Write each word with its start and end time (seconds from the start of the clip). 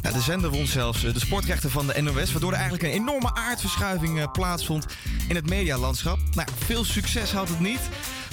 Ja, 0.00 0.10
de 0.10 0.20
zender 0.20 0.50
won 0.50 0.66
zelfs 0.66 1.04
eh, 1.04 1.12
de 1.12 1.20
sportrechten 1.20 1.70
van 1.70 1.86
de 1.86 2.02
NOS, 2.02 2.32
waardoor 2.32 2.50
er 2.50 2.58
eigenlijk 2.58 2.82
een 2.82 3.00
enorme 3.00 3.34
aardverschuiving 3.34 4.20
eh, 4.20 4.30
plaatsvond 4.32 4.86
in 5.28 5.34
het 5.34 5.48
medialandschap. 5.48 6.18
Nou, 6.34 6.48
veel 6.64 6.84
succes 6.84 7.32
had 7.32 7.48
het 7.48 7.60
niet, 7.60 7.80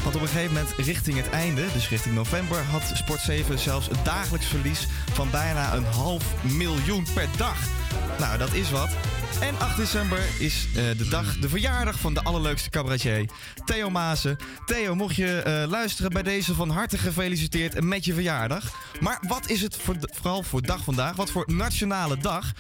want 0.03 0.15
op 0.15 0.21
een 0.21 0.27
gegeven 0.27 0.53
moment 0.53 0.73
richting 0.77 1.17
het 1.17 1.29
einde, 1.29 1.65
dus 1.73 1.89
richting 1.89 2.15
november, 2.15 2.63
had 2.63 2.91
Sport 2.93 3.21
7 3.21 3.59
zelfs 3.59 3.89
een 3.89 4.03
dagelijks 4.03 4.45
verlies 4.45 4.87
van 5.13 5.29
bijna 5.29 5.73
een 5.73 5.85
half 5.85 6.23
miljoen 6.41 7.05
per 7.13 7.27
dag. 7.37 7.57
Nou, 8.19 8.37
dat 8.37 8.53
is 8.53 8.71
wat. 8.71 8.89
En 9.41 9.59
8 9.59 9.77
december 9.77 10.19
is 10.39 10.67
eh, 10.75 10.83
de 10.97 11.07
dag, 11.07 11.37
de 11.37 11.49
verjaardag 11.49 11.99
van 11.99 12.13
de 12.13 12.23
allerleukste 12.23 12.69
cabaretier, 12.69 13.29
Theo 13.65 13.89
Maasen. 13.89 14.37
Theo, 14.65 14.95
mocht 14.95 15.15
je 15.15 15.41
eh, 15.41 15.69
luisteren 15.69 16.11
bij 16.11 16.23
deze 16.23 16.53
van 16.53 16.69
harte 16.69 16.97
gefeliciteerd 16.97 17.83
met 17.83 18.05
je 18.05 18.13
verjaardag. 18.13 18.63
Maar 18.99 19.17
wat 19.27 19.49
is 19.49 19.61
het 19.61 19.77
voor, 19.77 19.95
vooral 20.01 20.43
voor 20.43 20.61
dag 20.61 20.83
vandaag? 20.83 21.15
Wat 21.15 21.31
voor 21.31 21.43
nationale 21.47 22.17
dag? 22.17 22.51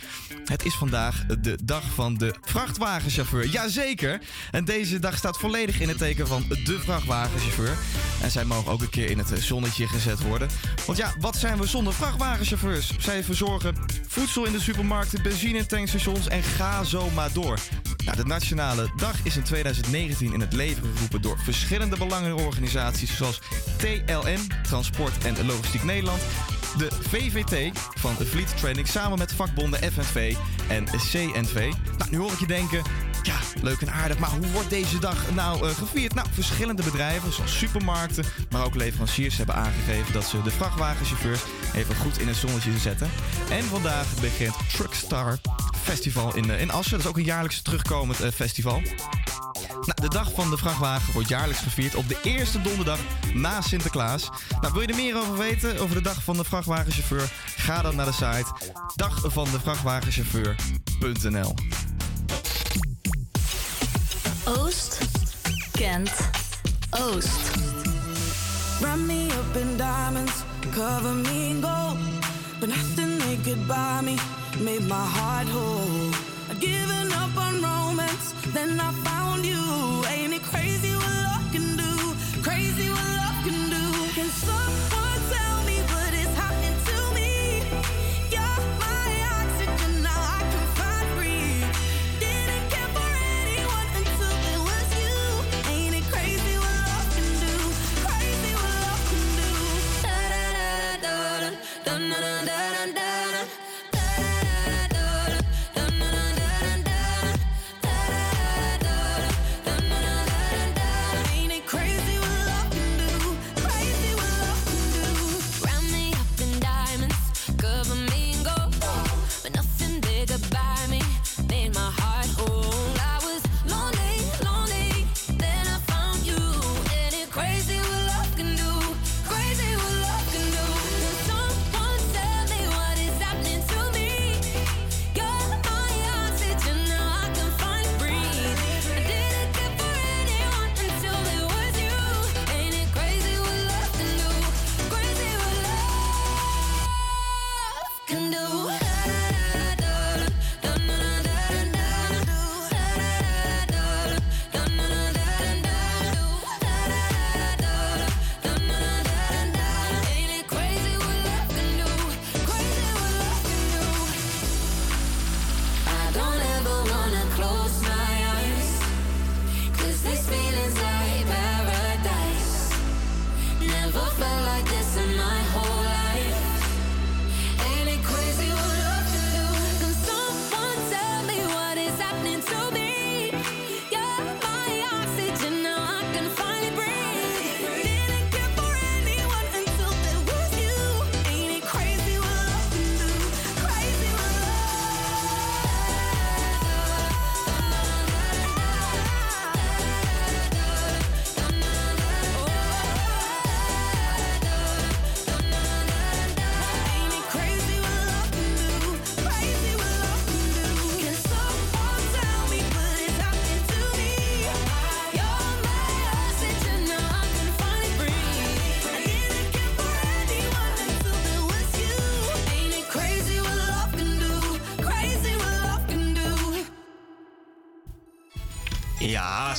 Het 0.45 0.65
is 0.65 0.73
vandaag 0.73 1.25
de 1.25 1.57
dag 1.63 1.83
van 1.93 2.17
de 2.17 2.35
vrachtwagenchauffeur. 2.41 3.47
Jazeker! 3.47 4.21
En 4.51 4.65
deze 4.65 4.99
dag 4.99 5.17
staat 5.17 5.37
volledig 5.37 5.79
in 5.79 5.87
het 5.87 5.97
teken 5.97 6.27
van 6.27 6.45
de 6.47 6.79
vrachtwagenchauffeur. 6.79 7.77
En 8.21 8.31
zij 8.31 8.45
mogen 8.45 8.71
ook 8.71 8.81
een 8.81 8.89
keer 8.89 9.09
in 9.09 9.17
het 9.17 9.31
zonnetje 9.39 9.87
gezet 9.87 10.21
worden. 10.21 10.49
Want 10.85 10.97
ja, 10.97 11.13
wat 11.19 11.35
zijn 11.35 11.57
we 11.57 11.67
zonder 11.67 11.93
vrachtwagenchauffeurs? 11.93 12.91
Zij 12.97 13.23
verzorgen 13.23 13.75
voedsel 14.07 14.45
in 14.45 14.51
de 14.51 14.59
supermarkten, 14.59 15.23
benzine 15.23 15.57
in 15.57 15.67
tankstations 15.67 16.27
en 16.27 16.43
ga 16.55 16.83
zo 16.83 17.09
maar 17.09 17.33
door. 17.33 17.59
Nou, 18.05 18.17
de 18.17 18.25
Nationale 18.25 18.91
Dag 18.95 19.15
is 19.23 19.37
in 19.37 19.43
2019 19.43 20.33
in 20.33 20.39
het 20.39 20.53
leven 20.53 20.83
geroepen 20.93 21.21
door 21.21 21.37
verschillende 21.39 21.97
belangenorganisaties 21.97 23.15
zoals 23.15 23.41
TLN, 23.77 24.39
Transport 24.63 25.25
en 25.25 25.45
Logistiek 25.45 25.83
Nederland, 25.83 26.21
de 26.77 26.87
VVT 27.09 27.77
van 27.97 28.15
Fleet 28.15 28.57
Training 28.57 28.87
samen 28.87 29.17
met 29.17 29.33
vakbonden 29.33 29.91
FNV 29.91 30.35
en 30.69 30.85
CNV. 30.85 31.73
Nou, 31.97 32.11
nu 32.11 32.17
hoor 32.17 32.31
ik 32.31 32.39
je 32.39 32.47
denken, 32.47 32.83
ja, 33.25 33.39
leuk 33.61 33.81
en 33.81 33.91
aardig, 33.91 34.17
maar 34.17 34.29
hoe 34.29 34.51
wordt 34.51 34.69
deze 34.69 34.99
dag 34.99 35.31
nou 35.33 35.67
uh, 35.67 35.73
gevierd? 35.73 36.13
Nou, 36.13 36.27
verschillende 36.31 36.83
bedrijven, 36.83 37.33
zoals 37.33 37.57
supermarkten, 37.57 38.25
maar 38.49 38.65
ook 38.65 38.75
leveranciers 38.75 39.37
hebben 39.37 39.55
aangegeven 39.55 40.13
dat 40.13 40.25
ze 40.25 40.41
de 40.41 40.51
vrachtwagenchauffeurs 40.51 41.41
even 41.73 41.95
goed 41.95 42.19
in 42.19 42.27
het 42.27 42.35
zonnetje 42.35 42.77
zetten. 42.77 43.09
En 43.49 43.63
vandaag 43.63 44.05
begint 44.21 44.53
Truckstar 44.73 45.37
Festival 45.83 46.35
in, 46.35 46.49
uh, 46.49 46.61
in 46.61 46.71
Assen. 46.71 46.91
Dat 46.91 47.01
is 47.01 47.07
ook 47.07 47.17
een 47.17 47.23
jaarlijks 47.23 47.61
terugkomend 47.61 48.23
uh, 48.23 48.31
festival. 48.31 48.81
Nou, 49.85 50.01
de 50.01 50.09
dag 50.09 50.31
van 50.31 50.49
de 50.49 50.57
vrachtwagen 50.57 51.13
wordt 51.13 51.29
jaarlijks 51.29 51.61
gevierd 51.61 51.95
op 51.95 52.07
de 52.07 52.19
eerste 52.23 52.61
donderdag 52.61 52.99
na 53.33 53.61
Sinterklaas. 53.61 54.29
Nou, 54.61 54.73
wil 54.73 54.81
je 54.81 54.87
er 54.87 54.95
meer 54.95 55.17
over 55.17 55.37
weten, 55.37 55.79
over 55.79 55.95
de 55.95 56.01
dag 56.01 56.23
van 56.23 56.37
de 56.37 56.43
vrachtwagenchauffeur? 56.43 57.31
Ga 57.57 57.81
dan 57.81 57.95
naar 57.95 58.05
de 58.05 58.11
site 58.11 58.45
dagvandevrachtwagenchauffeur.nl 58.95 61.53
Oost 64.47 65.01
kent 65.73 66.11
Oost. 66.93 67.43
Run 68.79 69.07
me 69.07 69.31
up 69.31 69.55
in 69.55 69.75
diamonds, 69.75 70.43
cover 70.71 71.13
me 71.13 71.51
in 71.51 71.61
gold. 71.61 71.97
But 72.59 72.69
nothing 72.69 73.17
they 73.17 73.37
could 73.37 73.67
buy 73.67 74.01
me 74.01 74.19
made 74.61 74.83
my 74.83 75.05
heart 75.17 75.47
whole. 75.47 76.11
I'd 76.51 76.59
given 76.59 77.11
up 77.13 77.35
on 77.35 77.61
romance, 77.61 78.33
then 78.53 78.79
I 78.79 78.91
found 79.07 79.43
you. 79.45 79.63
Ain't 80.13 80.33
it 80.33 80.43
crazy 80.43 80.93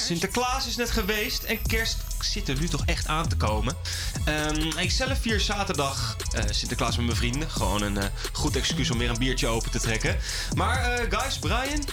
Sinterklaas 0.07 0.67
is 0.67 0.77
net 0.77 0.91
geweest 0.91 1.43
en 1.43 1.63
kerst 1.63 1.97
zit 2.21 2.49
er 2.49 2.61
nu 2.61 2.69
toch 2.69 2.83
echt 2.85 3.07
aan 3.07 3.29
te 3.29 3.37
komen. 3.37 3.77
Ehm, 4.25 4.79
ik 4.79 4.91
zelf 4.91 5.19
vier 5.21 5.41
zaterdag 5.41 6.17
eh, 6.33 6.45
Sinterklaas 6.51 6.97
met 6.97 7.07
mijn 7.07 7.19
vrienden. 7.19 7.51
Gewoon 7.51 7.83
een 7.83 7.99
eh, 7.99 8.09
goed 8.33 8.57
excuus 8.57 8.91
om 8.91 8.99
weer 8.99 9.11
een 9.11 9.19
biertje 9.19 9.47
open 9.47 9.71
te 9.71 9.81
trekken. 9.81 10.17
Maar 10.55 10.93
eh, 10.93 11.19
guys, 11.19 11.39
Brian, 11.39 11.85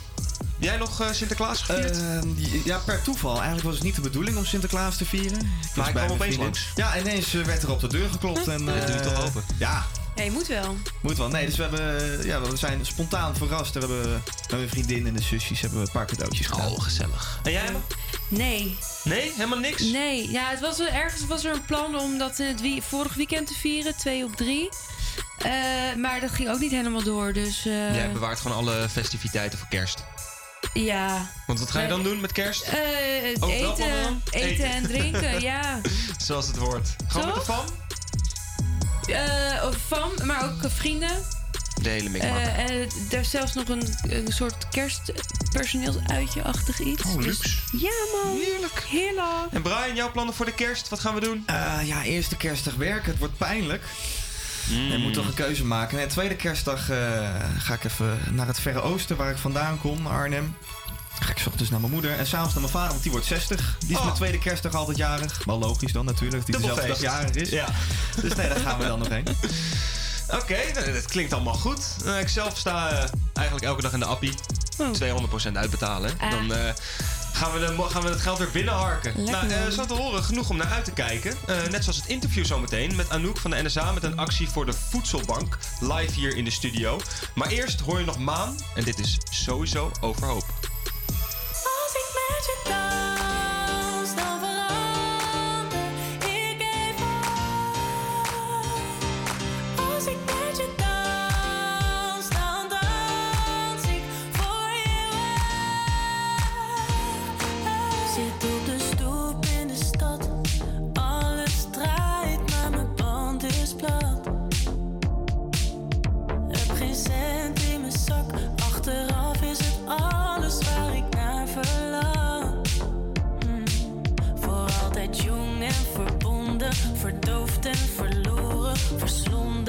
jij 0.57 0.77
nog 0.77 1.03
Sinterklaas 1.11 1.61
gevierd? 1.61 1.97
Ehm, 1.97 2.27
ja, 2.65 2.77
per 2.77 3.01
toeval. 3.01 3.35
Eigenlijk 3.35 3.63
was 3.63 3.75
het 3.75 3.83
niet 3.83 3.95
de 3.95 4.01
bedoeling 4.01 4.37
om 4.37 4.45
Sinterklaas 4.45 4.97
te 4.97 5.05
vieren. 5.05 5.39
Ik 5.39 5.75
Maar 5.75 5.93
bij 5.93 6.05
kwam 6.05 6.15
opeens 6.15 6.37
langs. 6.37 6.67
Ja, 6.75 6.99
ineens 6.99 7.31
werd 7.31 7.63
er 7.63 7.71
op 7.71 7.79
de 7.79 7.87
deur 7.87 8.09
geklopt. 8.09 8.47
En, 8.47 8.65
toch 9.03 9.25
open? 9.25 9.43
Ja, 9.57 9.85
Ja, 10.15 10.23
je 10.23 10.31
moet 10.31 10.47
wel. 10.47 10.77
moet 11.01 11.17
wel. 11.17 11.27
Nee, 11.29 11.45
dus 11.45 11.55
we, 11.55 11.61
hebben, 11.61 12.25
ja, 12.25 12.41
we 12.41 12.55
zijn 12.55 12.85
spontaan 12.85 13.35
verrast. 13.35 13.73
We 13.73 13.79
hebben 13.79 14.11
met 14.41 14.51
mijn 14.51 14.69
vriendin 14.69 15.07
en 15.07 15.13
de 15.13 15.21
zusjes 15.21 15.61
hebben 15.61 15.79
we 15.79 15.85
een 15.85 15.91
paar 15.91 16.05
cadeautjes 16.05 16.47
gedaan. 16.47 16.71
Oh, 16.71 16.81
gezellig. 16.81 17.39
En 17.43 17.51
jij? 17.51 17.71
Nee. 18.37 18.77
Nee, 19.03 19.31
helemaal 19.35 19.59
niks? 19.59 19.81
Nee, 19.81 20.31
ja, 20.31 20.49
het 20.49 20.59
was 20.59 20.79
er, 20.79 20.87
ergens 20.93 21.25
was 21.25 21.43
er 21.43 21.53
een 21.53 21.65
plan 21.65 21.99
om 21.99 22.17
dat 22.17 22.39
in 22.39 22.45
het 22.47 22.61
wie, 22.61 22.81
vorig 22.81 23.13
weekend 23.13 23.47
te 23.47 23.53
vieren, 23.53 23.95
2 23.97 24.23
op 24.23 24.35
3. 24.35 24.69
Eh, 25.37 25.51
maar 25.97 26.19
dat 26.19 26.31
ging 26.31 26.49
ook 26.49 26.59
niet 26.59 26.71
helemaal 26.71 27.03
door, 27.03 27.33
dus 27.33 27.65
eh, 27.65 27.95
Jij 27.95 28.11
bewaart 28.11 28.39
gewoon 28.39 28.57
alle 28.57 28.89
festiviteiten 28.89 29.59
voor 29.59 29.67
kerst. 29.67 30.03
ja. 30.73 31.29
Want 31.47 31.59
wat 31.59 31.71
ga 31.71 31.81
je 31.81 31.87
dan 31.87 32.03
doen 32.03 32.21
met 32.21 32.31
kerst? 32.31 32.61
Eh, 32.63 32.73
wel 33.39 33.49
eten, 33.49 34.21
eten 34.31 34.49
Eten. 34.49 34.65
en 34.65 34.83
drinken, 34.83 35.41
ja. 35.41 35.79
Zoals 36.25 36.47
het 36.47 36.55
hoort. 36.55 36.95
Gewoon 37.07 37.25
met 37.27 37.35
de 37.35 37.41
Toch? 37.41 37.55
fam? 37.55 37.65
Eh, 39.15 39.67
van, 39.87 40.11
maar 40.27 40.43
ook 40.43 40.71
vrienden. 40.71 41.23
De 41.83 41.89
hele 41.89 42.09
mikmak. 42.09 42.37
Eh, 42.37 42.57
en 42.59 42.71
er 43.11 43.19
is 43.19 43.29
zelfs 43.29 43.53
nog 43.53 43.67
een, 43.69 43.93
een 44.01 44.31
soort 44.31 44.67
kerstpersoneelsuitje-achtig 44.71 46.79
iets. 46.79 47.03
oh, 47.03 47.15
Dus- 47.17 47.25
luxe. 47.25 47.49
ja, 47.77 47.91
man. 48.23 48.37
Heerlijk. 48.37 48.83
Heerlijk. 48.89 49.27
En 49.51 49.61
Brian, 49.61 49.95
jouw 49.95 50.11
plannen 50.11 50.35
voor 50.35 50.45
de 50.45 50.53
kerst? 50.53 50.89
Wat 50.89 50.99
gaan 50.99 51.13
we 51.13 51.19
doen? 51.21 51.43
Eh, 51.45 51.73
ja, 51.83 52.03
eerste 52.03 52.37
kerstdag 52.37 52.73
werken. 52.75 53.09
Het 53.09 53.19
wordt 53.19 53.37
pijnlijk. 53.37 53.83
Mm. 54.69 54.91
Je 54.91 54.97
moet 54.97 55.13
toch 55.13 55.27
een 55.27 55.33
keuze 55.33 55.65
maken. 55.65 55.99
En 55.99 56.07
tweede 56.07 56.35
kerstdag 56.35 56.89
eh, 56.89 56.97
ga 57.57 57.73
ik 57.73 57.83
even 57.83 58.19
naar 58.31 58.47
het 58.47 58.59
Verre 58.59 58.81
Oosten, 58.81 59.15
waar 59.17 59.31
ik 59.31 59.37
vandaan 59.37 59.79
kom, 59.79 60.07
Arnhem. 60.07 60.55
Ga 61.19 61.31
ik 61.31 61.43
ochtends 61.47 61.69
naar 61.71 61.79
mijn 61.79 61.91
moeder 61.91 62.11
en 62.17 62.27
s'avonds 62.27 62.53
naar 62.53 62.61
mijn 62.61 62.73
vader, 62.73 62.89
want 62.89 63.01
die 63.03 63.11
wordt 63.11 63.25
60. 63.27 63.75
Die 63.79 63.89
is 63.91 63.97
Oh. 63.97 64.05
met 64.05 64.15
tweede 64.15 64.39
kerstdag 64.39 64.73
altijd 64.73 64.97
jarig. 64.97 65.41
Wel 65.45 65.59
logisch 65.59 65.91
dan 65.91 66.05
natuurlijk, 66.05 66.45
die 66.45 66.57
dezelfde 66.57 66.87
dag 66.87 67.01
jarig 67.01 67.35
is. 67.35 67.49
Ja. 67.49 67.67
Dus 68.21 68.33
nee, 68.35 68.47
daar 68.47 68.59
gaan 68.59 68.79
we 68.79 68.85
dan 68.85 68.99
nog 68.99 69.07
heen. 69.09 69.25
Oké, 70.29 70.57
nou, 70.73 70.93
dat 70.93 71.05
klinkt 71.05 71.33
allemaal 71.33 71.53
goed. 71.53 71.95
Eh, 72.05 72.19
ik 72.19 72.27
zelf 72.27 72.57
sta 72.57 72.89
eh, 72.89 73.09
eigenlijk 73.33 73.67
elke 73.67 73.81
dag 73.81 73.93
in 73.93 73.99
de 73.99 74.05
appie. 74.05 74.33
Oh. 74.77 75.49
200% 75.49 75.51
uitbetalen. 75.53 76.11
Ah. 76.19 76.31
Dan 76.31 76.53
eh, 76.53 76.73
gaan, 77.33 77.51
we 77.53 77.59
de, 77.59 77.83
gaan 77.89 78.01
we 78.01 78.09
het 78.09 78.21
geld 78.21 78.37
weer 78.37 78.51
binnenharken. 78.51 79.13
Lekker, 79.15 79.47
nou, 79.47 79.65
eh, 79.65 79.71
zo 79.71 79.85
te 79.85 79.93
horen, 79.93 80.23
genoeg 80.23 80.49
om 80.49 80.57
naar 80.57 80.71
uit 80.71 80.85
te 80.85 80.91
kijken. 80.91 81.35
Eh, 81.47 81.55
net 81.71 81.83
zoals 81.83 81.97
het 81.97 82.07
interview 82.07 82.45
zometeen 82.45 82.95
met 82.95 83.09
Anouk 83.09 83.37
van 83.37 83.51
de 83.51 83.63
NSA... 83.63 83.91
met 83.91 84.03
een 84.03 84.17
actie 84.17 84.49
voor 84.49 84.65
de 84.65 84.73
Voedselbank. 84.73 85.57
Live 85.79 86.13
hier 86.13 86.37
in 86.37 86.43
de 86.43 86.51
studio. 86.51 86.99
Maar 87.35 87.47
eerst 87.47 87.79
hoor 87.79 87.99
je 87.99 88.05
nog 88.05 88.19
Maan. 88.19 88.55
En 88.75 88.83
dit 88.83 88.99
is 88.99 89.17
sowieso 89.31 89.91
overhoop. 90.01 90.45
Als 91.63 91.93
ik 91.93 92.07
met 92.13 92.45
je 92.45 93.02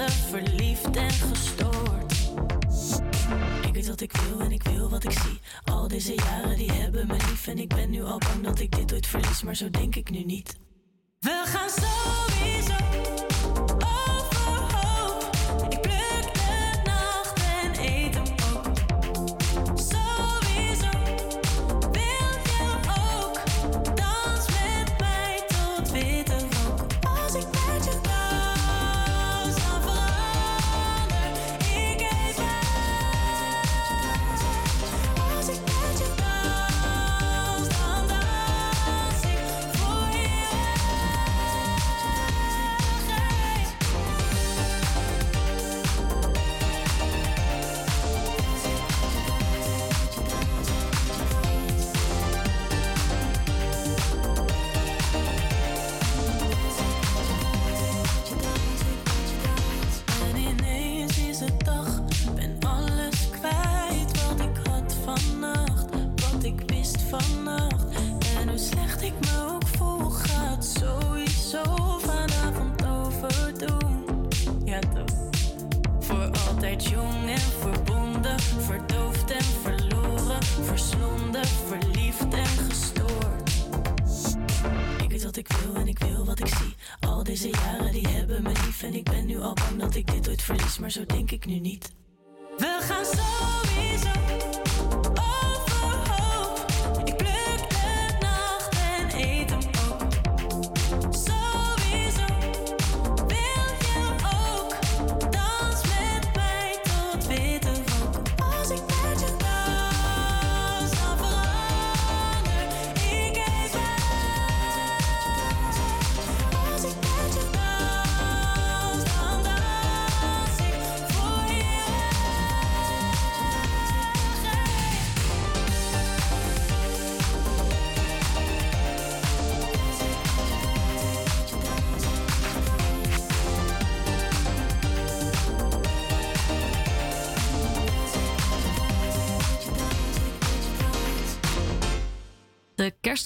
verliefd 0.02 0.96
en 0.96 1.10
gestoord. 1.10 2.12
Ik 3.66 3.74
weet 3.74 3.88
wat 3.88 4.00
ik 4.00 4.12
wil 4.12 4.40
en 4.40 4.52
ik 4.52 4.62
wil 4.62 4.90
wat 4.90 5.04
ik 5.04 5.10
zie. 5.10 5.40
Al 5.64 5.88
deze 5.88 6.14
jaren 6.14 6.56
die 6.56 6.72
hebben 6.72 7.06
me 7.06 7.12
lief 7.12 7.46
en 7.46 7.58
ik 7.58 7.68
ben 7.68 7.90
nu 7.90 8.02
al 8.02 8.18
bang 8.18 8.44
dat 8.44 8.60
ik 8.60 8.76
dit 8.76 8.92
ooit 8.92 9.06
verlies, 9.06 9.42
maar 9.42 9.56
zo 9.56 9.70
denk 9.70 9.94
ik 9.94 10.10
nu 10.10 10.24
niet. 10.24 10.58
We 11.20 11.42
gaan 11.46 11.68
sowieso 11.68 12.03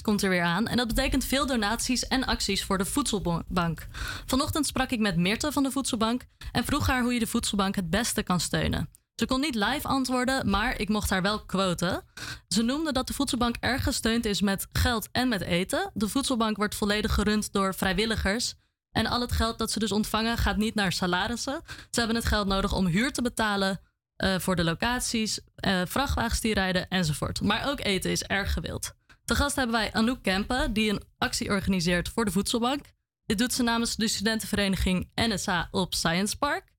komt 0.01 0.21
er 0.21 0.29
weer 0.29 0.43
aan 0.43 0.67
en 0.67 0.77
dat 0.77 0.87
betekent 0.87 1.25
veel 1.25 1.45
donaties 1.45 2.07
en 2.07 2.25
acties 2.25 2.63
voor 2.63 2.77
de 2.77 2.85
Voedselbank. 2.85 3.87
Vanochtend 4.25 4.65
sprak 4.65 4.89
ik 4.89 4.99
met 4.99 5.17
Meerte 5.17 5.51
van 5.51 5.63
de 5.63 5.71
Voedselbank 5.71 6.25
en 6.51 6.65
vroeg 6.65 6.87
haar 6.87 7.01
hoe 7.01 7.13
je 7.13 7.19
de 7.19 7.27
Voedselbank 7.27 7.75
het 7.75 7.89
beste 7.89 8.23
kan 8.23 8.39
steunen. 8.39 8.89
Ze 9.15 9.25
kon 9.25 9.39
niet 9.39 9.55
live 9.55 9.87
antwoorden, 9.87 10.49
maar 10.49 10.79
ik 10.79 10.89
mocht 10.89 11.09
haar 11.09 11.21
wel 11.21 11.45
quoten. 11.45 12.03
Ze 12.47 12.61
noemde 12.61 12.91
dat 12.91 13.07
de 13.07 13.13
Voedselbank 13.13 13.55
erg 13.59 13.83
gesteund 13.83 14.25
is 14.25 14.41
met 14.41 14.67
geld 14.71 15.09
en 15.11 15.27
met 15.27 15.41
eten. 15.41 15.91
De 15.93 16.07
Voedselbank 16.07 16.57
wordt 16.57 16.75
volledig 16.75 17.13
gerund 17.13 17.53
door 17.53 17.75
vrijwilligers. 17.75 18.55
En 18.91 19.05
al 19.05 19.21
het 19.21 19.31
geld 19.31 19.57
dat 19.57 19.71
ze 19.71 19.79
dus 19.79 19.91
ontvangen 19.91 20.37
gaat 20.37 20.57
niet 20.57 20.75
naar 20.75 20.91
salarissen. 20.91 21.61
Ze 21.65 21.99
hebben 21.99 22.15
het 22.15 22.25
geld 22.25 22.47
nodig 22.47 22.73
om 22.73 22.85
huur 22.85 23.11
te 23.11 23.21
betalen 23.21 23.81
eh, 24.15 24.39
voor 24.39 24.55
de 24.55 24.63
locaties, 24.63 25.39
eh, 25.55 25.81
vrachtwagens 25.85 26.41
die 26.41 26.53
rijden 26.53 26.87
enzovoort. 26.87 27.41
Maar 27.41 27.69
ook 27.69 27.79
eten 27.79 28.11
is 28.11 28.23
erg 28.23 28.53
gewild. 28.53 28.97
Te 29.29 29.35
gast 29.35 29.55
hebben 29.55 29.75
wij 29.75 29.93
Anouk 29.93 30.23
Kempen, 30.23 30.73
die 30.73 30.89
een 30.89 31.03
actie 31.17 31.49
organiseert 31.49 32.09
voor 32.09 32.25
de 32.25 32.31
Voedselbank. 32.31 32.85
Dit 33.25 33.37
doet 33.37 33.53
ze 33.53 33.63
namens 33.63 33.95
de 33.95 34.07
studentenvereniging 34.07 35.11
NSA 35.15 35.67
op 35.71 35.93
Science 35.93 36.37
Park. 36.37 36.73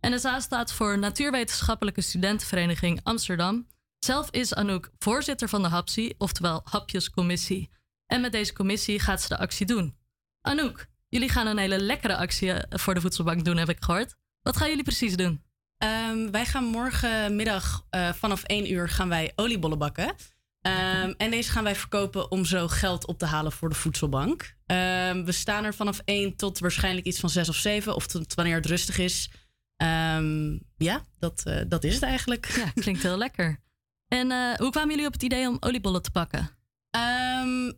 NSA 0.00 0.40
staat 0.40 0.72
voor 0.72 0.98
Natuurwetenschappelijke 0.98 2.00
Studentenvereniging 2.00 3.00
Amsterdam. 3.02 3.66
Zelf 3.98 4.30
is 4.30 4.54
Anouk 4.54 4.90
voorzitter 4.98 5.48
van 5.48 5.62
de 5.62 5.68
HAPSI, 5.68 6.14
oftewel 6.18 6.60
Hapjescommissie. 6.64 7.70
En 8.06 8.20
met 8.20 8.32
deze 8.32 8.52
commissie 8.52 9.00
gaat 9.00 9.22
ze 9.22 9.28
de 9.28 9.38
actie 9.38 9.66
doen. 9.66 9.96
Anouk, 10.40 10.86
jullie 11.08 11.28
gaan 11.28 11.46
een 11.46 11.58
hele 11.58 11.78
lekkere 11.78 12.16
actie 12.16 12.52
eh, 12.52 12.78
voor 12.78 12.94
de 12.94 13.00
Voedselbank 13.00 13.44
doen, 13.44 13.56
heb 13.56 13.68
ik 13.68 13.82
gehoord. 13.84 14.14
Wat 14.42 14.56
gaan 14.56 14.68
jullie 14.68 14.84
precies 14.84 15.16
doen? 15.16 15.44
Ehm, 15.78 16.30
wij 16.30 16.46
gaan 16.46 16.64
morgenmiddag 16.64 17.86
uh, 17.90 18.12
vanaf 18.12 18.42
1 18.42 18.72
uur 18.72 18.88
gaan 18.88 19.08
wij 19.08 19.32
oliebollen 19.36 19.78
bakken. 19.78 20.14
Um, 20.66 21.14
en 21.16 21.30
deze 21.30 21.50
gaan 21.50 21.64
wij 21.64 21.74
verkopen 21.74 22.30
om 22.30 22.44
zo 22.44 22.68
geld 22.68 23.06
op 23.06 23.18
te 23.18 23.26
halen 23.26 23.52
voor 23.52 23.68
de 23.68 23.74
voedselbank. 23.74 24.42
Um, 24.66 25.24
we 25.24 25.32
staan 25.32 25.64
er 25.64 25.74
vanaf 25.74 26.00
1 26.04 26.36
tot 26.36 26.58
waarschijnlijk 26.58 27.06
iets 27.06 27.20
van 27.20 27.30
6 27.30 27.48
of 27.48 27.54
7, 27.54 27.94
of 27.94 28.06
tot 28.06 28.34
wanneer 28.34 28.54
het 28.54 28.66
rustig 28.66 28.98
is. 28.98 29.30
ja, 30.76 31.04
dat, 31.18 31.42
uh, 31.46 31.60
dat 31.68 31.84
is 31.84 31.94
het 31.94 32.02
eigenlijk. 32.02 32.46
Ja, 32.56 32.70
klinkt 32.82 33.02
heel 33.02 33.16
lekker. 33.16 33.60
En 34.08 34.30
uh, 34.30 34.54
hoe 34.54 34.70
kwamen 34.70 34.90
jullie 34.90 35.06
op 35.06 35.12
het 35.12 35.22
idee 35.22 35.48
om 35.48 35.56
oliebollen 35.60 36.02
te 36.02 36.10
pakken? 36.10 36.50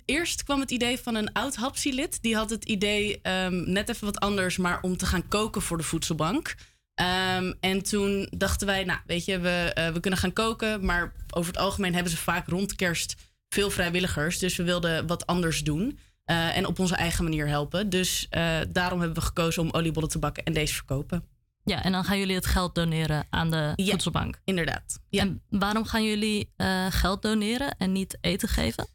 eerst 0.04 0.42
kwam 0.42 0.60
het 0.60 0.70
idee 0.70 0.98
van 0.98 1.14
een 1.14 1.32
oud 1.32 1.56
hapsilid. 1.56 2.22
Die 2.22 2.36
had 2.36 2.50
het 2.50 2.64
idee 2.64 3.20
net 3.50 3.88
even 3.88 4.04
wat 4.04 4.20
anders, 4.20 4.56
maar 4.56 4.80
om 4.80 4.96
te 4.96 5.06
gaan 5.06 5.28
koken 5.28 5.62
voor 5.62 5.76
de 5.76 5.82
voedselbank. 5.82 6.54
Um, 7.00 7.54
en 7.60 7.82
toen 7.82 8.28
dachten 8.36 8.66
wij, 8.66 8.84
nou 8.84 8.98
weet 9.06 9.24
je, 9.24 9.38
we, 9.38 9.74
uh, 9.78 9.88
we 9.88 10.00
kunnen 10.00 10.20
gaan 10.20 10.32
koken. 10.32 10.84
Maar 10.84 11.12
over 11.30 11.52
het 11.52 11.60
algemeen 11.60 11.94
hebben 11.94 12.12
ze 12.12 12.18
vaak 12.18 12.48
rond 12.48 12.74
kerst 12.74 13.14
veel 13.48 13.70
vrijwilligers. 13.70 14.38
Dus 14.38 14.56
we 14.56 14.62
wilden 14.62 15.06
wat 15.06 15.26
anders 15.26 15.64
doen. 15.64 15.98
Uh, 16.30 16.56
en 16.56 16.66
op 16.66 16.78
onze 16.78 16.96
eigen 16.96 17.24
manier 17.24 17.48
helpen. 17.48 17.90
Dus 17.90 18.26
uh, 18.30 18.58
daarom 18.68 18.98
hebben 19.00 19.18
we 19.18 19.24
gekozen 19.26 19.62
om 19.62 19.70
oliebollen 19.72 20.08
te 20.08 20.18
bakken 20.18 20.44
en 20.44 20.52
deze 20.52 20.74
verkopen. 20.74 21.24
Ja, 21.64 21.82
en 21.82 21.92
dan 21.92 22.04
gaan 22.04 22.18
jullie 22.18 22.34
het 22.34 22.46
geld 22.46 22.74
doneren 22.74 23.26
aan 23.30 23.50
de 23.50 23.72
ja, 23.76 23.90
voedselbank. 23.90 24.40
Inderdaad. 24.44 25.00
Ja. 25.08 25.20
En 25.20 25.42
waarom 25.48 25.84
gaan 25.84 26.04
jullie 26.04 26.50
geld 26.90 27.22
doneren 27.22 27.76
en 27.78 27.92
niet 27.92 28.18
eten 28.20 28.48
geven? 28.48 28.86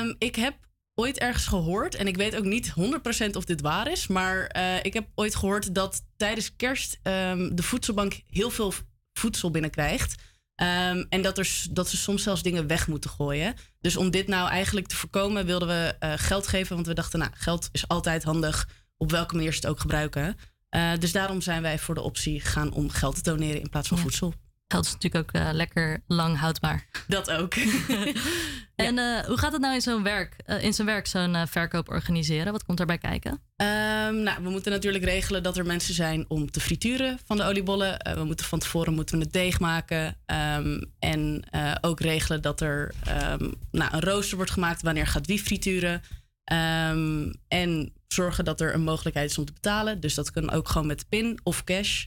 Um, 0.00 0.16
ik 0.18 0.36
heb 0.36 0.54
ooit 0.98 1.18
ergens 1.18 1.46
gehoord, 1.46 1.94
en 1.94 2.06
ik 2.06 2.16
weet 2.16 2.36
ook 2.36 2.44
niet 2.44 2.74
100% 3.26 3.30
of 3.32 3.44
dit 3.44 3.60
waar 3.60 3.90
is, 3.90 4.06
maar 4.06 4.56
uh, 4.56 4.76
ik 4.82 4.92
heb 4.92 5.08
ooit 5.14 5.34
gehoord 5.34 5.74
dat 5.74 6.02
tijdens 6.16 6.56
kerst 6.56 6.98
um, 7.02 7.54
de 7.56 7.62
voedselbank 7.62 8.20
heel 8.26 8.50
veel 8.50 8.72
voedsel 9.12 9.50
binnenkrijgt. 9.50 10.14
Um, 10.62 11.06
en 11.08 11.22
dat, 11.22 11.38
er, 11.38 11.64
dat 11.70 11.88
ze 11.88 11.96
soms 11.96 12.22
zelfs 12.22 12.42
dingen 12.42 12.66
weg 12.66 12.88
moeten 12.88 13.10
gooien. 13.10 13.54
Dus 13.80 13.96
om 13.96 14.10
dit 14.10 14.26
nou 14.26 14.48
eigenlijk 14.48 14.86
te 14.86 14.96
voorkomen, 14.96 15.46
wilden 15.46 15.68
we 15.68 15.96
uh, 16.00 16.12
geld 16.16 16.46
geven. 16.46 16.74
Want 16.74 16.86
we 16.86 16.94
dachten, 16.94 17.18
nou, 17.18 17.30
geld 17.34 17.68
is 17.72 17.88
altijd 17.88 18.24
handig, 18.24 18.68
op 18.96 19.10
welke 19.10 19.34
manier 19.34 19.50
ze 19.52 19.56
het 19.56 19.66
ook 19.66 19.80
gebruiken. 19.80 20.36
Uh, 20.76 20.90
dus 20.98 21.12
daarom 21.12 21.40
zijn 21.40 21.62
wij 21.62 21.78
voor 21.78 21.94
de 21.94 22.00
optie 22.00 22.40
gegaan 22.40 22.72
om 22.72 22.90
geld 22.90 23.14
te 23.14 23.22
doneren 23.22 23.60
in 23.60 23.68
plaats 23.68 23.88
van 23.88 23.96
Ja. 23.96 24.02
voedsel. 24.02 24.34
Geld 24.68 24.86
is 24.86 24.92
natuurlijk 24.92 25.28
ook 25.28 25.42
eh, 25.42 25.48
lekker 25.52 26.02
lang 26.06 26.38
houdbaar. 26.38 26.86
Dat 27.08 27.30
ook. 27.30 27.54
En 28.76 28.98
eh, 28.98 29.24
hoe 29.26 29.38
gaat 29.38 29.52
het 29.52 29.60
nou 29.60 29.74
in 29.74 29.80
zo'n 29.80 30.02
werk, 30.02 30.36
eh, 30.44 30.62
in 30.62 30.74
zijn 30.74 30.86
werk 30.86 31.06
zo'n 31.06 31.34
eh, 31.34 31.46
verkoop 31.46 31.88
organiseren? 31.88 32.52
Wat 32.52 32.64
komt 32.64 32.78
daarbij 32.78 32.98
kijken? 32.98 33.30
Um, 33.30 34.22
nou, 34.22 34.42
we 34.42 34.50
moeten 34.50 34.72
natuurlijk 34.72 35.04
regelen 35.04 35.42
dat 35.42 35.56
er 35.56 35.66
mensen 35.66 35.94
zijn 35.94 36.24
om 36.28 36.50
te 36.50 36.60
frituren 36.60 37.18
van 37.24 37.36
de 37.36 37.42
oliebollen. 37.44 38.14
We 38.14 38.24
moeten 38.24 38.46
van 38.46 38.58
tevoren 38.58 38.94
moeten 38.94 39.18
we 39.18 39.24
het 39.24 39.32
deeg 39.32 39.60
maken. 39.60 40.16
Um, 40.56 40.92
en 40.98 41.44
ook 41.80 42.00
regelen 42.00 42.42
dat 42.42 42.60
er 42.60 42.94
um, 43.40 43.54
nou, 43.70 43.94
een 43.94 44.00
rooster 44.00 44.36
wordt 44.36 44.52
gemaakt 44.52 44.82
wanneer 44.82 45.06
gaat 45.06 45.26
wie 45.26 45.42
frituren. 45.42 46.02
en 47.48 47.92
zorgen 48.08 48.44
dat 48.44 48.60
er 48.60 48.74
een 48.74 48.84
mogelijkheid 48.84 49.30
is 49.30 49.38
om 49.38 49.44
te 49.44 49.52
betalen. 49.52 50.00
Dus 50.00 50.14
dat 50.14 50.30
kan 50.30 50.50
ook 50.50 50.68
gewoon 50.68 50.86
met 50.86 51.08
pin 51.08 51.40
of 51.42 51.64
cash. 51.64 52.04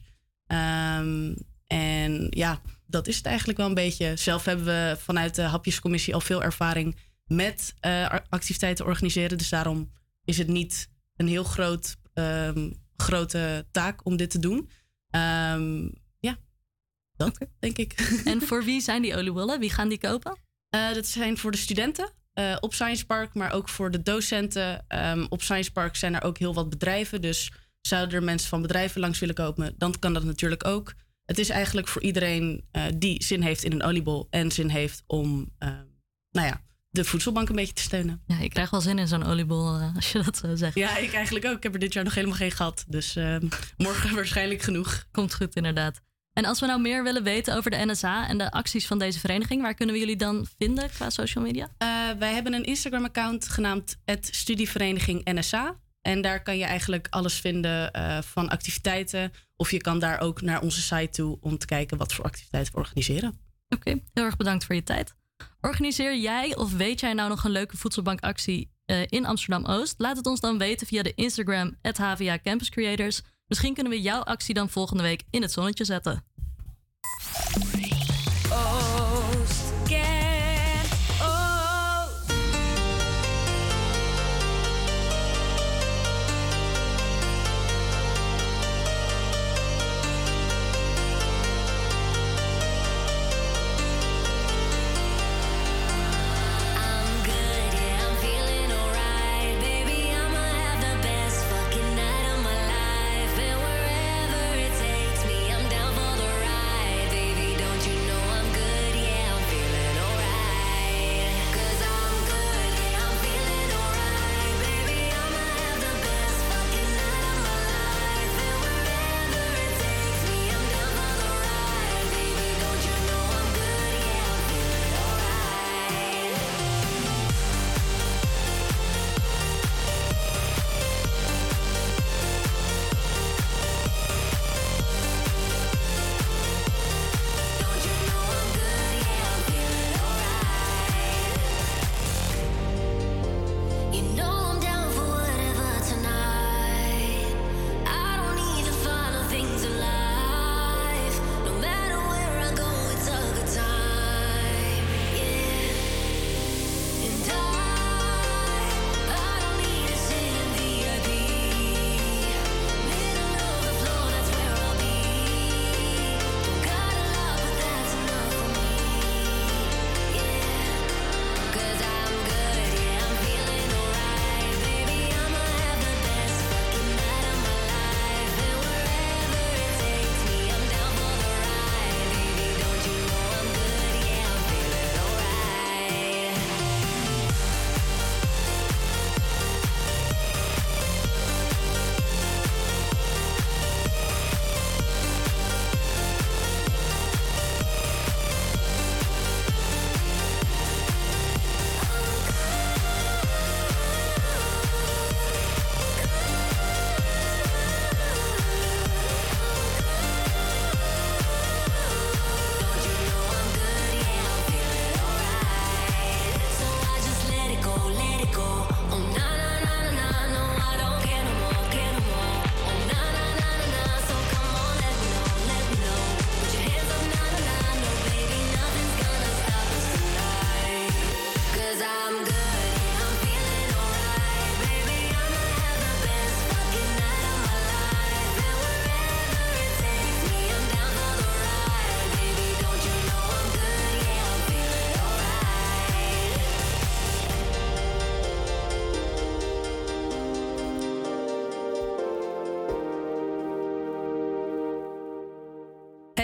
en 1.67 2.27
ja, 2.29 2.61
dat 2.89 3.07
is 3.07 3.17
het 3.17 3.25
eigenlijk 3.25 3.57
wel 3.57 3.67
een 3.67 3.73
beetje. 3.73 4.15
Zelf 4.15 4.45
hebben 4.45 4.65
we 4.65 4.97
vanuit 4.99 5.35
de 5.35 5.41
hapjescommissie 5.41 6.13
al 6.13 6.21
veel 6.21 6.43
ervaring 6.43 6.95
met 7.25 7.73
uh, 7.85 8.15
activiteiten 8.29 8.85
organiseren. 8.85 9.37
Dus 9.37 9.49
daarom 9.49 9.91
is 10.25 10.37
het 10.37 10.47
niet 10.47 10.89
een 11.15 11.27
heel 11.27 11.43
groot, 11.43 11.95
um, 12.13 12.73
grote 12.95 13.65
taak 13.71 14.05
om 14.05 14.17
dit 14.17 14.29
te 14.29 14.39
doen. 14.39 14.69
Um, 15.11 15.91
ja, 16.19 16.37
dat 17.15 17.27
okay. 17.27 17.49
denk 17.59 17.77
ik. 17.77 18.21
En 18.25 18.41
voor 18.47 18.63
wie 18.63 18.81
zijn 18.81 19.01
die 19.01 19.15
oliebollen? 19.15 19.59
Wie 19.59 19.69
gaan 19.69 19.89
die 19.89 19.99
kopen? 19.99 20.37
Uh, 20.75 20.93
dat 20.93 21.07
zijn 21.07 21.37
voor 21.37 21.51
de 21.51 21.57
studenten 21.57 22.11
uh, 22.33 22.57
op 22.59 22.73
Science 22.73 23.05
Park, 23.05 23.33
maar 23.33 23.51
ook 23.51 23.69
voor 23.69 23.91
de 23.91 24.01
docenten. 24.01 24.85
Um, 24.87 25.25
op 25.29 25.41
Science 25.41 25.71
Park 25.71 25.95
zijn 25.95 26.15
er 26.15 26.23
ook 26.23 26.37
heel 26.37 26.53
wat 26.53 26.69
bedrijven. 26.69 27.21
Dus 27.21 27.51
zouden 27.81 28.15
er 28.15 28.23
mensen 28.23 28.49
van 28.49 28.61
bedrijven 28.61 29.01
langs 29.01 29.19
willen 29.19 29.35
kopen, 29.35 29.75
dan 29.77 29.99
kan 29.99 30.13
dat 30.13 30.23
natuurlijk 30.23 30.65
ook. 30.67 30.93
Het 31.29 31.39
is 31.39 31.49
eigenlijk 31.49 31.87
voor 31.87 32.01
iedereen 32.01 32.63
uh, 32.71 32.83
die 32.95 33.23
zin 33.23 33.41
heeft 33.41 33.63
in 33.63 33.71
een 33.71 33.83
oliebol 33.83 34.27
en 34.29 34.51
zin 34.51 34.69
heeft 34.69 35.03
om, 35.07 35.49
nou 36.31 36.47
ja, 36.47 36.61
de 36.91 37.05
voedselbank 37.05 37.49
een 37.49 37.55
beetje 37.55 37.73
te 37.73 37.81
steunen. 37.81 38.21
Ja, 38.27 38.39
ik 38.39 38.49
krijg 38.49 38.69
wel 38.69 38.81
zin 38.81 38.99
in 38.99 39.07
zo'n 39.07 39.25
oliebol 39.25 39.75
uh, 39.75 39.95
als 39.95 40.11
je 40.11 40.23
dat 40.23 40.37
zo 40.37 40.55
zegt. 40.55 40.75
Ja, 40.75 40.97
ik 40.97 41.13
eigenlijk 41.13 41.45
ook. 41.45 41.57
Ik 41.57 41.63
heb 41.63 41.73
er 41.73 41.79
dit 41.79 41.93
jaar 41.93 42.03
nog 42.03 42.15
helemaal 42.15 42.37
geen 42.37 42.51
gehad. 42.51 42.85
Dus 42.87 43.15
uh, 43.15 43.35
morgen 43.77 44.15
waarschijnlijk 44.15 44.61
genoeg. 44.61 45.05
Komt 45.11 45.35
goed, 45.35 45.55
inderdaad. 45.55 46.01
En 46.33 46.45
als 46.45 46.59
we 46.59 46.65
nou 46.65 46.81
meer 46.81 47.03
willen 47.03 47.23
weten 47.23 47.55
over 47.55 47.71
de 47.71 47.85
NSA 47.85 48.27
en 48.27 48.37
de 48.37 48.51
acties 48.51 48.87
van 48.87 48.99
deze 48.99 49.19
vereniging, 49.19 49.61
waar 49.61 49.73
kunnen 49.73 49.95
we 49.95 50.01
jullie 50.01 50.15
dan 50.15 50.47
vinden 50.57 50.89
qua 50.89 51.09
social 51.09 51.43
media? 51.43 51.69
Wij 52.19 52.33
hebben 52.33 52.53
een 52.53 52.63
Instagram-account 52.63 53.47
genaamd 53.47 53.97
Studievereniging 54.21 55.21
NSA. 55.23 55.79
En 56.09 56.21
daar 56.21 56.43
kan 56.43 56.57
je 56.57 56.63
eigenlijk 56.63 57.07
alles 57.09 57.33
vinden 57.33 57.91
van 58.23 58.49
activiteiten. 58.49 59.33
Of 59.55 59.71
je 59.71 59.77
kan 59.77 59.99
daar 59.99 60.19
ook 60.19 60.41
naar 60.41 60.61
onze 60.61 60.81
site 60.81 61.09
toe 61.11 61.37
om 61.41 61.57
te 61.57 61.65
kijken 61.65 61.97
wat 61.97 62.13
voor 62.13 62.25
activiteiten 62.25 62.73
we 62.73 62.79
organiseren. 62.79 63.39
Oké, 63.69 63.89
heel 64.13 64.23
erg 64.23 64.37
bedankt 64.37 64.65
voor 64.65 64.75
je 64.75 64.83
tijd. 64.83 65.15
Organiseer 65.61 66.17
jij 66.17 66.55
of 66.55 66.73
weet 66.73 66.99
jij 66.99 67.13
nou 67.13 67.29
nog 67.29 67.43
een 67.43 67.51
leuke 67.51 67.77
voedselbankactie 67.77 68.71
uh, 68.85 69.01
in 69.05 69.25
Amsterdam-Oost? 69.25 69.95
Laat 69.97 70.17
het 70.17 70.25
ons 70.25 70.39
dan 70.39 70.57
weten 70.57 70.87
via 70.87 71.03
de 71.03 71.13
Instagram 71.15 71.77
HVA 71.81 72.39
Campus 72.43 72.69
Creators. 72.69 73.21
Misschien 73.47 73.73
kunnen 73.73 73.91
we 73.91 74.01
jouw 74.01 74.21
actie 74.21 74.53
dan 74.53 74.69
volgende 74.69 75.03
week 75.03 75.23
in 75.29 75.41
het 75.41 75.51
zonnetje 75.51 75.85
zetten. 75.85 76.23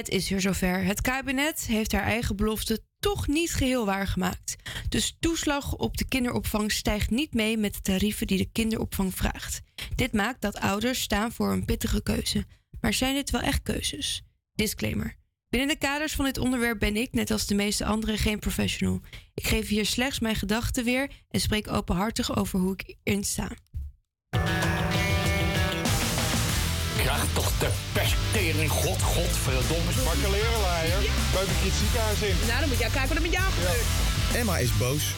Het 0.05 0.13
is 0.13 0.29
weer 0.29 0.41
zover. 0.41 0.83
Het 0.83 1.01
kabinet 1.01 1.65
heeft 1.65 1.91
haar 1.91 2.03
eigen 2.03 2.35
belofte 2.35 2.83
toch 3.00 3.27
niet 3.27 3.53
geheel 3.53 3.85
waargemaakt. 3.85 4.55
Dus 4.89 5.17
toeslag 5.19 5.75
op 5.75 5.97
de 5.97 6.07
kinderopvang 6.07 6.71
stijgt 6.71 7.09
niet 7.09 7.33
mee 7.33 7.57
met 7.57 7.74
de 7.74 7.81
tarieven 7.81 8.27
die 8.27 8.38
de 8.38 8.50
kinderopvang 8.51 9.15
vraagt. 9.15 9.62
Dit 9.95 10.13
maakt 10.13 10.41
dat 10.41 10.59
ouders 10.59 11.01
staan 11.01 11.31
voor 11.31 11.51
een 11.51 11.65
pittige 11.65 12.03
keuze. 12.03 12.45
Maar 12.81 12.93
zijn 12.93 13.13
dit 13.13 13.29
wel 13.29 13.41
echt 13.41 13.62
keuzes? 13.63 14.24
Disclaimer. 14.53 15.15
Binnen 15.50 15.69
de 15.69 15.77
kaders 15.77 16.13
van 16.13 16.25
dit 16.25 16.38
onderwerp 16.38 16.79
ben 16.79 16.95
ik, 16.95 17.12
net 17.12 17.31
als 17.31 17.47
de 17.47 17.55
meeste 17.55 17.85
anderen, 17.85 18.17
geen 18.17 18.39
professional. 18.39 19.01
Ik 19.33 19.47
geef 19.47 19.67
hier 19.67 19.85
slechts 19.85 20.19
mijn 20.19 20.35
gedachten 20.35 20.83
weer 20.83 21.12
en 21.29 21.39
spreek 21.39 21.71
openhartig 21.71 22.35
over 22.35 22.59
hoe 22.59 22.74
ik 22.74 22.95
erin 23.03 23.24
sta. 23.24 23.51
Toch 27.34 27.57
de 27.57 27.69
pesttering, 27.93 28.72
god, 28.72 29.01
godverdomme, 29.01 29.91
zwakke 29.91 30.29
lerenleier. 30.31 31.00
Leuk 31.34 31.48
dat 31.48 31.60
je 31.62 31.69
het 31.69 31.74
ziekenhuis 31.74 32.22
in. 32.22 32.48
Nou, 32.48 32.60
dan 32.60 32.69
moet 32.69 32.77
jij 32.77 32.89
kijken 32.89 33.07
wat 33.07 33.17
er 33.17 33.24
met 33.24 33.31
jou 33.31 33.51
gebeurt. 33.51 33.86
Emma 34.36 34.57
is 34.57 34.77
boos. 34.77 35.13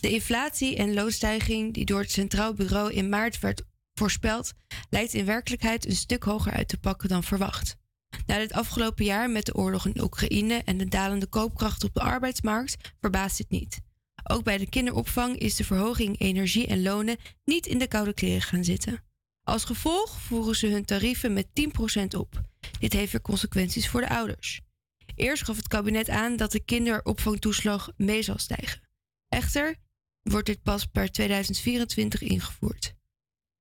De 0.00 0.10
inflatie 0.10 0.76
en 0.76 0.94
loonstijging 0.94 1.74
die 1.74 1.84
door 1.84 2.00
het 2.00 2.10
Centraal 2.10 2.54
Bureau 2.54 2.92
in 2.92 3.08
maart 3.08 3.38
werd 3.38 3.62
voorspeld, 3.94 4.52
lijkt 4.90 5.14
in 5.14 5.24
werkelijkheid 5.24 5.86
een 5.86 5.96
stuk 5.96 6.22
hoger 6.22 6.52
uit 6.52 6.68
te 6.68 6.78
pakken 6.78 7.08
dan 7.08 7.22
verwacht. 7.22 7.76
Na 8.26 8.38
dit 8.38 8.52
afgelopen 8.52 9.04
jaar 9.04 9.30
met 9.30 9.46
de 9.46 9.54
oorlog 9.54 9.86
in 9.86 10.02
Oekraïne 10.02 10.62
en 10.64 10.76
de 10.76 10.88
dalende 10.88 11.26
koopkracht 11.26 11.84
op 11.84 11.94
de 11.94 12.00
arbeidsmarkt 12.00 12.76
verbaast 13.00 13.36
dit 13.36 13.50
niet. 13.50 13.80
Ook 14.22 14.42
bij 14.42 14.58
de 14.58 14.68
kinderopvang 14.68 15.38
is 15.38 15.56
de 15.56 15.64
verhoging 15.64 16.20
energie 16.20 16.66
en 16.66 16.82
lonen 16.82 17.16
niet 17.44 17.66
in 17.66 17.78
de 17.78 17.88
koude 17.88 18.14
kleren 18.14 18.42
gaan 18.42 18.64
zitten. 18.64 19.04
Als 19.42 19.64
gevolg 19.64 20.20
voeren 20.20 20.56
ze 20.56 20.66
hun 20.66 20.84
tarieven 20.84 21.32
met 21.32 21.46
10% 21.46 22.18
op. 22.18 22.40
Dit 22.78 22.92
heeft 22.92 23.12
weer 23.12 23.20
consequenties 23.20 23.88
voor 23.88 24.00
de 24.00 24.08
ouders. 24.08 24.60
Eerst 25.14 25.44
gaf 25.44 25.56
het 25.56 25.68
kabinet 25.68 26.08
aan 26.08 26.36
dat 26.36 26.52
de 26.52 26.64
kinderopvangtoeslag 26.64 27.90
mee 27.96 28.22
zal 28.22 28.38
stijgen. 28.38 28.80
Echter 29.28 29.76
wordt 30.22 30.46
dit 30.46 30.62
pas 30.62 30.86
per 30.86 31.10
2024 31.10 32.22
ingevoerd. 32.22 32.94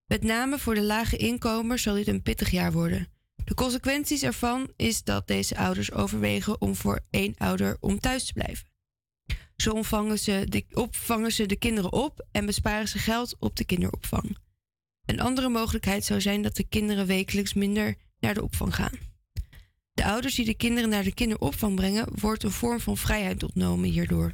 Met 0.06 0.24
name 0.24 0.60
voor 0.60 0.76
de 0.76 0.84
lage 0.84 1.18
inkomens 1.18 1.82
zal 1.82 1.94
dit 1.94 2.08
een 2.08 2.22
pittig 2.22 2.50
jaar 2.50 2.72
worden. 2.72 3.08
De 3.44 3.54
consequenties 3.54 4.24
ervan 4.24 4.74
is 4.76 5.04
dat 5.04 5.28
deze 5.28 5.58
ouders 5.58 5.92
overwegen 5.92 6.62
om 6.62 6.76
voor 6.76 7.00
één 7.10 7.34
ouder 7.38 7.78
om 7.80 8.00
thuis 8.00 8.26
te 8.26 8.34
blijven. 8.34 8.71
Zo 9.62 9.72
ontvangen 9.72 10.20
ze 10.20 10.46
de, 10.50 10.66
opvangen 10.74 11.32
ze 11.32 11.46
de 11.46 11.56
kinderen 11.56 11.94
op 11.94 12.26
en 12.32 12.46
besparen 12.46 12.88
ze 12.88 12.98
geld 12.98 13.36
op 13.40 13.56
de 13.56 13.64
kinderopvang. 13.64 14.38
Een 15.06 15.20
andere 15.20 15.50
mogelijkheid 15.50 16.06
zou 16.06 16.22
zijn 16.22 16.42
dat 16.42 16.56
de 16.56 16.64
kinderen 16.64 17.06
wekelijks 17.06 17.54
minder 17.54 17.96
naar 18.20 18.34
de 18.34 18.44
opvang 18.44 18.76
gaan. 18.76 18.98
De 19.92 20.04
ouders 20.04 20.36
die 20.36 20.46
de 20.46 20.54
kinderen 20.54 20.90
naar 20.90 21.04
de 21.04 21.14
kinderopvang 21.14 21.76
brengen, 21.76 22.08
wordt 22.20 22.44
een 22.44 22.52
vorm 22.52 22.80
van 22.80 22.98
vrijheid 22.98 23.44
ontnomen 23.44 23.90
hierdoor. 23.90 24.34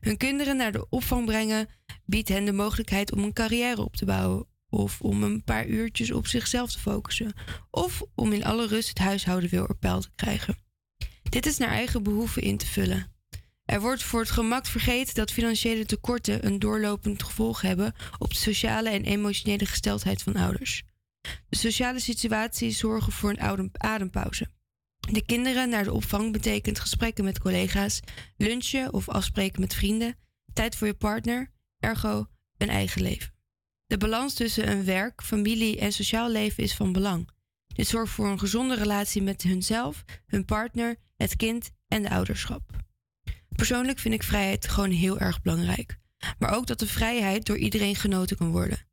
Hun 0.00 0.16
kinderen 0.16 0.56
naar 0.56 0.72
de 0.72 0.86
opvang 0.88 1.26
brengen 1.26 1.68
biedt 2.04 2.28
hen 2.28 2.44
de 2.44 2.52
mogelijkheid 2.52 3.12
om 3.12 3.24
een 3.24 3.32
carrière 3.32 3.82
op 3.82 3.96
te 3.96 4.04
bouwen, 4.04 4.46
of 4.68 5.00
om 5.00 5.22
een 5.22 5.44
paar 5.44 5.66
uurtjes 5.66 6.12
op 6.12 6.26
zichzelf 6.26 6.72
te 6.72 6.80
focussen, 6.80 7.32
of 7.70 8.02
om 8.14 8.32
in 8.32 8.44
alle 8.44 8.66
rust 8.66 8.88
het 8.88 8.98
huishouden 8.98 9.50
weer 9.50 9.68
op 9.68 9.80
peil 9.80 10.00
te 10.00 10.10
krijgen. 10.14 10.56
Dit 11.22 11.46
is 11.46 11.58
naar 11.58 11.70
eigen 11.70 12.02
behoeven 12.02 12.42
in 12.42 12.56
te 12.56 12.66
vullen. 12.66 13.10
Er 13.72 13.80
wordt 13.80 14.02
voor 14.02 14.20
het 14.20 14.30
gemak 14.30 14.66
vergeten 14.66 15.14
dat 15.14 15.32
financiële 15.32 15.84
tekorten 15.84 16.46
een 16.46 16.58
doorlopend 16.58 17.22
gevolg 17.22 17.60
hebben 17.60 17.94
op 18.18 18.30
de 18.30 18.36
sociale 18.36 18.90
en 18.90 19.04
emotionele 19.04 19.66
gesteldheid 19.66 20.22
van 20.22 20.36
ouders. 20.36 20.82
De 21.48 21.56
sociale 21.56 22.00
situaties 22.00 22.78
zorgen 22.78 23.12
voor 23.12 23.30
een 23.30 23.40
adem- 23.40 23.70
adempauze. 23.72 24.48
De 25.10 25.24
kinderen 25.24 25.68
naar 25.68 25.84
de 25.84 25.92
opvang 25.92 26.32
betekent 26.32 26.80
gesprekken 26.80 27.24
met 27.24 27.38
collega's, 27.38 28.00
lunchen 28.36 28.92
of 28.92 29.08
afspreken 29.08 29.60
met 29.60 29.74
vrienden, 29.74 30.16
tijd 30.52 30.76
voor 30.76 30.86
je 30.86 30.94
partner, 30.94 31.50
ergo 31.78 32.26
een 32.56 32.68
eigen 32.68 33.02
leven. 33.02 33.34
De 33.86 33.96
balans 33.96 34.34
tussen 34.34 34.70
een 34.70 34.84
werk, 34.84 35.22
familie 35.22 35.78
en 35.78 35.92
sociaal 35.92 36.30
leven 36.30 36.62
is 36.62 36.74
van 36.74 36.92
belang. 36.92 37.28
Dit 37.66 37.86
zorgt 37.86 38.12
voor 38.12 38.28
een 38.28 38.38
gezonde 38.38 38.74
relatie 38.74 39.22
met 39.22 39.42
hunzelf, 39.42 40.04
hun 40.26 40.44
partner, 40.44 40.96
het 41.16 41.36
kind 41.36 41.70
en 41.88 42.02
de 42.02 42.10
ouderschap. 42.10 42.90
Persoonlijk 43.52 43.98
vind 43.98 44.14
ik 44.14 44.22
vrijheid 44.22 44.68
gewoon 44.68 44.90
heel 44.90 45.18
erg 45.18 45.42
belangrijk. 45.42 45.96
Maar 46.38 46.54
ook 46.54 46.66
dat 46.66 46.78
de 46.78 46.86
vrijheid 46.86 47.46
door 47.46 47.58
iedereen 47.58 47.96
genoten 47.96 48.36
kan 48.36 48.50
worden. 48.50 48.86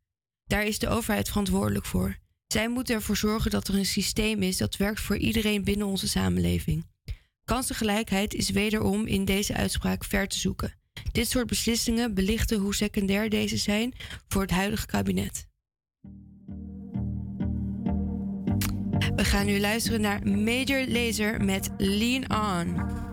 Daar 0.46 0.66
is 0.66 0.80
de 0.80 0.90
overheid 0.90 1.28
verantwoordelijk 1.28 1.86
voor. 1.86 2.18
Zij 2.48 2.70
moet 2.70 2.90
ervoor 2.90 3.18
zorgen 3.18 3.52
dat 3.52 3.68
er 3.68 3.76
een 3.76 3.86
systeem 3.86 4.42
is 4.42 4.58
dat 4.58 4.78
werkt 4.78 5.00
voor 5.00 5.18
iedereen 5.18 5.64
binnen 5.64 5.88
onze 5.88 6.08
samenleving. 6.08 6.86
Kansengelijkheid 7.44 8.34
is 8.34 8.50
wederom 8.50 9.06
in 9.06 9.26
deze 9.26 9.54
uitspraak 9.54 10.04
ver 10.04 10.28
te 10.28 10.40
zoeken. 10.40 10.74
Dit 11.12 11.30
soort 11.30 11.48
beslissingen 11.48 12.14
belichten 12.14 12.60
hoe 12.60 12.76
secundair 12.76 13.30
deze 13.30 13.58
zijn 13.58 13.94
voor 14.28 14.42
het 14.42 14.52
huidige 14.52 14.86
kabinet. 14.86 15.48
We 19.16 19.26
gaan 19.26 19.46
nu 19.46 19.60
luisteren 19.60 20.02
naar 20.02 20.28
Major 20.28 20.88
Lazer 20.88 21.46
met 21.46 21.70
Lean 21.78 22.32
On. 22.32 23.09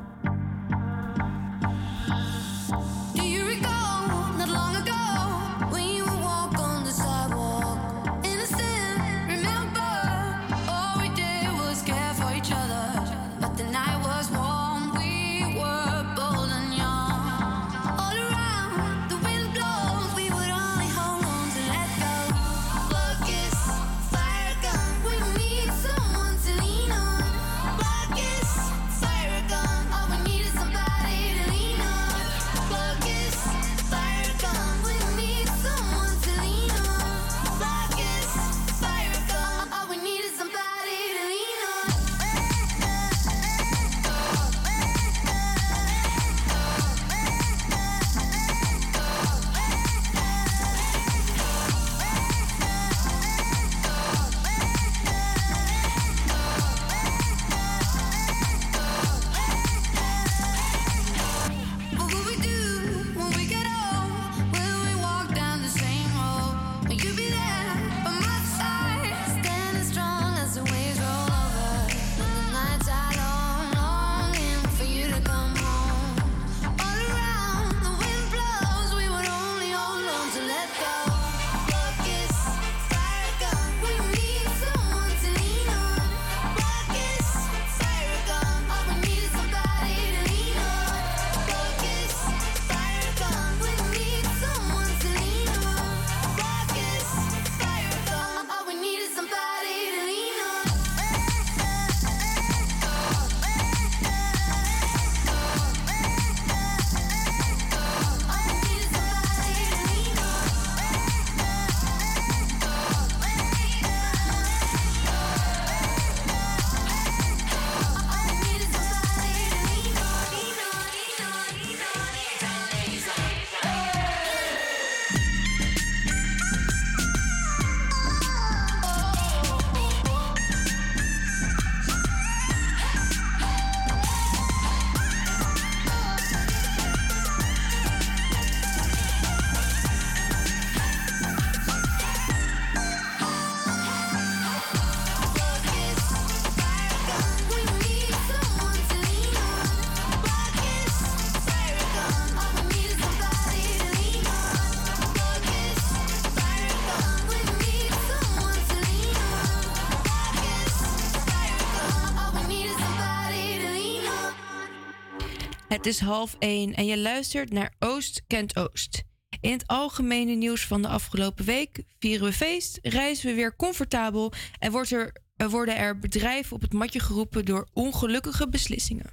Het 165.86 165.94
is 165.94 166.00
half 166.00 166.36
één 166.38 166.74
en 166.74 166.86
je 166.86 166.98
luistert 166.98 167.52
naar 167.52 167.74
Oost 167.78 168.22
kent 168.26 168.56
Oost. 168.56 169.02
In 169.40 169.52
het 169.52 169.66
algemene 169.66 170.32
nieuws 170.32 170.66
van 170.66 170.82
de 170.82 170.88
afgelopen 170.88 171.44
week 171.44 171.82
vieren 171.98 172.26
we 172.26 172.32
feest, 172.32 172.78
reizen 172.82 173.28
we 173.28 173.34
weer 173.34 173.56
comfortabel 173.56 174.32
en 174.58 174.72
wordt 174.72 174.90
er, 174.90 175.16
worden 175.36 175.76
er 175.76 175.98
bedrijven 175.98 176.56
op 176.56 176.62
het 176.62 176.72
matje 176.72 177.00
geroepen 177.00 177.44
door 177.44 177.68
ongelukkige 177.72 178.48
beslissingen. 178.48 179.12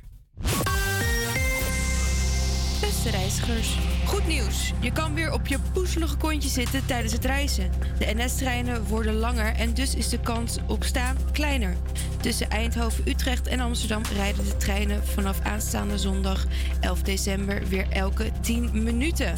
Beste 2.81 3.09
reizigers, 3.09 3.77
goed 4.13 4.27
nieuws. 4.27 4.73
Je 4.79 4.91
kan 4.91 5.13
weer 5.13 5.31
op 5.31 5.47
je 5.47 5.57
poezelige 5.73 6.17
kontje 6.17 6.49
zitten 6.49 6.85
tijdens 6.85 7.13
het 7.13 7.25
reizen. 7.25 7.71
De 7.97 8.13
NS-treinen 8.15 8.83
worden 8.83 9.13
langer 9.13 9.55
en 9.55 9.73
dus 9.73 9.95
is 9.95 10.09
de 10.09 10.19
kans 10.19 10.57
op 10.67 10.83
staan 10.83 11.17
kleiner. 11.31 11.75
Tussen 12.21 12.49
Eindhoven, 12.49 13.03
Utrecht 13.07 13.47
en 13.47 13.59
Amsterdam 13.59 14.01
rijden 14.15 14.45
de 14.45 14.57
treinen 14.57 15.07
vanaf 15.07 15.39
aanstaande 15.43 15.97
zondag 15.97 16.45
11 16.79 17.01
december 17.01 17.67
weer 17.67 17.85
elke 17.89 18.31
10 18.41 18.83
minuten. 18.83 19.33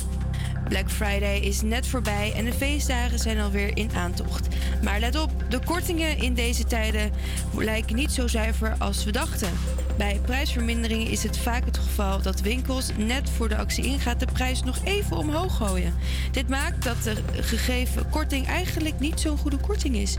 Black 0.68 0.92
Friday 0.92 1.40
is 1.40 1.62
net 1.62 1.88
voorbij 1.88 2.34
en 2.36 2.46
de 2.46 2.54
feestdagen 2.54 3.20
zijn 3.20 3.40
alweer 3.40 3.78
in 3.78 3.92
aantocht. 3.96 4.48
Maar 4.84 5.00
let 5.00 5.16
op, 5.16 5.32
de 5.50 5.60
kortingen 5.66 6.18
in 6.18 6.34
deze 6.34 6.64
tijden 6.64 7.12
lijken 7.58 7.96
niet 7.96 8.12
zo 8.12 8.28
zuiver 8.28 8.76
als 8.78 9.04
we 9.04 9.12
dachten. 9.12 9.50
Bij 9.98 10.20
prijsverminderingen 10.22 11.08
is 11.08 11.24
het 11.24 11.38
vaak 11.38 11.66
het 11.66 11.78
geval 11.78 12.22
dat 12.22 12.42
winkels 12.42 12.90
net 12.98 13.30
voor 13.30 13.50
de 13.50 13.58
actie 13.58 13.84
ingaat 13.84 14.20
de 14.20 14.28
prijs 14.34 14.64
nog 14.64 14.78
even 14.84 15.18
omhoog 15.18 15.58
gooien. 15.58 15.94
Dit 16.32 16.50
maakt 16.50 16.84
dat 16.84 17.04
de 17.04 17.16
gegeven 17.44 18.10
korting 18.10 18.48
eigenlijk 18.48 19.00
niet 19.00 19.20
zo'n 19.20 19.38
goede 19.38 19.58
korting 19.58 19.96
is. 19.96 20.18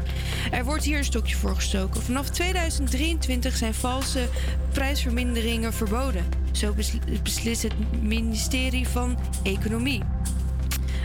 Er 0.50 0.64
wordt 0.64 0.84
hier 0.84 0.98
een 0.98 1.04
stokje 1.04 1.36
voor 1.36 1.54
gestoken. 1.54 2.02
Vanaf 2.02 2.28
2023 2.28 3.56
zijn 3.56 3.74
valse 3.74 4.28
prijsverminderingen 4.72 5.72
verboden. 5.72 6.24
Zo 6.52 6.72
besl- 6.72 6.98
beslist 7.22 7.62
het 7.62 8.02
ministerie 8.02 8.88
van 8.88 9.18
Economie. 9.42 10.02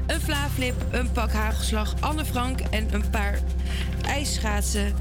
Een 0.07 0.21
Vlaaflip, 0.21 0.85
een 0.91 1.11
pak 1.11 1.31
hagelslag, 1.31 1.95
Anne 1.99 2.25
Frank 2.25 2.59
en 2.59 2.93
een 2.93 3.09
paar 3.09 3.39
ijsschaatsen. 4.05 4.93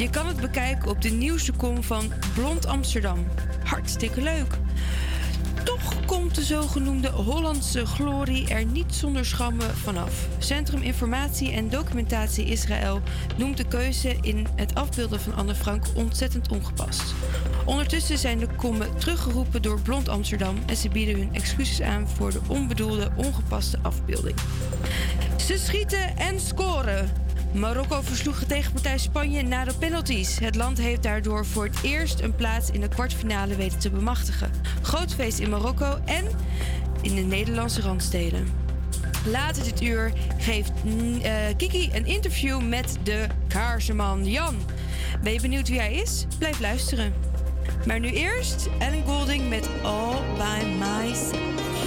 Je 0.00 0.10
kan 0.10 0.26
het 0.26 0.40
bekijken 0.40 0.88
op 0.88 1.02
de 1.02 1.08
nieuwste 1.08 1.52
kom 1.52 1.82
van 1.82 2.12
Blond 2.34 2.66
Amsterdam. 2.66 3.26
Hartstikke 3.64 4.22
leuk. 4.22 4.58
Toch 5.64 6.04
komt 6.06 6.34
de 6.34 6.42
zogenoemde 6.42 7.08
Hollandse 7.08 7.86
glorie 7.86 8.48
er 8.48 8.64
niet 8.64 8.94
zonder 8.94 9.24
schrammen 9.24 9.76
vanaf. 9.76 10.28
Centrum 10.38 10.82
Informatie 10.82 11.52
en 11.52 11.68
Documentatie 11.68 12.44
Israël 12.44 13.00
noemt 13.36 13.56
de 13.56 13.66
keuze 13.66 14.16
in 14.20 14.46
het 14.56 14.74
afbeelden 14.74 15.20
van 15.20 15.34
Anne 15.34 15.54
Frank 15.54 15.84
ontzettend 15.94 16.50
ongepast. 16.50 17.14
Ondertussen 17.64 18.18
zijn 18.18 18.38
de 18.38 18.48
kommen 18.56 18.98
teruggeroepen 18.98 19.62
door 19.62 19.80
Blond 19.80 20.08
Amsterdam 20.08 20.56
en 20.66 20.76
ze 20.76 20.88
bieden 20.88 21.16
hun 21.16 21.34
excuses 21.34 21.82
aan 21.82 22.08
voor 22.08 22.30
de 22.30 22.40
onbedoelde, 22.48 23.10
ongepaste 23.16 23.78
afbeelding. 23.82 24.36
Ze 25.36 25.58
schieten 25.58 26.16
en 26.16 26.40
scoren. 26.40 27.28
Marokko 27.52 28.00
versloeg 28.02 28.38
de 28.38 28.46
tegenpartij 28.46 28.98
Spanje 28.98 29.42
na 29.42 29.64
de 29.64 29.74
penalties. 29.78 30.38
Het 30.38 30.54
land 30.54 30.78
heeft 30.78 31.02
daardoor 31.02 31.46
voor 31.46 31.64
het 31.64 31.78
eerst 31.82 32.20
een 32.20 32.34
plaats 32.34 32.70
in 32.70 32.80
de 32.80 32.88
kwartfinale 32.88 33.56
weten 33.56 33.78
te 33.78 33.90
bemachtigen. 33.90 34.50
Groot 34.82 35.14
feest 35.14 35.38
in 35.38 35.50
Marokko 35.50 35.98
en 36.04 36.26
in 37.02 37.14
de 37.14 37.20
Nederlandse 37.20 37.80
randsteden. 37.80 38.48
Later 39.26 39.64
dit 39.64 39.82
uur 39.82 40.12
geeft 40.38 40.72
mm, 40.84 41.20
eh, 41.20 41.32
Kiki 41.56 41.90
een 41.92 42.06
interview 42.06 42.60
met 42.60 42.98
de 43.02 43.26
kaarsenman 43.48 44.26
Jan. 44.26 44.56
Ben 45.22 45.32
je 45.32 45.40
benieuwd 45.40 45.68
wie 45.68 45.78
hij 45.78 45.94
is? 45.94 46.26
Blijf 46.38 46.60
luisteren. 46.60 47.14
Maar 47.86 48.00
nu 48.00 48.10
eerst 48.10 48.68
Ellen 48.78 49.04
Golding 49.04 49.48
met 49.48 49.68
All 49.82 50.16
By 50.36 50.66
Myself. 50.66 51.79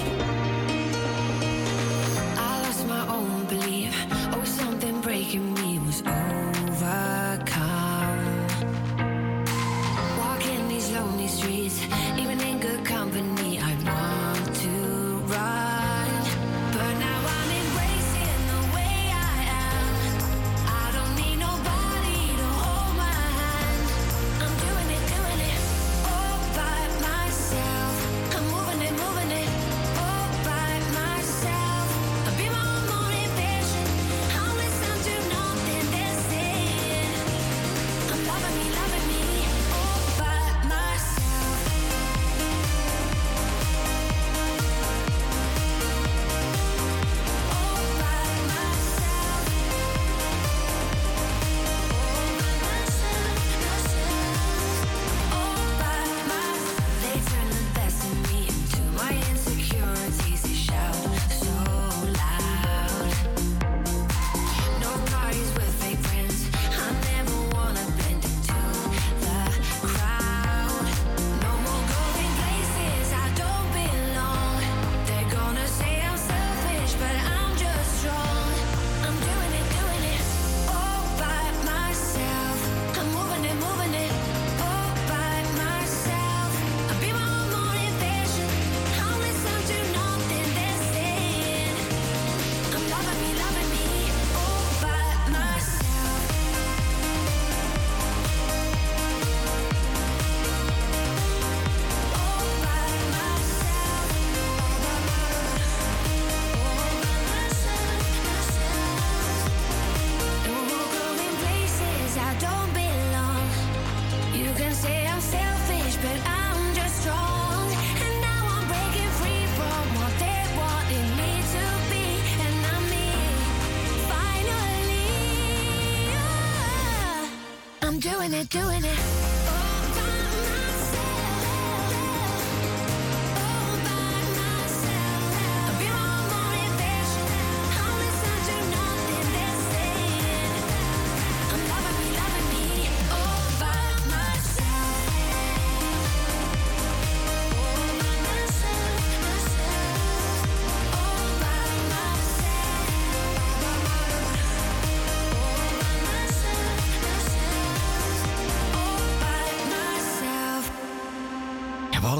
Doing 128.34 128.42
it, 128.42 128.50
doing 128.50 128.84
it. 128.84 129.13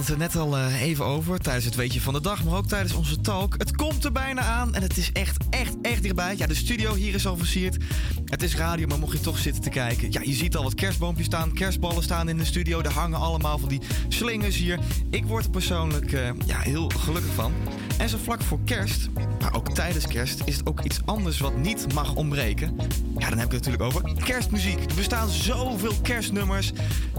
Hadden 0.08 0.22
het 0.22 0.36
er 0.36 0.42
net 0.42 0.52
al 0.52 0.58
eh, 0.58 0.82
even 0.82 1.06
over 1.06 1.40
tijdens 1.40 1.66
het 1.66 1.76
weetje 1.76 2.02
van 2.02 2.14
de 2.14 2.22
dag, 2.22 2.44
maar 2.44 2.58
ook 2.58 2.68
tijdens 2.68 2.94
onze 2.94 3.22
talk. 3.22 3.56
Het 3.58 3.76
komt 3.76 4.04
er 4.06 4.12
bijna 4.12 4.42
aan 4.42 4.76
en 4.76 4.82
het 4.82 4.98
is 4.98 5.12
echt, 5.12 5.44
echt, 5.50 5.76
echt 5.82 6.02
dichtbij. 6.02 6.36
Ja, 6.38 6.48
de 6.48 6.56
studio 6.56 6.94
hier 6.94 7.14
is 7.14 7.28
al 7.28 7.38
versierd. 7.38 7.78
Het 8.26 8.44
is 8.44 8.56
radio, 8.56 8.88
maar 8.88 9.00
mocht 9.00 9.18
je 9.18 9.20
toch 9.20 9.38
zitten 9.38 9.62
te 9.62 9.70
kijken. 9.70 10.12
Ja, 10.12 10.22
je 10.24 10.34
ziet 10.34 10.56
al 10.56 10.64
wat 10.64 10.76
kerstboompjes 10.76 11.26
staan, 11.26 11.54
kerstballen 11.54 12.04
staan 12.04 12.30
in 12.30 12.38
de 12.38 12.46
studio. 12.46 12.82
Er 12.82 12.92
hangen 12.92 13.20
allemaal 13.20 13.58
van 13.58 13.70
die 13.70 13.82
slingers 14.08 14.58
hier. 14.58 14.80
Ik 15.10 15.26
word 15.26 15.44
er 15.44 15.50
persoonlijk 15.50 16.12
eh, 16.12 16.30
ja, 16.46 16.60
heel 16.60 16.92
gelukkig 16.98 17.34
van. 17.34 17.54
En 17.98 18.10
zo 18.10 18.18
vlak 18.24 18.42
voor 18.42 18.60
kerst, 18.66 19.10
maar 19.40 19.54
ook 19.54 19.74
tijdens 19.74 20.08
kerst, 20.08 20.42
is 20.46 20.58
het 20.58 20.68
ook 20.68 20.82
iets 20.82 21.00
anders 21.06 21.40
wat 21.40 21.58
niet 21.58 21.94
mag 21.94 22.16
ontbreken. 22.16 22.76
Ja, 23.18 23.30
dan 23.30 23.38
heb 23.38 23.54
ik 23.54 23.54
het 23.54 23.66
natuurlijk 23.66 23.84
over 23.84 24.24
kerstmuziek. 24.24 24.80
Er 24.80 24.96
bestaan 24.96 25.30
zoveel 25.30 25.94
kerstnummers. 26.02 26.72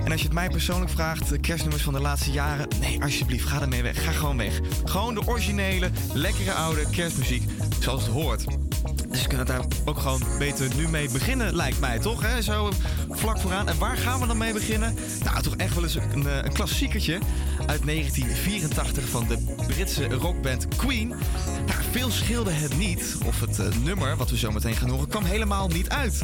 En 0.05 0.13
als 0.13 0.21
je 0.21 0.27
het 0.27 0.35
mij 0.35 0.49
persoonlijk 0.49 0.91
vraagt, 0.91 1.41
kerstnummers 1.41 1.83
van 1.83 1.93
de 1.93 2.01
laatste 2.01 2.31
jaren, 2.31 2.69
nee, 2.81 3.03
alsjeblieft, 3.03 3.49
ga 3.49 3.61
ermee 3.61 3.83
weg. 3.83 4.05
Ga 4.05 4.11
gewoon 4.11 4.37
weg. 4.37 4.61
Gewoon 4.85 5.15
de 5.15 5.27
originele, 5.27 5.91
lekkere 6.15 6.53
oude 6.53 6.91
kerstmuziek, 6.91 7.43
zoals 7.81 8.03
het 8.03 8.13
hoort. 8.13 8.45
Dus 9.09 9.23
we 9.23 9.29
kunnen 9.29 9.47
daar 9.47 9.65
ook 9.85 9.99
gewoon 9.99 10.23
beter 10.39 10.69
nu 10.77 10.89
mee 10.89 11.09
beginnen, 11.09 11.55
lijkt 11.57 11.81
mij 11.81 11.99
toch? 11.99 12.23
Hè? 12.23 12.43
Zo 12.43 12.73
vlak 13.11 13.39
vooraan. 13.41 13.69
En 13.69 13.79
waar 13.79 13.97
gaan 13.97 14.21
we 14.21 14.27
dan 14.27 14.39
mee 14.39 14.53
beginnen? 14.53 14.95
Nou, 15.25 15.43
toch 15.43 15.57
echt 15.57 15.75
wel 15.75 15.83
eens 15.83 15.95
een, 15.95 16.27
eh, 16.27 16.37
een 16.37 16.53
klassiekertje 16.53 17.19
uit 17.67 17.85
1984 17.85 19.09
van 19.09 19.27
de 19.29 19.55
Britse 19.67 20.09
rockband 20.09 20.69
Queen. 20.77 21.09
Nou, 21.67 21.81
veel 21.91 22.11
scheelde 22.11 22.51
het 22.51 22.77
niet, 22.79 23.17
of 23.27 23.41
het 23.41 23.59
eh, 23.59 23.67
nummer 23.83 24.17
wat 24.17 24.31
we 24.31 24.37
zo 24.37 24.51
meteen 24.51 24.77
gaan 24.77 24.91
horen, 24.91 25.09
kwam 25.09 25.25
helemaal 25.25 25.69
niet 25.69 25.89
uit. 25.89 26.23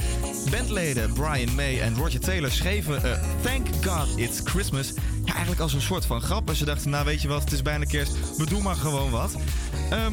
Bandleden 0.50 1.12
Brian 1.12 1.54
May 1.54 1.80
en 1.80 1.96
Roger 1.96 2.20
Taylor 2.20 2.50
schreven 2.50 3.02
eh, 3.02 3.22
Thank 3.42 3.66
God 3.84 4.18
It's 4.18 4.40
Christmas. 4.44 4.92
Ja, 5.24 5.32
eigenlijk 5.32 5.60
als 5.60 5.72
een 5.72 5.80
soort 5.80 6.06
van 6.06 6.20
grap. 6.20 6.48
En 6.48 6.56
ze 6.56 6.64
dachten, 6.64 6.90
nou 6.90 7.04
weet 7.04 7.22
je 7.22 7.28
wat, 7.28 7.42
het 7.42 7.52
is 7.52 7.62
bijna 7.62 7.84
kerst, 7.84 8.36
we 8.36 8.46
doen 8.46 8.62
maar 8.62 8.76
gewoon 8.76 9.10
wat. 9.10 9.34
Ehm, 9.90 10.12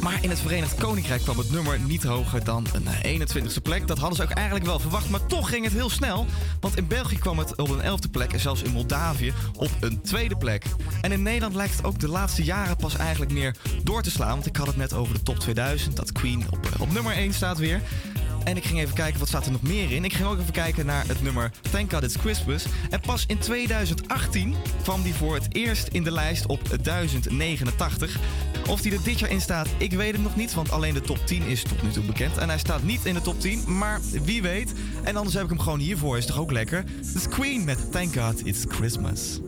maar 0.00 0.18
in 0.20 0.30
het 0.30 0.40
Verenigd 0.40 0.74
Koninkrijk 0.74 1.22
kwam 1.22 1.38
het 1.38 1.50
nummer 1.50 1.80
niet 1.80 2.02
hoger 2.02 2.44
dan 2.44 2.66
een 2.72 2.86
21ste 3.02 3.62
plek. 3.62 3.86
Dat 3.86 3.98
hadden 3.98 4.16
ze 4.16 4.22
ook 4.22 4.30
eigenlijk 4.30 4.66
wel 4.66 4.78
verwacht, 4.78 5.10
maar 5.10 5.26
toch 5.26 5.48
ging 5.48 5.64
het 5.64 5.72
heel 5.72 5.90
snel. 5.90 6.26
Want 6.60 6.76
in 6.76 6.86
België 6.86 7.18
kwam 7.18 7.38
het 7.38 7.56
op 7.56 7.68
een 7.68 7.82
11e 7.82 8.10
plek 8.10 8.32
en 8.32 8.40
zelfs 8.40 8.62
in 8.62 8.72
Moldavië 8.72 9.32
op 9.56 9.70
een 9.80 10.00
tweede 10.00 10.36
plek. 10.36 10.64
En 11.00 11.12
in 11.12 11.22
Nederland 11.22 11.54
lijkt 11.54 11.76
het 11.76 11.84
ook 11.84 11.98
de 11.98 12.08
laatste 12.08 12.44
jaren 12.44 12.76
pas 12.76 12.96
eigenlijk 12.96 13.32
meer 13.32 13.56
door 13.82 14.02
te 14.02 14.10
slaan. 14.10 14.34
Want 14.34 14.46
ik 14.46 14.56
had 14.56 14.66
het 14.66 14.76
net 14.76 14.92
over 14.92 15.14
de 15.14 15.22
top 15.22 15.38
2000, 15.38 15.96
dat 15.96 16.12
Queen 16.12 16.44
op, 16.50 16.68
op 16.78 16.92
nummer 16.92 17.12
1 17.12 17.34
staat 17.34 17.58
weer. 17.58 17.82
En 18.48 18.56
ik 18.56 18.64
ging 18.64 18.78
even 18.78 18.94
kijken, 18.94 19.18
wat 19.18 19.28
staat 19.28 19.46
er 19.46 19.52
nog 19.52 19.62
meer 19.62 19.90
in? 19.92 20.04
Ik 20.04 20.12
ging 20.12 20.28
ook 20.28 20.38
even 20.38 20.52
kijken 20.52 20.86
naar 20.86 21.06
het 21.06 21.22
nummer 21.22 21.50
Thank 21.70 21.92
God 21.92 22.02
It's 22.02 22.16
Christmas. 22.16 22.66
En 22.90 23.00
pas 23.00 23.24
in 23.26 23.38
2018 23.38 24.54
kwam 24.82 25.02
die 25.02 25.14
voor 25.14 25.34
het 25.34 25.54
eerst 25.54 25.88
in 25.88 26.02
de 26.02 26.12
lijst 26.12 26.46
op 26.46 26.60
1089. 26.82 28.18
Of 28.68 28.80
die 28.80 28.92
er 28.92 29.02
dit 29.02 29.18
jaar 29.18 29.30
in 29.30 29.40
staat, 29.40 29.68
ik 29.78 29.92
weet 29.92 30.12
het 30.12 30.22
nog 30.22 30.36
niet. 30.36 30.54
Want 30.54 30.70
alleen 30.70 30.94
de 30.94 31.00
top 31.00 31.26
10 31.26 31.42
is 31.42 31.62
tot 31.62 31.82
nu 31.82 31.90
toe 31.90 32.04
bekend. 32.04 32.36
En 32.36 32.48
hij 32.48 32.58
staat 32.58 32.82
niet 32.82 33.04
in 33.04 33.14
de 33.14 33.20
top 33.20 33.40
10, 33.40 33.78
maar 33.78 34.00
wie 34.24 34.42
weet. 34.42 34.72
En 35.02 35.16
anders 35.16 35.34
heb 35.34 35.44
ik 35.44 35.50
hem 35.50 35.60
gewoon 35.60 35.78
hiervoor, 35.78 36.16
is 36.16 36.26
toch 36.26 36.38
ook 36.38 36.52
lekker? 36.52 36.84
Is 37.14 37.28
Queen 37.28 37.64
met 37.64 37.92
Thank 37.92 38.14
God 38.14 38.46
It's 38.46 38.64
Christmas. 38.68 39.40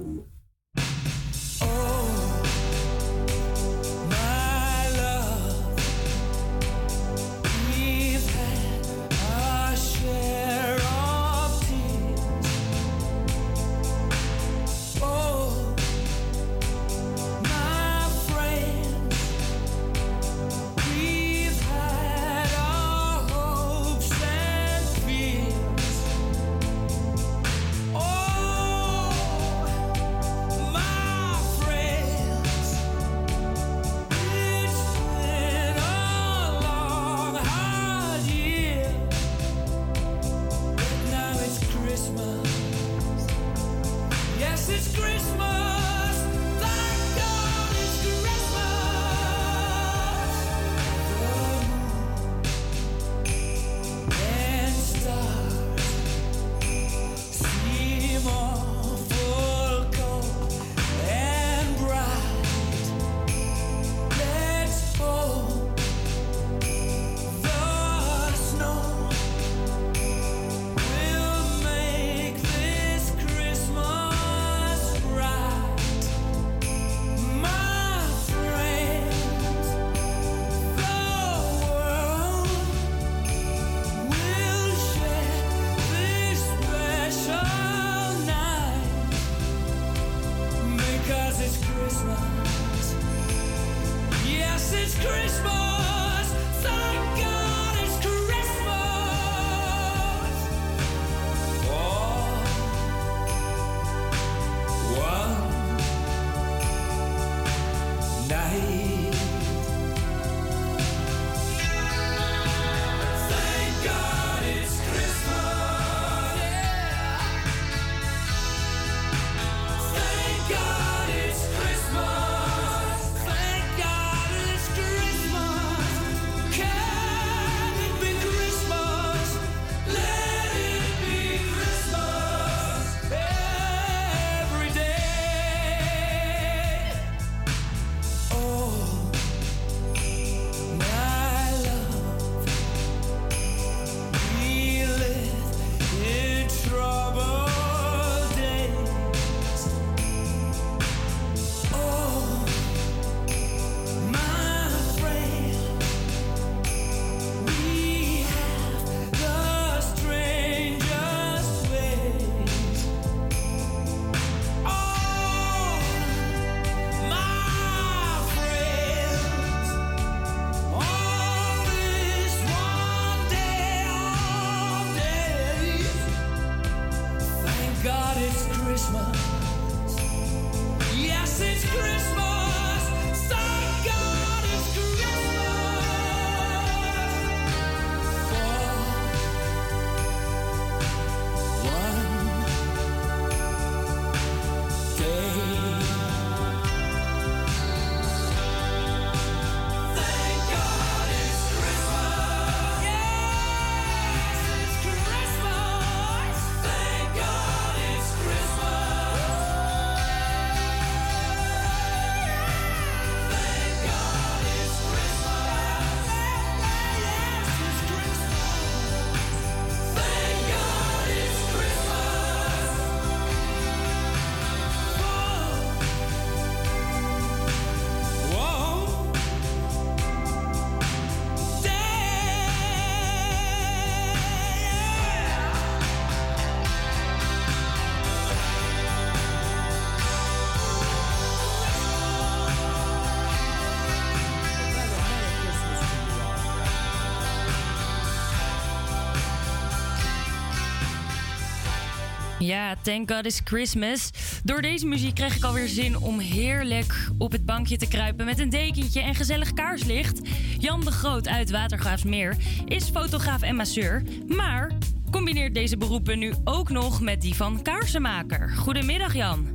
Ja, 252.51 252.75
Thank 252.83 253.11
God 253.11 253.27
It's 253.27 253.41
Christmas. 253.45 254.11
Door 254.45 254.63
deze 254.63 254.87
muziek 254.87 255.15
kreeg 255.15 255.37
ik 255.37 255.45
alweer 255.45 255.69
zin 255.69 255.99
om 255.99 256.19
heerlijk 256.19 257.09
op 257.19 257.33
het 257.33 257.47
bankje 257.47 257.77
te 257.77 257.89
kruipen 257.89 258.25
met 258.25 258.39
een 258.39 258.49
dekentje 258.49 259.01
en 259.01 259.15
gezellig 259.15 259.53
kaarslicht. 259.53 260.21
Jan 260.59 260.81
de 260.81 260.91
Groot 260.91 261.29
uit 261.29 261.51
Watergraafsmeer 261.51 262.37
is 262.65 262.89
fotograaf 262.89 263.43
en 263.43 263.57
masseur, 263.57 264.03
maar 264.27 264.73
combineert 265.11 265.55
deze 265.55 265.77
beroepen 265.77 266.19
nu 266.19 266.35
ook 266.45 266.71
nog 266.71 267.01
met 267.01 267.21
die 267.21 267.35
van 267.35 267.63
kaarsenmaker. 267.63 268.51
Goedemiddag 268.57 269.15
Jan. 269.15 269.47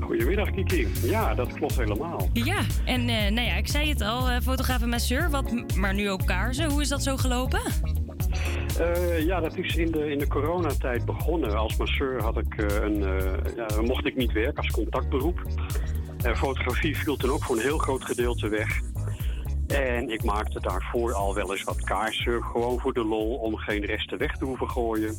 Goedemiddag 0.00 0.50
Kiki. 0.50 0.86
Ja, 1.02 1.34
dat 1.34 1.52
klopt 1.52 1.76
helemaal. 1.76 2.30
Ja, 2.32 2.60
en 2.84 3.08
eh, 3.08 3.30
nou 3.30 3.46
ja, 3.46 3.54
ik 3.54 3.68
zei 3.68 3.88
het 3.88 4.00
al, 4.00 4.28
eh, 4.28 4.40
fotograaf 4.42 4.82
en 4.82 4.88
masseur, 4.88 5.30
wat, 5.30 5.76
maar 5.76 5.94
nu 5.94 6.10
ook 6.10 6.26
kaarsen. 6.26 6.70
Hoe 6.70 6.82
is 6.82 6.88
dat 6.88 7.02
zo 7.02 7.16
gelopen? 7.16 7.62
Eh, 8.78 9.24
ja, 9.24 9.40
dat 9.40 9.56
is 9.56 9.76
in 9.76 9.90
de, 9.90 10.10
in 10.10 10.18
de 10.18 10.26
coronatijd 10.26 11.04
begonnen. 11.04 11.56
Als 11.56 11.76
masseur 11.76 12.22
had 12.22 12.36
ik 12.38 12.54
eh, 12.56 12.82
een, 12.82 13.02
eh, 13.02 13.54
ja, 13.56 13.80
mocht 13.82 14.06
ik 14.06 14.16
niet 14.16 14.32
werken 14.32 14.56
als 14.56 14.70
contactberoep. 14.70 15.42
Fotografie 16.36 16.96
viel 16.96 17.16
toen 17.16 17.30
ook 17.30 17.44
voor 17.44 17.56
een 17.56 17.62
heel 17.62 17.78
groot 17.78 18.04
gedeelte 18.04 18.48
weg. 18.48 18.80
En 19.66 20.10
ik 20.10 20.24
maakte 20.24 20.60
daarvoor 20.60 21.12
al 21.12 21.34
wel 21.34 21.52
eens 21.52 21.64
wat 21.64 21.84
kaarsen, 21.84 22.42
gewoon 22.42 22.78
voor 22.78 22.92
de 22.92 23.04
lol, 23.04 23.34
om 23.34 23.56
geen 23.56 23.84
resten 23.84 24.18
weg 24.18 24.36
te 24.36 24.44
hoeven 24.44 24.70
gooien. 24.70 25.16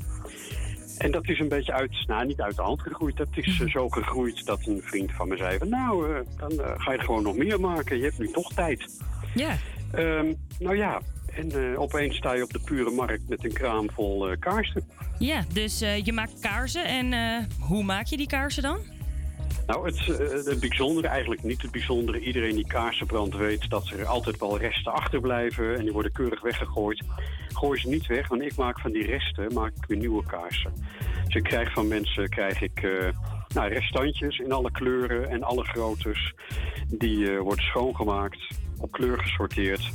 En 0.97 1.11
dat 1.11 1.29
is 1.29 1.39
een 1.39 1.47
beetje 1.47 1.73
uit, 1.73 2.07
nou 2.07 2.25
niet 2.25 2.41
uit 2.41 2.55
de 2.55 2.61
hand 2.61 2.81
gegroeid. 2.81 3.17
Dat 3.17 3.27
is 3.31 3.57
zo 3.57 3.89
gegroeid 3.89 4.45
dat 4.45 4.65
een 4.65 4.81
vriend 4.83 5.11
van 5.11 5.27
me 5.27 5.37
zei 5.37 5.57
van, 5.57 5.69
nou, 5.69 6.23
dan 6.37 6.51
ga 6.77 6.91
je 6.91 6.99
gewoon 6.99 7.23
nog 7.23 7.35
meer 7.35 7.59
maken. 7.59 7.97
Je 7.97 8.03
hebt 8.03 8.19
nu 8.19 8.27
toch 8.27 8.53
tijd. 8.53 9.03
Ja. 9.35 9.57
Ehm, 9.91 10.33
nou 10.59 10.75
ja, 10.75 11.01
en 11.33 11.51
eh, 11.51 11.79
opeens 11.79 12.15
sta 12.15 12.33
je 12.33 12.43
op 12.43 12.53
de 12.53 12.59
pure 12.59 12.91
markt 12.91 13.29
met 13.29 13.43
een 13.43 13.53
kraam 13.53 13.89
vol 13.91 14.29
eh, 14.29 14.39
kaarsen. 14.39 14.83
Ja, 15.19 15.43
dus 15.53 15.81
eh, 15.81 16.05
je 16.05 16.13
maakt 16.13 16.39
kaarsen 16.39 16.85
en 16.85 17.47
hoe 17.59 17.83
maak 17.83 18.05
je 18.05 18.17
die 18.17 18.27
kaarsen 18.27 18.63
dan? 18.63 18.77
Nou, 19.67 19.85
het, 19.85 20.05
het 20.45 20.59
bijzondere, 20.59 21.07
eigenlijk 21.07 21.43
niet 21.43 21.61
het 21.61 21.71
bijzondere. 21.71 22.19
Iedereen 22.19 22.55
die 22.55 22.67
kaarsen 22.67 23.07
brandt 23.07 23.35
weet 23.35 23.69
dat 23.69 23.89
er 23.89 24.05
altijd 24.05 24.39
wel 24.39 24.57
resten 24.57 24.93
achterblijven. 24.93 25.75
En 25.75 25.83
die 25.83 25.91
worden 25.91 26.11
keurig 26.11 26.41
weggegooid. 26.41 27.03
Gooi 27.47 27.79
ze 27.79 27.89
niet 27.89 28.07
weg, 28.07 28.27
want 28.27 28.41
ik 28.41 28.55
maak 28.55 28.79
van 28.79 28.91
die 28.91 29.05
resten 29.05 29.53
maak 29.53 29.71
ik 29.75 29.85
weer 29.85 29.97
nieuwe 29.97 30.25
kaarsen. 30.25 30.73
Dus 31.25 31.35
ik 31.35 31.43
krijg 31.43 31.73
van 31.73 31.87
mensen 31.87 32.29
krijg 32.29 32.61
ik, 32.61 32.87
nou, 33.53 33.73
restantjes 33.73 34.37
in 34.37 34.51
alle 34.51 34.71
kleuren 34.71 35.29
en 35.29 35.43
alle 35.43 35.63
groottes. 35.63 36.33
Die 36.87 37.37
worden 37.39 37.65
schoongemaakt, 37.65 38.47
op 38.79 38.91
kleur 38.91 39.19
gesorteerd. 39.19 39.91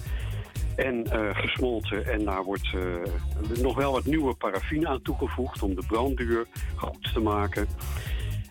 En 0.77 1.05
eh, 1.05 1.37
gesmolten. 1.37 2.07
En 2.07 2.25
daar 2.25 2.45
wordt 2.45 2.75
eh, 2.75 3.63
nog 3.63 3.77
wel 3.77 3.93
wat 3.93 4.05
nieuwe 4.05 4.35
paraffine 4.35 4.89
aan 4.89 5.03
toegevoegd 5.03 5.63
om 5.63 5.75
de 5.75 5.83
brandduur 5.87 6.47
goed 6.77 7.13
te 7.13 7.21
maken. 7.21 7.67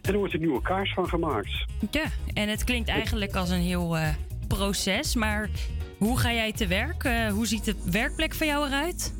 En 0.01 0.11
er 0.11 0.17
wordt 0.17 0.33
een 0.33 0.39
nieuwe 0.39 0.61
kaars 0.61 0.93
van 0.93 1.07
gemaakt. 1.07 1.65
Ja, 1.91 2.05
en 2.33 2.49
het 2.49 2.63
klinkt 2.63 2.89
eigenlijk 2.89 3.35
als 3.35 3.49
een 3.49 3.61
heel 3.61 3.97
eh, 3.97 4.09
proces, 4.47 5.15
maar 5.15 5.49
hoe 5.97 6.19
ga 6.19 6.33
jij 6.33 6.51
te 6.51 6.67
werk? 6.67 7.03
Hoe 7.33 7.47
ziet 7.47 7.65
de 7.65 7.75
werkplek 7.91 8.33
van 8.33 8.47
jou 8.47 8.67
eruit? 8.67 9.13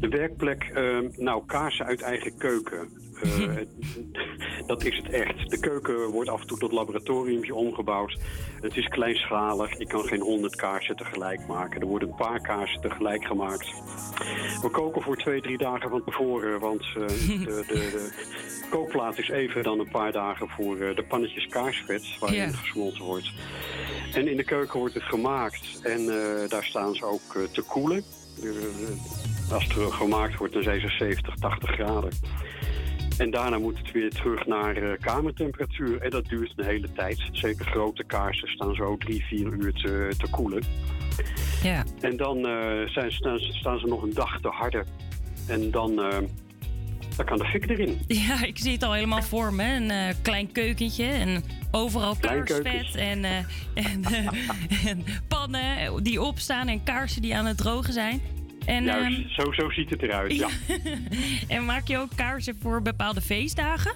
De 0.00 0.08
werkplek, 0.08 0.62
eh, 0.62 0.98
nou, 1.16 1.42
kaarsen 1.46 1.86
uit 1.86 2.02
eigen 2.02 2.36
keuken. 2.38 2.88
Eh, 3.22 3.56
dat 4.66 4.84
is 4.84 4.96
het 4.96 5.10
echt. 5.10 5.50
De 5.50 5.60
keuken 5.60 6.06
wordt 6.10 6.30
af 6.30 6.40
en 6.40 6.46
toe 6.46 6.58
tot 6.58 6.72
laboratoriumje 6.72 7.54
omgebouwd. 7.54 8.18
Het 8.60 8.76
is 8.76 8.88
kleinschalig. 8.88 9.74
Ik 9.74 9.88
kan 9.88 10.04
geen 10.04 10.20
honderd 10.20 10.56
kaarsen 10.56 10.96
tegelijk 10.96 11.46
maken. 11.46 11.80
Er 11.80 11.86
worden 11.86 12.08
een 12.08 12.14
paar 12.14 12.40
kaarsen 12.40 12.80
tegelijk 12.80 13.24
gemaakt. 13.24 13.72
We 14.62 14.68
koken 14.70 15.02
voor 15.02 15.16
twee, 15.16 15.40
drie 15.40 15.58
dagen 15.58 15.90
van 15.90 16.04
tevoren. 16.04 16.60
Want 16.60 16.82
eh, 16.82 16.94
de, 17.46 17.64
de, 17.66 17.74
de 17.74 18.10
kookplaat 18.70 19.18
is 19.18 19.28
even 19.28 19.62
dan 19.62 19.78
een 19.78 19.90
paar 19.90 20.12
dagen 20.12 20.48
voor 20.48 20.78
eh, 20.78 20.96
de 20.96 21.04
pannetjes 21.04 21.46
kaarsvet. 21.46 22.18
Waarin 22.18 22.40
het 22.40 22.56
gesmolten 22.56 23.04
wordt. 23.04 23.32
En 24.14 24.28
in 24.28 24.36
de 24.36 24.44
keuken 24.44 24.78
wordt 24.78 24.94
het 24.94 25.02
gemaakt. 25.02 25.80
En 25.82 26.06
daar 26.48 26.64
staan 26.64 26.94
ze 26.94 27.04
ook 27.04 27.48
te 27.52 27.62
koelen. 27.62 28.04
Eh, 28.42 29.52
als 29.52 29.64
het 29.64 29.92
gemaakt 29.92 30.36
wordt, 30.36 30.54
dan 30.54 30.62
zijn 30.62 30.80
ze 30.80 30.88
70, 30.88 31.34
80 31.34 31.70
graden. 31.70 32.10
En 33.20 33.30
daarna 33.30 33.58
moet 33.58 33.78
het 33.78 33.92
weer 33.92 34.10
terug 34.10 34.46
naar 34.46 34.76
eh, 34.76 34.98
kamertemperatuur. 35.00 36.00
En 36.00 36.10
dat 36.10 36.24
duurt 36.24 36.52
een 36.56 36.64
hele 36.64 36.92
tijd. 36.92 37.28
Zeker 37.32 37.66
grote 37.66 38.04
kaarsen 38.04 38.48
staan 38.48 38.74
zo 38.74 38.96
drie, 38.96 39.24
vier 39.24 39.46
uur 39.46 39.72
te, 39.72 40.14
te 40.18 40.30
koelen. 40.30 40.62
Ja. 41.62 41.84
En 42.00 42.16
dan 42.16 42.46
eh, 42.46 42.88
zijn, 42.88 43.12
staan, 43.12 43.38
staan 43.38 43.78
ze 43.78 43.86
nog 43.86 44.02
een 44.02 44.14
dag 44.14 44.40
te 44.40 44.48
harden. 44.48 44.86
En 45.48 45.70
dan, 45.70 45.94
dan 47.16 47.26
kan 47.26 47.38
de 47.38 47.44
fik 47.44 47.70
erin. 47.70 47.98
Ja, 48.06 48.44
ik 48.44 48.58
zie 48.58 48.72
het 48.72 48.82
al 48.82 48.92
helemaal 48.92 49.22
voor 49.22 49.52
me. 49.52 49.64
Een 49.64 50.16
klein 50.22 50.52
keukentje 50.52 51.04
en 51.04 51.44
overal 51.70 52.16
kaarsvet 52.20 52.94
en, 52.94 53.24
en, 53.74 54.04
en 54.84 55.04
pannen 55.28 56.02
die 56.02 56.22
opstaan 56.22 56.68
en 56.68 56.82
kaarsen 56.82 57.22
die 57.22 57.36
aan 57.36 57.46
het 57.46 57.56
drogen 57.56 57.92
zijn. 57.92 58.39
En, 58.66 58.84
Juist, 58.84 59.18
ehm, 59.18 59.28
zo, 59.28 59.52
zo 59.52 59.70
ziet 59.70 59.90
het 59.90 60.02
eruit, 60.02 60.34
ja. 60.36 60.48
en 61.56 61.64
maak 61.64 61.86
je 61.86 61.98
ook 61.98 62.10
kaarsen 62.16 62.56
voor 62.60 62.82
bepaalde 62.82 63.20
feestdagen? 63.20 63.92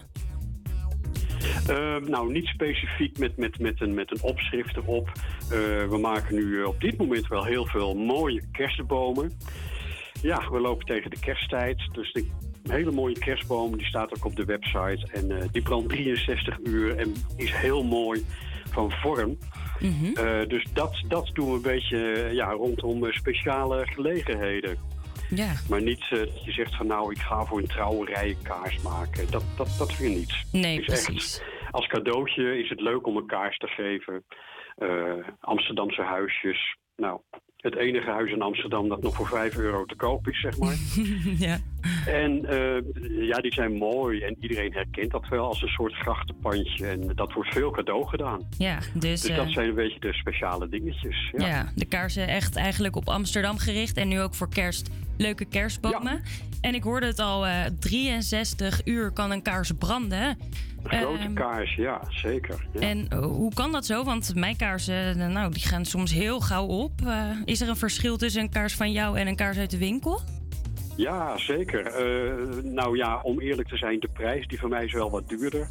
Eh, 1.67 1.97
nou, 1.97 2.33
niet 2.33 2.47
specifiek 2.47 3.19
met, 3.19 3.37
met, 3.37 3.59
met, 3.59 3.81
een, 3.81 3.95
met 3.95 4.11
een 4.11 4.23
opschrift 4.23 4.77
erop. 4.77 5.13
Eh, 5.51 5.89
we 5.89 5.99
maken 6.01 6.35
nu 6.35 6.61
eh, 6.61 6.67
op 6.67 6.81
dit 6.81 6.99
moment 6.99 7.29
wel 7.29 7.45
heel 7.45 7.67
veel 7.67 7.95
mooie 7.95 8.43
kerstbomen. 8.53 9.33
Ja, 10.23 10.51
we 10.51 10.61
lopen 10.61 10.87
tegen 10.87 11.11
de 11.11 11.21
kersttijd. 11.21 11.89
Dus 11.93 12.13
de 12.13 12.27
hele 12.73 12.91
mooie 12.91 13.19
kerstboom, 13.19 13.77
die 13.77 13.87
staat 13.87 14.17
ook 14.17 14.25
op 14.25 14.37
de 14.37 14.45
website. 14.45 15.09
En 15.13 15.31
eh, 15.31 15.49
die 15.53 15.63
brandt 15.63 15.89
63 15.89 16.59
uur 16.65 16.97
en 16.97 17.15
is 17.37 17.53
heel 17.53 17.85
mooi 17.85 18.25
van 18.71 18.91
vorm. 18.91 19.39
Eh, 19.81 20.49
dus 20.49 20.65
dat, 20.73 21.03
dat 21.09 21.31
doen 21.33 21.49
we 21.49 21.55
een 21.55 21.63
beetje 21.63 22.13
eh, 22.13 22.33
ja, 22.33 22.51
rondom 22.51 23.07
eh, 23.07 23.13
speciale 23.13 23.87
gelegenheden. 23.87 24.79
Ja. 25.31 25.53
Maar 25.69 25.83
niet 25.83 26.05
dat 26.11 26.45
je 26.45 26.53
zegt 26.53 26.77
van 26.77 26.87
nou, 26.87 27.11
ik 27.13 27.19
ga 27.19 27.45
voor 27.45 27.59
een 27.59 27.67
trouwerij 27.67 28.37
kaars 28.43 28.83
maken. 28.83 29.31
Dat, 29.31 29.45
dat, 29.57 29.75
dat 29.79 29.97
weer 29.97 30.09
niet. 30.11 30.35
Nee, 30.53 30.81
is 30.81 30.87
echt- 30.87 31.05
precies. 31.05 31.43
als 31.71 31.87
cadeautje 31.87 32.59
is 32.63 32.69
het 32.69 32.81
leuk 32.81 33.07
om 33.07 33.17
een 33.17 33.27
kaars 33.27 33.59
te 33.59 33.67
geven. 33.67 34.25
Amsterdamse 35.41 36.03
huisjes. 36.03 36.77
Nou, 36.97 37.21
het 37.65 37.77
enige 37.77 38.11
huis 38.11 38.31
in 38.31 38.43
Amsterdam 38.43 38.89
dat 38.89 39.03
nog 39.03 39.15
voor 39.15 39.27
5 39.27 39.57
euro 39.57 39.85
te 39.85 39.95
koop 39.95 40.29
is, 40.29 40.41
zeg 40.41 40.59
maar. 40.59 40.75
ja. 41.49 41.59
En 42.07 42.45
eh, 42.47 43.29
ja, 43.29 43.39
die 43.39 43.53
zijn 43.53 43.73
mooi 43.73 44.21
en 44.21 44.37
iedereen 44.41 44.73
herkent 44.73 45.11
dat 45.11 45.29
wel 45.29 45.47
als 45.47 45.63
een 45.63 45.69
soort 45.69 45.95
grachtenpandje. 45.95 46.87
En 46.87 47.13
dat 47.15 47.33
wordt 47.33 47.53
veel 47.53 47.71
cadeau 47.71 48.07
gedaan. 48.07 48.49
Ja, 48.59 48.79
dus, 48.79 49.21
Dus 49.21 49.27
eh, 49.31 49.37
dat 49.37 49.51
zijn 49.51 49.69
een 49.69 49.75
beetje 49.75 50.01
de 50.01 50.13
speciale 50.13 50.69
dingetjes. 50.69 51.33
Ja. 51.37 51.47
ja. 51.47 51.73
de 51.75 51.85
kaarsen 51.85 52.29
echt 52.29 52.57
eigenlijk 52.57 52.97
op 52.97 53.09
Amsterdam 53.09 53.59
gericht. 53.59 53.97
En 53.97 54.09
nu 54.09 54.21
ook 54.21 54.35
voor 54.35 54.49
kerst 54.49 54.91
leuke 55.17 55.45
kerstbomen. 55.45 56.23
En 56.61 56.75
ik 56.75 56.83
hoorde 56.83 57.07
het 57.07 57.19
al, 57.19 57.47
eh 57.47 57.65
63 57.81 58.81
uur 58.85 59.11
kan 59.11 59.31
een 59.31 59.43
kaars 59.43 59.73
branden. 59.79 60.39
Grote 60.85 61.23
Ehm, 61.23 61.35
kaars, 61.35 61.75
ja, 61.75 62.01
zeker. 62.09 62.67
Ja. 62.73 62.81
En 62.81 63.07
eh, 63.09 63.19
hoe 63.19 63.55
kan 63.55 63.73
dat 63.73 63.87
zo? 63.87 64.05
Want 64.05 64.35
mijn 64.35 64.57
kaarsen, 64.57 65.21
eh, 65.21 65.27
nou, 65.27 65.53
die 65.53 65.67
gaan 65.67 65.85
soms 65.85 66.13
heel 66.13 66.41
gauw 66.41 66.67
op. 66.67 66.93
Eh, 67.05 67.31
is 67.45 67.61
er 67.61 67.69
een 67.69 67.77
verschil 67.77 68.17
tussen 68.17 68.43
een 68.43 68.51
kaars 68.51 68.75
van 68.75 68.93
jou 68.93 69.19
en 69.19 69.27
een 69.27 69.37
kaars 69.37 69.59
uit 69.59 69.71
de 69.71 69.79
winkel? 69.79 70.21
Ja, 70.97 71.39
zeker. 71.39 71.93
Nou 72.65 72.97
ja, 72.97 73.21
om 73.23 73.41
eerlijk 73.41 73.69
te 73.69 73.77
zijn, 73.77 74.01
de 74.01 74.09
prijs 74.13 74.47
die 74.47 74.59
van 74.59 74.71
mij 74.71 74.85
is 74.85 74.93
wel 74.93 75.11
wat 75.11 75.29
duurder. 75.29 75.69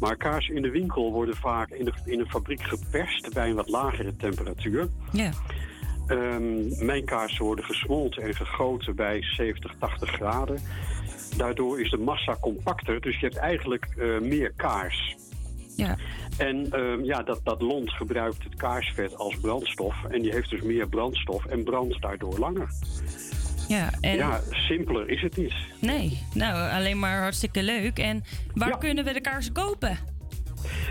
Maar 0.00 0.16
kaarsen 0.16 0.54
in 0.54 0.62
de 0.62 0.70
winkel 0.70 1.12
worden 1.12 1.36
vaak 1.36 1.70
in, 1.70 1.84
de, 1.84 1.92
in 2.04 2.20
een 2.20 2.30
fabriek 2.30 2.62
geperst 2.62 3.32
bij 3.32 3.48
een 3.48 3.54
wat 3.54 3.68
lagere 3.68 4.16
temperatuur. 4.16 4.88
Ja. 5.12 5.30
Ehm, 6.06 6.86
mijn 6.86 7.04
kaarsen 7.04 7.44
worden 7.44 7.64
gesmolten 7.64 8.22
en 8.22 8.34
gegoten 8.34 8.96
bij 8.96 9.22
70, 9.22 9.74
80 9.78 10.10
graden. 10.10 10.60
Daardoor 11.36 11.80
is 11.80 11.90
de 11.90 11.96
massa 11.96 12.36
compacter, 12.40 13.00
dus 13.00 13.20
je 13.20 13.26
hebt 13.26 13.36
eigenlijk 13.38 13.88
eh, 13.98 14.20
meer 14.20 14.52
kaars. 14.56 15.16
Ja. 15.76 15.96
En 16.38 16.70
ehm, 16.70 17.04
ja, 17.04 17.22
dat, 17.22 17.40
dat 17.44 17.62
lont 17.62 17.92
gebruikt 17.92 18.44
het 18.44 18.54
kaarsvet 18.54 19.16
als 19.16 19.36
brandstof. 19.40 20.04
En 20.04 20.22
die 20.22 20.32
heeft 20.32 20.50
dus 20.50 20.62
meer 20.62 20.88
brandstof 20.88 21.44
en 21.44 21.64
brandt 21.64 22.02
daardoor 22.02 22.38
langer. 22.38 22.68
Ja, 23.68 23.90
en 24.00 24.16
Ja, 24.16 24.40
simpeler 24.50 25.08
is 25.08 25.22
het 25.22 25.36
niet. 25.36 25.54
nee, 25.80 26.22
nou, 26.34 26.70
alleen 26.72 26.98
maar 26.98 27.20
hartstikke 27.20 27.62
leuk. 27.62 27.98
En 27.98 28.24
waar 28.54 28.78
kunnen 28.78 29.04
we 29.04 29.12
de 29.12 29.20
kaarsen 29.20 29.52
kopen? 29.52 29.98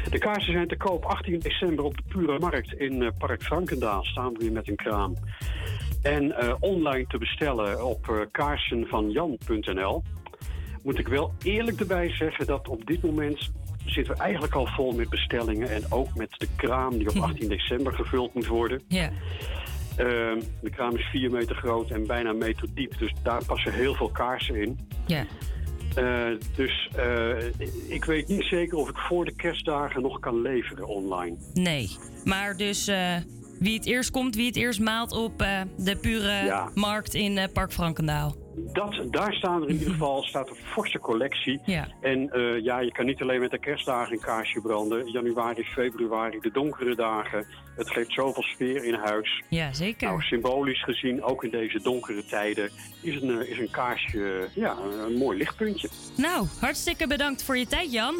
De 0.09 0.17
kaarsen 0.17 0.53
zijn 0.53 0.67
te 0.67 0.77
koop 0.77 1.05
18 1.05 1.39
december 1.39 1.85
op 1.85 1.97
de 1.97 2.03
Pure 2.07 2.39
Markt 2.39 2.73
in 2.73 3.01
eh, 3.01 3.09
Park 3.17 3.43
Frankendaal. 3.43 4.03
Staan 4.03 4.33
we 4.33 4.39
weer 4.39 4.51
met 4.51 4.67
een 4.67 4.75
kraam. 4.75 5.15
En 6.01 6.31
eh, 6.31 6.53
online 6.59 7.07
te 7.07 7.17
bestellen 7.17 7.85
op 7.85 8.27
kaarsenvanjan.nl. 8.31 10.03
Moet 10.83 10.99
ik 10.99 11.07
wel 11.07 11.33
eerlijk 11.43 11.79
erbij 11.79 12.09
zeggen 12.15 12.45
dat 12.45 12.67
op 12.67 12.85
dit 12.85 13.03
moment 13.03 13.51
zitten 13.85 14.13
we 14.13 14.19
eigenlijk 14.21 14.53
al 14.53 14.65
vol 14.67 14.91
met 14.91 15.09
bestellingen. 15.09 15.69
En 15.71 15.83
ook 15.89 16.15
met 16.15 16.29
de 16.37 16.47
kraam 16.55 16.97
die 16.97 17.09
op 17.09 17.15
18 17.29 17.49
december 17.49 17.93
gevuld 17.93 18.33
moet 18.33 18.47
worden. 18.47 18.81
Ja. 18.87 19.09
Ehm, 19.97 20.41
de 20.61 20.69
kraam 20.69 20.95
is 20.95 21.05
4 21.11 21.31
meter 21.31 21.55
groot 21.55 21.89
en 21.91 22.07
bijna 22.07 22.29
een 22.29 22.37
meter 22.37 22.67
diep. 22.73 22.97
Dus 22.97 23.13
daar 23.23 23.45
passen 23.45 23.73
heel 23.73 23.93
veel 23.95 24.09
kaarsen 24.09 24.55
in. 24.55 24.79
Ja. 25.07 25.25
Eh, 25.95 26.37
dus 26.55 26.89
eh, 26.95 27.45
ik 27.87 28.05
weet 28.05 28.27
niet 28.27 28.43
zeker 28.43 28.77
of 28.77 28.89
ik 28.89 28.97
voor 28.97 29.25
de 29.25 29.35
kerstdagen 29.35 30.01
nog 30.01 30.19
kan 30.19 30.41
leveren 30.41 30.87
online. 30.87 31.35
Nee. 31.53 31.89
Maar 32.23 32.57
dus 32.57 32.87
eh, 32.87 33.15
wie 33.59 33.73
het 33.73 33.85
eerst 33.85 34.11
komt, 34.11 34.35
wie 34.35 34.45
het 34.47 34.55
eerst 34.55 34.79
maalt 34.79 35.11
op 35.11 35.37
de 35.77 35.97
pure 36.01 36.31
Ja. 36.45 36.69
markt 36.73 37.13
in 37.13 37.49
Park 37.53 37.71
Frankendaal. 37.73 38.35
Dat, 38.55 39.03
daar 39.09 39.33
staan 39.33 39.61
er 39.61 39.69
in 39.69 39.73
ieder 39.73 39.91
geval 39.91 40.23
staat 40.33 40.49
een 40.49 40.55
forse 40.55 40.99
collectie. 40.99 41.61
Ja. 41.65 41.87
En 42.01 42.31
eh, 42.31 42.63
ja, 42.63 42.79
je 42.79 42.91
kan 42.91 43.05
niet 43.05 43.21
alleen 43.21 43.39
met 43.39 43.51
de 43.51 43.59
kerstdagen 43.59 44.13
een 44.13 44.19
kaarsje 44.19 44.61
branden. 44.61 45.11
Januari, 45.11 45.63
februari, 45.63 46.39
de 46.39 46.51
donkere 46.51 46.95
dagen. 46.95 47.45
Het 47.75 47.89
geeft 47.89 48.13
zoveel 48.13 48.43
sfeer 48.43 48.83
in 48.83 48.93
huis. 48.93 49.43
Ja, 49.49 49.73
zeker. 49.73 50.07
Nou, 50.07 50.21
symbolisch 50.21 50.83
gezien, 50.83 51.23
ook 51.23 51.43
in 51.43 51.49
deze 51.49 51.81
donkere 51.81 52.25
tijden, 52.25 52.69
is 53.01 53.21
een, 53.21 53.41
eh, 53.41 53.49
is 53.49 53.59
een 53.59 53.71
kaarsje 53.71 54.49
ja, 54.53 54.77
een 55.07 55.17
mooi 55.17 55.37
lichtpuntje. 55.37 55.89
Nou, 56.17 56.47
hartstikke 56.59 57.07
bedankt 57.07 57.43
voor 57.43 57.57
je 57.57 57.67
tijd, 57.67 57.91
Jan. 57.91 58.15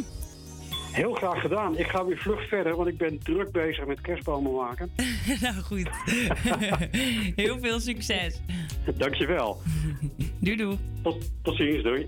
Heel 0.94 1.14
graag 1.14 1.41
gedaan. 1.41 1.78
Ik 1.78 1.88
ga 1.88 2.06
weer 2.06 2.18
vlug 2.18 2.48
verder, 2.48 2.76
want 2.76 2.88
ik 2.88 2.98
ben 2.98 3.20
druk 3.20 3.52
bezig 3.52 3.86
met 3.86 4.02
kerstbomen 4.02 4.54
maken. 4.54 4.91
nou 5.41 5.56
goed. 5.56 5.89
Heel 7.36 7.60
veel 7.60 7.80
succes. 7.80 8.39
Dankjewel. 8.98 9.62
Doei 10.39 10.56
doei. 10.56 10.78
Tot, 11.04 11.32
tot 11.41 11.56
ziens, 11.56 11.84
doei. 11.84 12.08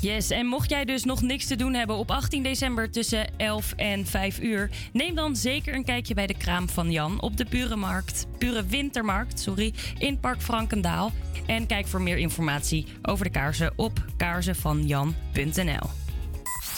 Yes, 0.00 0.30
en 0.30 0.46
mocht 0.46 0.70
jij 0.70 0.84
dus 0.84 1.04
nog 1.04 1.22
niks 1.22 1.46
te 1.46 1.56
doen 1.56 1.74
hebben 1.74 1.96
op 1.96 2.10
18 2.10 2.42
december 2.42 2.90
tussen 2.90 3.38
11 3.38 3.72
en 3.72 4.06
5 4.06 4.40
uur, 4.40 4.70
neem 4.92 5.14
dan 5.14 5.36
zeker 5.36 5.74
een 5.74 5.84
kijkje 5.84 6.14
bij 6.14 6.26
de 6.26 6.36
kraam 6.36 6.68
van 6.68 6.90
Jan 6.90 7.20
op 7.20 7.36
de 7.36 7.44
Pure 7.44 7.76
Markt, 7.76 8.26
Pure 8.38 8.64
Wintermarkt, 8.66 9.40
sorry, 9.40 9.74
in 9.98 10.20
Park 10.20 10.40
Frankendaal. 10.40 11.10
En 11.46 11.66
kijk 11.66 11.86
voor 11.86 12.02
meer 12.02 12.18
informatie 12.18 12.86
over 13.02 13.24
de 13.24 13.30
kaarsen 13.30 13.72
op 13.76 13.92
kaarsenvanjan.nl. 14.16 16.09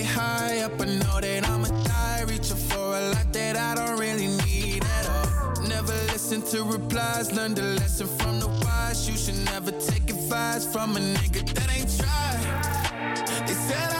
get 0.00 0.10
high 0.10 0.60
up. 0.60 0.80
I 0.80 0.84
know 0.84 1.20
that 1.20 1.48
I'ma 1.48 1.68
die. 1.84 2.24
Reaching 2.26 2.56
for 2.56 2.96
a 2.96 3.00
lot 3.12 3.32
that 3.32 3.56
I 3.56 3.74
don't 3.74 3.98
really 3.98 4.28
need 4.44 4.84
at 4.84 5.06
all. 5.08 5.62
Never 5.62 5.92
listen 6.12 6.42
to 6.52 6.62
replies. 6.64 7.32
Learn 7.32 7.54
the 7.54 7.62
lesson 7.80 8.06
from 8.18 8.40
the 8.40 8.48
wise. 8.64 9.08
You 9.08 9.16
should 9.16 9.44
never 9.44 9.72
take 9.72 10.08
advice 10.10 10.64
from 10.72 10.96
a 10.96 11.00
nigga 11.00 11.42
that 11.54 11.68
ain't 11.76 11.90
tried. 11.98 13.46
They 13.46 13.54
said 13.54 13.90
I 13.92 13.99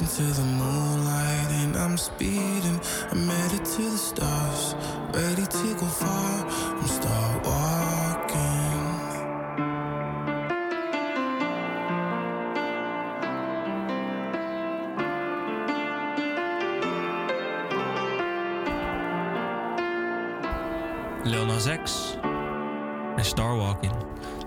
Racing 0.00 0.26
to 0.26 0.32
the 0.32 0.46
moonlight 0.46 1.50
and 1.62 1.76
I'm 1.76 1.98
speeding. 1.98 2.80
I'm 3.10 3.28
headed 3.28 3.66
to 3.66 3.82
the 3.82 3.98
stars, 3.98 4.74
ready 5.12 5.44
to 5.44 5.74
go 5.74 5.86
far. 5.86 6.46
I'm 6.48 6.86
start 6.86 7.19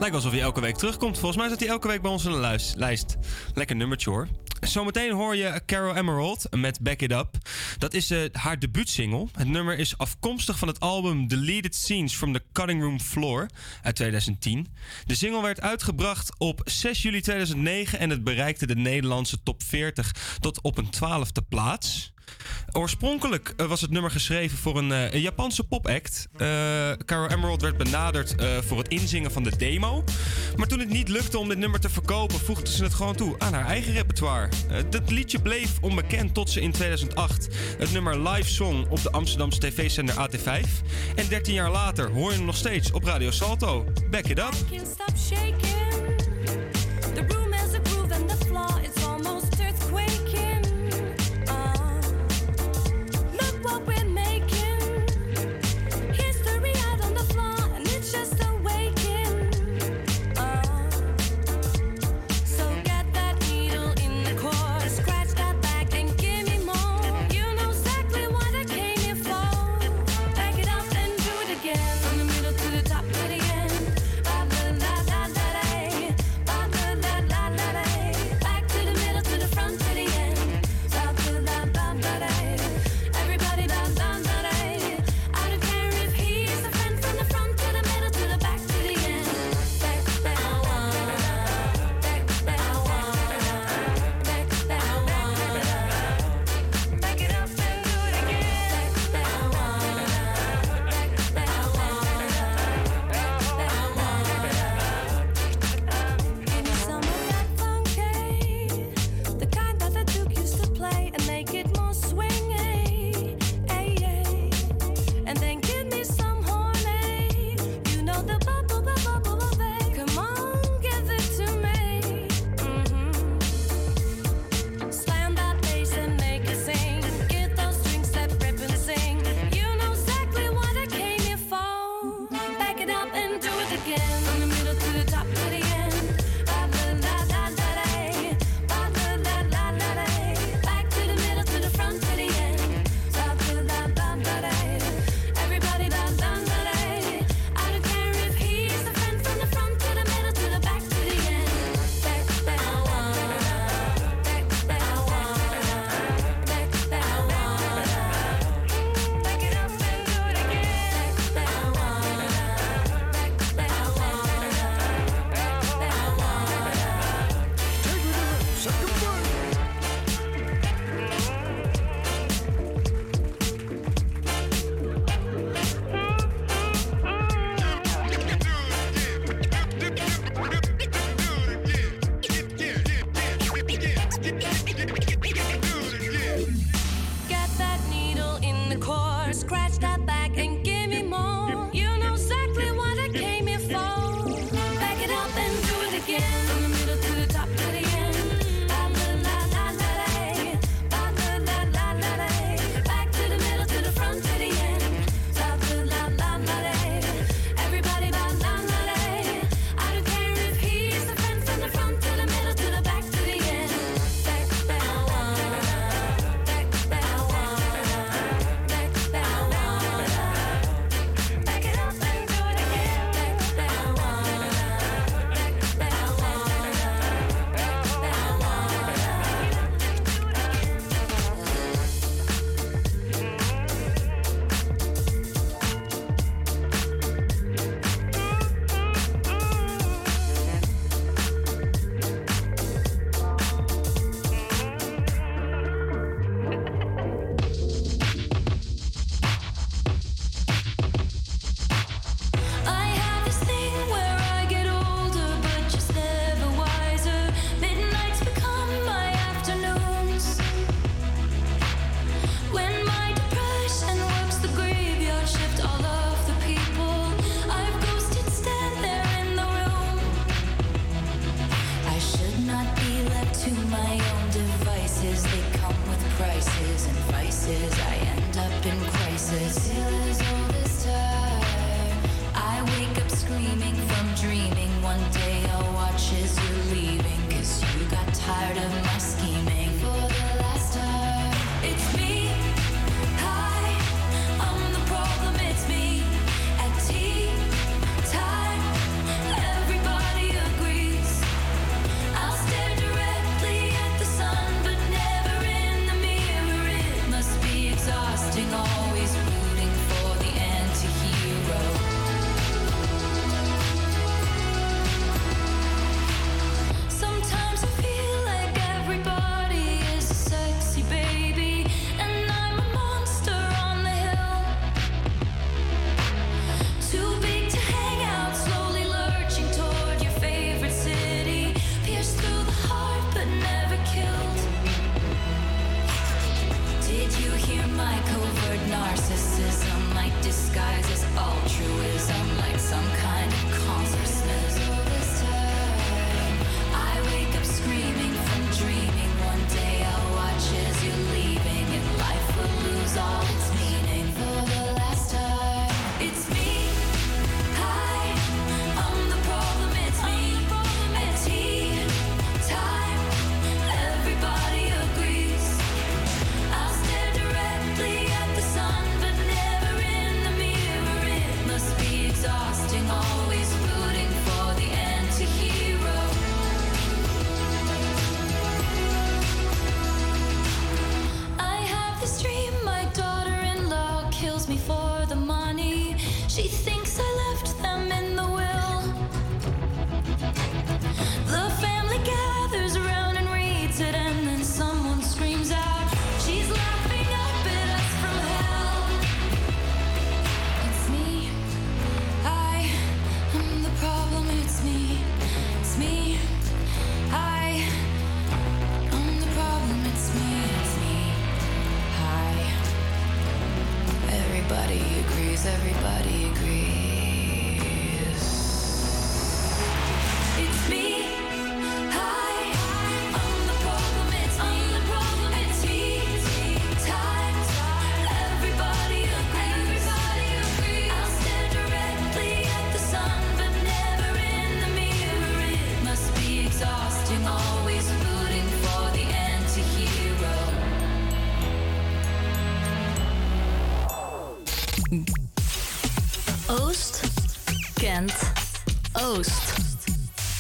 Lijkt 0.04 0.18
alsof 0.18 0.34
hij 0.34 0.41
elke 0.41 0.62
week 0.62 0.78
terugkomt. 0.78 1.18
Volgens 1.18 1.38
mij 1.38 1.47
staat 1.47 1.60
hij 1.60 1.70
elke 1.70 1.88
week 1.88 2.01
bij 2.01 2.12
ons 2.12 2.26
in 2.26 2.32
de 2.32 2.58
lijst. 2.76 3.18
Lekker 3.54 3.76
nummertje 3.76 4.10
hoor. 4.10 4.28
Zometeen 4.62 5.12
hoor 5.12 5.36
je 5.36 5.62
Carol 5.66 5.95
Emerald 5.95 6.47
met 6.56 6.80
Back 6.82 7.01
It 7.01 7.12
Up. 7.12 7.38
Dat 7.78 7.93
is 7.93 8.12
eh, 8.12 8.20
haar 8.32 8.60
debuutsingle. 8.60 9.28
Het 9.32 9.47
nummer 9.47 9.78
is 9.78 9.97
afkomstig 9.97 10.58
van 10.58 10.68
het 10.68 10.80
album 10.80 11.28
Deleted 11.28 11.76
Scenes 11.76 12.16
from 12.16 12.34
the 12.34 12.43
Cutting 12.51 12.82
Room 12.82 12.99
Floor 12.99 13.49
uit 13.82 13.95
2010. 13.95 14.68
De 15.06 15.16
single 15.16 15.41
werd 15.41 15.62
uitgebracht 15.62 16.39
op 16.39 16.62
6 16.64 17.01
juli 17.01 17.22
2009 17.22 17.99
en 17.99 18.10
het 18.10 18.24
bereikte 18.24 18.68
de 18.68 18.76
Nederlandse 18.76 19.43
top 19.43 19.64
40 19.64 20.38
tot 20.39 20.62
op 20.62 20.78
een 20.78 20.89
twaalfde 20.89 21.41
plaats. 21.41 22.14
Oorspronkelijk 22.71 23.53
eh, 23.57 23.65
was 23.65 23.81
het 23.81 23.91
nummer 23.91 24.11
geschreven 24.11 24.57
voor 24.57 24.77
een, 24.77 24.91
eh, 24.91 25.21
Japanse 25.21 25.63
popact. 25.63 26.27
Uh, 26.38 26.91
Caro 27.05 27.27
Emerald 27.27 27.61
werd 27.61 27.77
benaderd 27.77 28.36
voor 28.67 28.77
het 28.77 28.88
inzingen 28.88 29.31
van 29.31 29.43
de 29.43 29.57
demo. 29.57 30.03
Maar 30.57 30.67
toen 30.67 30.79
het 30.79 30.89
niet 30.89 31.07
lukte 31.07 31.38
om 31.38 31.49
dit 31.49 31.57
nummer 31.57 31.79
te 31.79 31.89
verkopen, 31.89 32.39
voegde 32.39 32.71
ze 32.71 32.84
het 32.84 32.93
gewoon 32.93 33.15
toe 33.15 33.36
aan 33.38 33.53
haar 33.53 33.65
eigen 33.65 33.93
repertoire. 33.93 34.49
Dat 34.89 35.11
liedje 35.11 35.41
bleef 35.41 35.71
onbekend 35.81 36.34
tot 36.34 36.49
ze 36.49 36.61
in 36.61 36.71
2008 36.71 37.47
het 37.77 37.91
nummer 37.91 38.29
live 38.29 38.49
zong 38.49 38.88
op 38.89 39.01
de 39.01 39.11
Amsterdamse 39.11 39.59
tv-zender 39.59 40.15
AT5. 40.15 40.69
En 41.15 41.27
13 41.29 41.53
jaar 41.53 41.71
later 41.71 42.09
hoor 42.09 42.31
je 42.31 42.38
hem 42.38 42.45
nog 42.45 42.55
steeds 42.55 42.91
op 42.91 43.03
Radio 43.03 43.31
Salto. 43.31 43.86
Back 44.11 44.25
it 44.25 44.39
up. 44.39 44.53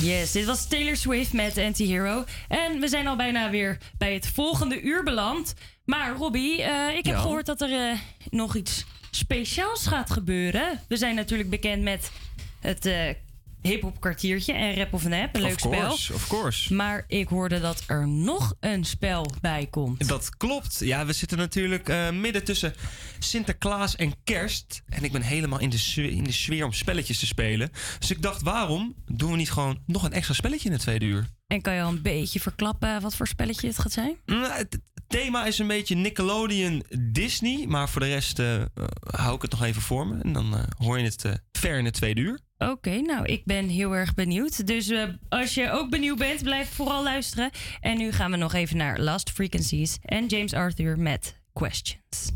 Yes, 0.01 0.31
dit 0.31 0.45
was 0.45 0.67
Taylor 0.67 0.95
Swift 0.95 1.33
met 1.33 1.57
Anti-Hero. 1.57 2.23
En 2.47 2.79
we 2.79 2.87
zijn 2.87 3.07
al 3.07 3.15
bijna 3.15 3.49
weer 3.49 3.77
bij 3.97 4.13
het 4.13 4.27
volgende 4.27 4.81
uur 4.81 5.03
beland. 5.03 5.53
Maar 5.85 6.15
Robbie, 6.15 6.61
eh, 6.61 6.97
ik 6.97 7.05
heb 7.05 7.15
Ja. 7.15 7.21
gehoord 7.21 7.45
dat 7.45 7.61
er 7.61 7.89
eh, 7.89 7.97
nog 8.29 8.55
iets 8.55 8.85
speciaals 9.11 9.87
gaat 9.87 10.11
gebeuren. 10.11 10.79
We 10.87 10.97
zijn 10.97 11.15
natuurlijk 11.15 11.49
bekend 11.49 11.83
met 11.83 12.11
het 12.59 12.85
eh 12.85 13.09
hip-hop 13.63 13.99
kwartiertje 13.99 14.53
en 14.53 14.75
Rap 14.75 14.93
of 14.93 15.07
Nap, 15.07 15.35
een 15.35 15.41
leuk 15.41 15.65
of 15.65 15.71
course, 15.71 16.03
spel. 16.03 16.15
of 16.15 16.27
course. 16.27 16.73
Maar 16.73 17.03
ik 17.07 17.27
hoorde 17.27 17.59
dat 17.59 17.83
er 17.87 18.07
nog 18.07 18.53
een 18.59 18.83
spel 18.83 19.31
bij 19.41 19.67
komt. 19.69 20.07
Dat 20.07 20.37
klopt. 20.37 20.79
Ja, 20.79 21.05
we 21.05 21.13
zitten 21.13 21.37
natuurlijk 21.37 21.89
eh, 21.89 22.09
midden 22.09 22.43
tussen 22.43 22.73
Sinterklaas 23.19 23.95
en 23.95 24.13
Kerst. 24.23 24.83
En 24.89 25.03
ik 25.03 25.11
ben 25.11 25.21
helemaal 25.21 25.59
in 25.59 25.69
de, 25.69 25.77
sfeer, 25.77 26.11
in 26.11 26.23
de 26.23 26.31
sfeer 26.31 26.65
om 26.65 26.73
spelletjes 26.73 27.19
te 27.19 27.25
spelen. 27.25 27.71
Dus 27.99 28.11
ik 28.11 28.21
dacht, 28.21 28.41
waarom 28.41 28.95
doen 29.05 29.31
we 29.31 29.37
niet 29.37 29.51
gewoon 29.51 29.79
nog 29.85 30.03
een 30.03 30.13
extra 30.13 30.33
spelletje 30.33 30.65
in 30.65 30.73
het 30.73 30.81
tweede 30.81 31.05
uur? 31.05 31.27
En 31.47 31.61
kan 31.61 31.73
je 31.73 31.81
al 31.81 31.89
een 31.89 32.01
beetje 32.01 32.39
verklappen 32.39 33.01
wat 33.01 33.15
voor 33.15 33.27
spelletje 33.27 33.67
het 33.67 33.79
gaat 33.79 33.91
zijn? 33.91 34.15
Nou, 34.25 34.51
het 34.53 34.79
thema 35.07 35.45
is 35.45 35.59
een 35.59 35.67
beetje 35.67 35.95
Nickelodeon 35.95 36.83
Disney. 36.99 37.65
Maar 37.67 37.89
voor 37.89 38.01
de 38.01 38.07
rest 38.07 38.39
eh, 38.39 38.61
eh, 38.61 38.67
hou 38.99 39.35
ik 39.35 39.41
het 39.41 39.51
nog 39.51 39.63
even 39.63 39.81
voor 39.81 40.07
me. 40.07 40.21
En 40.21 40.33
dan 40.33 40.65
hoor 40.77 40.97
je 40.99 41.03
het 41.03 41.25
ver 41.63 41.77
in 41.77 41.85
het 41.85 41.93
tweede 41.93 42.21
uur. 42.21 42.39
Oké, 42.57 42.99
nou, 43.01 43.25
ik 43.25 43.45
ben 43.45 43.67
heel 43.67 43.95
erg 43.95 44.13
benieuwd. 44.13 44.67
Dus 44.67 44.89
eh, 44.89 45.03
als 45.29 45.53
je 45.53 45.71
ook 45.71 45.89
benieuwd 45.89 46.17
bent, 46.17 46.43
blijf 46.43 46.69
vooral 46.69 47.03
luisteren. 47.03 47.49
En 47.79 47.97
nu 47.97 48.11
gaan 48.11 48.31
we 48.31 48.37
nog 48.37 48.53
even 48.53 48.77
naar 48.77 48.99
Last 48.99 49.29
Frequencies 49.29 49.97
en 50.01 50.25
James 50.25 50.53
Arthur 50.53 50.99
met 50.99 51.39
Questions. 51.53 52.31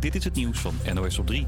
Dit 0.00 0.14
is 0.14 0.24
het 0.24 0.34
nieuws 0.34 0.58
van 0.58 0.74
NOS 0.94 1.18
op 1.18 1.26
3. 1.26 1.46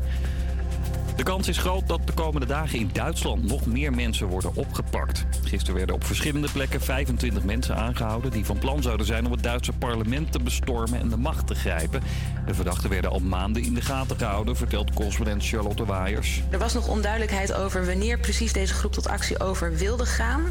De 1.17 1.23
kans 1.23 1.49
is 1.49 1.59
groot 1.59 1.89
dat 1.89 2.07
de 2.07 2.13
komende 2.13 2.47
dagen 2.47 2.79
in 2.79 2.91
Duitsland 2.93 3.49
nog 3.49 3.67
meer 3.67 3.93
mensen 3.93 4.27
worden 4.27 4.55
opgepakt. 4.55 5.27
Gisteren 5.45 5.75
werden 5.75 5.95
op 5.95 6.05
verschillende 6.05 6.49
plekken 6.53 6.81
25 6.81 7.45
mensen 7.45 7.77
aangehouden... 7.77 8.31
die 8.31 8.45
van 8.45 8.59
plan 8.59 8.83
zouden 8.83 9.07
zijn 9.07 9.27
om 9.27 9.33
het 9.33 9.43
Duitse 9.43 9.73
parlement 9.73 10.33
te 10.33 10.39
bestormen 10.39 11.01
en 11.01 11.09
de 11.09 11.17
macht 11.17 11.47
te 11.47 11.55
grijpen. 11.55 12.03
De 12.47 12.55
verdachten 12.55 12.91
werden 12.91 13.11
al 13.11 13.19
maanden 13.19 13.63
in 13.63 13.75
de 13.75 13.81
gaten 13.81 14.17
gehouden, 14.17 14.57
vertelt 14.57 14.95
correspondent 14.95 15.47
Charlotte 15.47 15.85
Waaiers. 15.85 16.43
Er 16.51 16.59
was 16.59 16.75
nog 16.75 16.89
onduidelijkheid 16.89 17.53
over 17.53 17.87
wanneer 17.87 18.19
precies 18.19 18.53
deze 18.53 18.75
groep 18.75 18.93
tot 18.93 19.09
actie 19.09 19.41
over 19.41 19.77
wilde 19.77 20.07
gaan. 20.07 20.43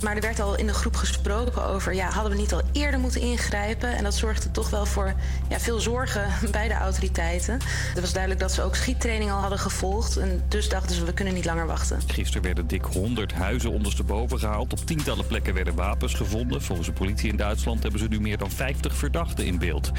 Maar 0.00 0.14
er 0.14 0.20
werd 0.20 0.40
al 0.40 0.56
in 0.56 0.66
de 0.66 0.74
groep 0.74 0.96
gesproken 0.96 1.64
over, 1.64 1.94
ja, 1.94 2.10
hadden 2.10 2.32
we 2.32 2.38
niet 2.38 2.52
al 2.52 2.62
eerder 2.72 3.00
moeten 3.00 3.20
ingrijpen? 3.20 3.96
En 3.96 4.04
dat 4.04 4.14
zorgde 4.14 4.50
toch 4.50 4.70
wel 4.70 4.86
voor 4.86 5.14
ja, 5.48 5.58
veel 5.58 5.80
zorgen 5.80 6.28
bij 6.50 6.68
de 6.68 6.74
autoriteiten. 6.74 7.58
Het 7.94 8.00
was 8.00 8.12
duidelijk 8.12 8.40
dat 8.40 8.52
ze 8.52 8.62
ook 8.62 8.76
schiettraining 8.76 9.30
al 9.30 9.40
hadden 9.40 9.58
gevolgd. 9.58 10.16
En 10.16 10.42
dus 10.48 10.68
dachten 10.68 10.96
ze, 10.96 11.04
we 11.04 11.12
kunnen 11.12 11.34
niet 11.34 11.44
langer 11.44 11.66
wachten. 11.66 12.00
Gisteren 12.06 12.42
werden 12.42 12.66
dik 12.66 12.84
100 12.84 13.32
huizen 13.32 13.70
ondersteboven 13.70 14.38
gehaald. 14.38 14.72
Op 14.72 14.86
tientallen 14.86 15.26
plekken 15.26 15.54
werden 15.54 15.74
wapens 15.74 16.14
gevonden. 16.14 16.62
Volgens 16.62 16.88
de 16.88 16.94
politie 16.94 17.30
in 17.30 17.36
Duitsland 17.36 17.82
hebben 17.82 18.00
ze 18.00 18.06
nu 18.08 18.20
meer 18.20 18.38
dan 18.38 18.50
50 18.50 18.94
verdachten 18.94 19.46
in 19.46 19.58
beeld. 19.58 19.90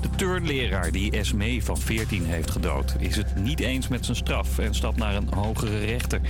De 0.00 0.08
turnleraar 0.16 0.89
die 0.92 1.10
Esmee 1.10 1.64
van 1.64 1.78
14 1.78 2.24
heeft 2.26 2.50
gedood... 2.50 2.94
is 2.98 3.16
het 3.16 3.34
niet 3.36 3.60
eens 3.60 3.88
met 3.88 4.04
zijn 4.04 4.16
straf 4.16 4.58
en 4.58 4.74
stapt 4.74 4.96
naar 4.96 5.14
een 5.14 5.34
hogere 5.34 5.78
rechter. 5.78 6.20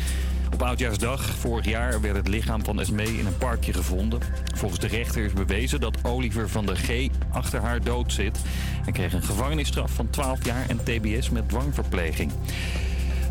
Op 0.52 0.62
Oudjaarsdag 0.62 1.22
vorig 1.22 1.64
jaar 1.64 2.00
werd 2.00 2.16
het 2.16 2.28
lichaam 2.28 2.64
van 2.64 2.80
Esmee 2.80 3.18
in 3.18 3.26
een 3.26 3.36
parkje 3.36 3.72
gevonden. 3.72 4.20
Volgens 4.54 4.80
de 4.80 4.86
rechter 4.86 5.24
is 5.24 5.32
bewezen 5.32 5.80
dat 5.80 5.98
Oliver 6.02 6.48
van 6.48 6.66
der 6.66 6.76
G 6.76 7.08
achter 7.30 7.60
haar 7.60 7.82
dood 7.82 8.12
zit. 8.12 8.38
Hij 8.82 8.92
kreeg 8.92 9.12
een 9.12 9.22
gevangenisstraf 9.22 9.92
van 9.92 10.10
12 10.10 10.44
jaar 10.44 10.68
en 10.68 10.84
tbs 10.84 11.30
met 11.30 11.48
dwangverpleging. 11.48 12.32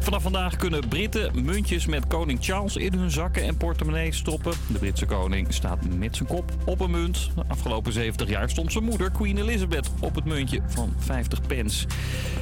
Vanaf 0.10 0.24
vandaag 0.24 0.56
kunnen 0.56 0.88
Britten 0.88 1.46
muntjes 1.46 1.86
met 1.86 2.08
koning 2.08 2.40
Charles 2.42 2.76
in 2.76 2.94
hun 2.94 3.12
zakken 3.12 3.44
en 3.44 3.58
portemonnee 3.58 4.14
stoppen. 4.14 4.54
De 4.68 4.80
Britse 4.80 5.06
koning 5.06 5.54
staat 5.54 5.78
met 5.98 6.16
zijn 6.16 6.30
kop 6.30 6.52
op 6.66 6.80
een 6.80 6.92
munt. 6.92 7.32
De 7.36 7.44
afgelopen 7.48 7.94
70 7.94 8.30
jaar 8.30 8.50
stond 8.50 8.72
zijn 8.72 8.84
moeder, 8.84 9.12
Queen 9.12 9.38
Elizabeth, 9.38 9.90
op 10.00 10.16
het 10.16 10.26
muntje 10.26 10.62
van 10.68 10.94
50 10.98 11.42
pence. 11.42 11.88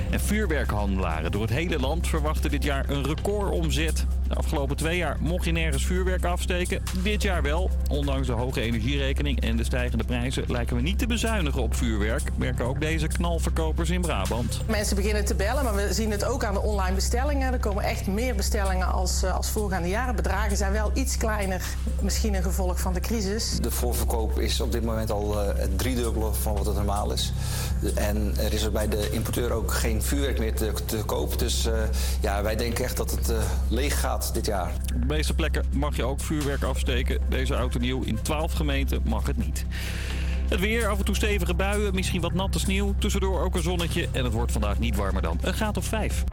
En 0.09 0.19
vuurwerkhandelaren 0.19 1.31
door 1.31 1.41
het 1.41 1.49
hele 1.49 1.79
land 1.79 2.07
verwachten 2.07 2.51
dit 2.51 2.63
jaar 2.63 2.89
een 2.89 3.03
recordomzet. 3.03 4.05
De 4.27 4.35
afgelopen 4.35 4.75
twee 4.75 4.97
jaar 4.97 5.17
mocht 5.19 5.45
je 5.45 5.51
nergens 5.51 5.85
vuurwerk 5.85 6.25
afsteken. 6.25 6.83
Dit 7.03 7.21
jaar 7.21 7.41
wel. 7.41 7.69
Ondanks 7.89 8.27
de 8.27 8.33
hoge 8.33 8.61
energierekening 8.61 9.41
en 9.41 9.57
de 9.57 9.63
stijgende 9.63 10.03
prijzen 10.03 10.43
lijken 10.47 10.75
we 10.75 10.81
niet 10.81 10.99
te 10.99 11.07
bezuinigen 11.07 11.61
op 11.61 11.75
vuurwerk. 11.75 12.31
Merken 12.35 12.65
ook 12.65 12.79
deze 12.79 13.07
knalverkopers 13.07 13.89
in 13.89 14.01
Brabant. 14.01 14.61
Mensen 14.67 14.95
beginnen 14.95 15.25
te 15.25 15.35
bellen, 15.35 15.63
maar 15.63 15.75
we 15.75 15.93
zien 15.93 16.11
het 16.11 16.25
ook 16.25 16.43
aan 16.43 16.53
de 16.53 16.61
online 16.61 16.95
bestellingen. 16.95 17.53
Er 17.53 17.59
komen 17.59 17.83
echt 17.83 18.07
meer 18.07 18.35
bestellingen 18.35 18.87
als, 18.87 19.23
eh, 19.23 19.35
als 19.35 19.49
voorgaande 19.49 19.87
jaren. 19.89 20.15
Bedragen 20.15 20.57
zijn 20.57 20.71
wel 20.71 20.91
iets 20.93 21.17
kleiner, 21.17 21.61
misschien 22.01 22.33
een 22.33 22.43
gevolg 22.43 22.79
van 22.79 22.93
de 22.93 22.99
crisis. 22.99 23.57
De 23.61 23.71
voorverkoop 23.71 24.39
is 24.39 24.61
op 24.61 24.71
dit 24.71 24.83
moment 24.83 25.11
al 25.11 25.41
eh, 25.41 25.47
het 25.55 25.77
driedubbele 25.77 26.33
van 26.33 26.53
wat 26.53 26.65
het 26.65 26.75
normaal 26.75 27.11
is. 27.11 27.33
En 27.95 28.33
er 28.37 28.53
is 28.53 28.63
er 28.63 28.71
bij 28.71 28.87
de 28.87 29.09
importeur 29.11 29.51
ook 29.51 29.73
geen 29.73 30.01
vuurwerk 30.03 30.39
meer 30.39 30.55
te, 30.55 30.71
te 30.85 30.97
koop. 31.05 31.39
Dus 31.39 31.65
eh, 31.65 31.73
ja, 32.21 32.43
wij 32.43 32.55
denken 32.55 32.83
echt 32.83 32.97
dat 32.97 33.11
het 33.11 33.29
eh, 33.29 33.37
leeg 33.67 33.99
gaat 33.99 34.16
dit 34.17 34.45
jaar. 34.45 34.71
Op 34.95 35.01
de 35.01 35.05
meeste 35.07 35.33
plekken 35.33 35.65
mag 35.71 35.95
je 35.95 36.03
ook 36.03 36.19
vuurwerk 36.19 36.63
afsteken. 36.63 37.19
Deze 37.29 37.53
auto 37.53 37.79
nieuw 37.79 38.01
in 38.01 38.21
12 38.21 38.53
gemeenten 38.53 39.01
mag 39.05 39.27
het 39.27 39.37
niet. 39.37 39.65
Het 40.47 40.59
weer, 40.59 40.87
af 40.87 40.97
en 40.97 41.05
toe 41.05 41.15
stevige 41.15 41.53
buien, 41.53 41.93
misschien 41.93 42.21
wat 42.21 42.33
natte 42.33 42.59
sneeuw. 42.59 42.93
Tussendoor 42.99 43.41
ook 43.41 43.55
een 43.55 43.63
zonnetje 43.63 44.07
en 44.11 44.23
het 44.23 44.33
wordt 44.33 44.51
vandaag 44.51 44.79
niet 44.79 44.95
warmer 44.95 45.21
dan 45.21 45.39
een 45.41 45.53
graad 45.53 45.77
of 45.77 45.85
5. 45.85 46.23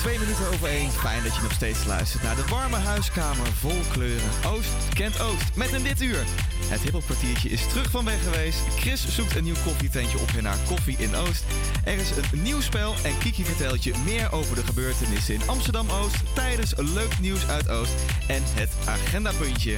Twee 0.00 0.18
minuten 0.18 0.46
over 0.52 0.68
één. 0.68 0.90
Fijn 0.90 1.22
dat 1.22 1.34
je 1.34 1.42
nog 1.42 1.52
steeds 1.52 1.84
luistert 1.84 2.22
naar 2.22 2.36
de 2.36 2.44
warme 2.48 2.76
huiskamer 2.76 3.46
vol 3.46 3.80
kleuren. 3.92 4.30
Oost 4.46 4.88
kent 4.94 5.20
Oost. 5.20 5.56
Met 5.56 5.72
in 5.72 5.82
dit 5.82 6.00
uur. 6.00 6.24
Het 6.68 6.80
hiphopkwartiertje 6.80 7.48
is 7.48 7.66
terug 7.66 7.90
van 7.90 8.04
weg 8.04 8.22
geweest. 8.22 8.60
Chris 8.76 9.14
zoekt 9.14 9.36
een 9.36 9.44
nieuw 9.44 9.62
koffietentje 9.64 10.18
op 10.18 10.30
in 10.30 10.44
haar 10.44 10.58
Koffie 10.66 10.96
in 10.98 11.14
Oost. 11.14 11.44
Er 11.84 11.96
is 11.96 12.10
een 12.10 12.42
nieuw 12.42 12.60
spel 12.60 12.94
en 13.02 13.18
Kiki 13.18 13.44
vertelt 13.44 13.84
je 13.84 13.94
meer 14.04 14.32
over 14.32 14.54
de 14.54 14.64
gebeurtenissen 14.64 15.34
in 15.34 15.48
Amsterdam-Oost... 15.48 16.34
tijdens 16.34 16.72
leuk 16.76 17.18
nieuws 17.18 17.48
uit 17.48 17.68
Oost 17.68 17.94
en 18.26 18.42
het 18.44 18.70
agendapuntje. 18.86 19.76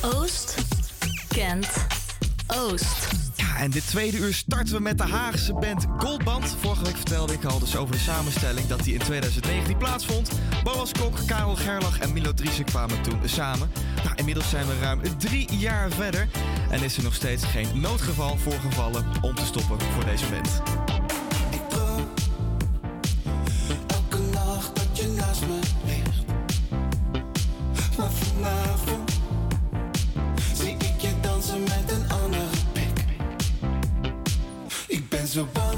Oost 0.00 0.54
kent 1.28 1.68
Oost. 2.46 3.31
En 3.58 3.70
dit 3.70 3.86
tweede 3.86 4.18
uur 4.18 4.34
starten 4.34 4.74
we 4.74 4.80
met 4.80 4.98
de 4.98 5.04
Haagse 5.04 5.52
band 5.52 5.86
Goldband. 5.98 6.56
Vorige 6.60 6.84
week 6.84 6.96
vertelde 6.96 7.32
ik 7.32 7.44
al 7.44 7.58
dus 7.58 7.76
over 7.76 7.94
de 7.94 8.00
samenstelling 8.00 8.66
dat 8.66 8.84
die 8.84 8.92
in 8.92 8.98
2019 8.98 9.76
plaatsvond. 9.76 10.30
Boas 10.62 10.92
Kok, 10.92 11.18
Karel 11.26 11.56
Gerlach 11.56 11.98
en 11.98 12.12
Milo 12.12 12.34
Driessen 12.34 12.64
kwamen 12.64 13.02
toen 13.02 13.20
samen. 13.24 13.70
Nou, 14.04 14.16
inmiddels 14.16 14.50
zijn 14.50 14.66
we 14.66 14.78
ruim 14.80 15.00
drie 15.18 15.56
jaar 15.56 15.90
verder 15.90 16.28
en 16.70 16.82
is 16.82 16.96
er 16.96 17.02
nog 17.02 17.14
steeds 17.14 17.44
geen 17.44 17.80
noodgeval 17.80 18.36
voorgevallen 18.36 19.04
om 19.20 19.34
te 19.34 19.44
stoppen 19.44 19.80
voor 19.80 20.04
deze 20.04 20.24
band. 20.30 20.62
Elke 23.86 24.22
nacht 24.32 24.76
dat 24.76 24.98
je 24.98 25.14
naast 25.16 25.40
me 25.40 25.58
ligt. 25.84 26.22
Ik 35.34 35.52
ben 35.52 35.71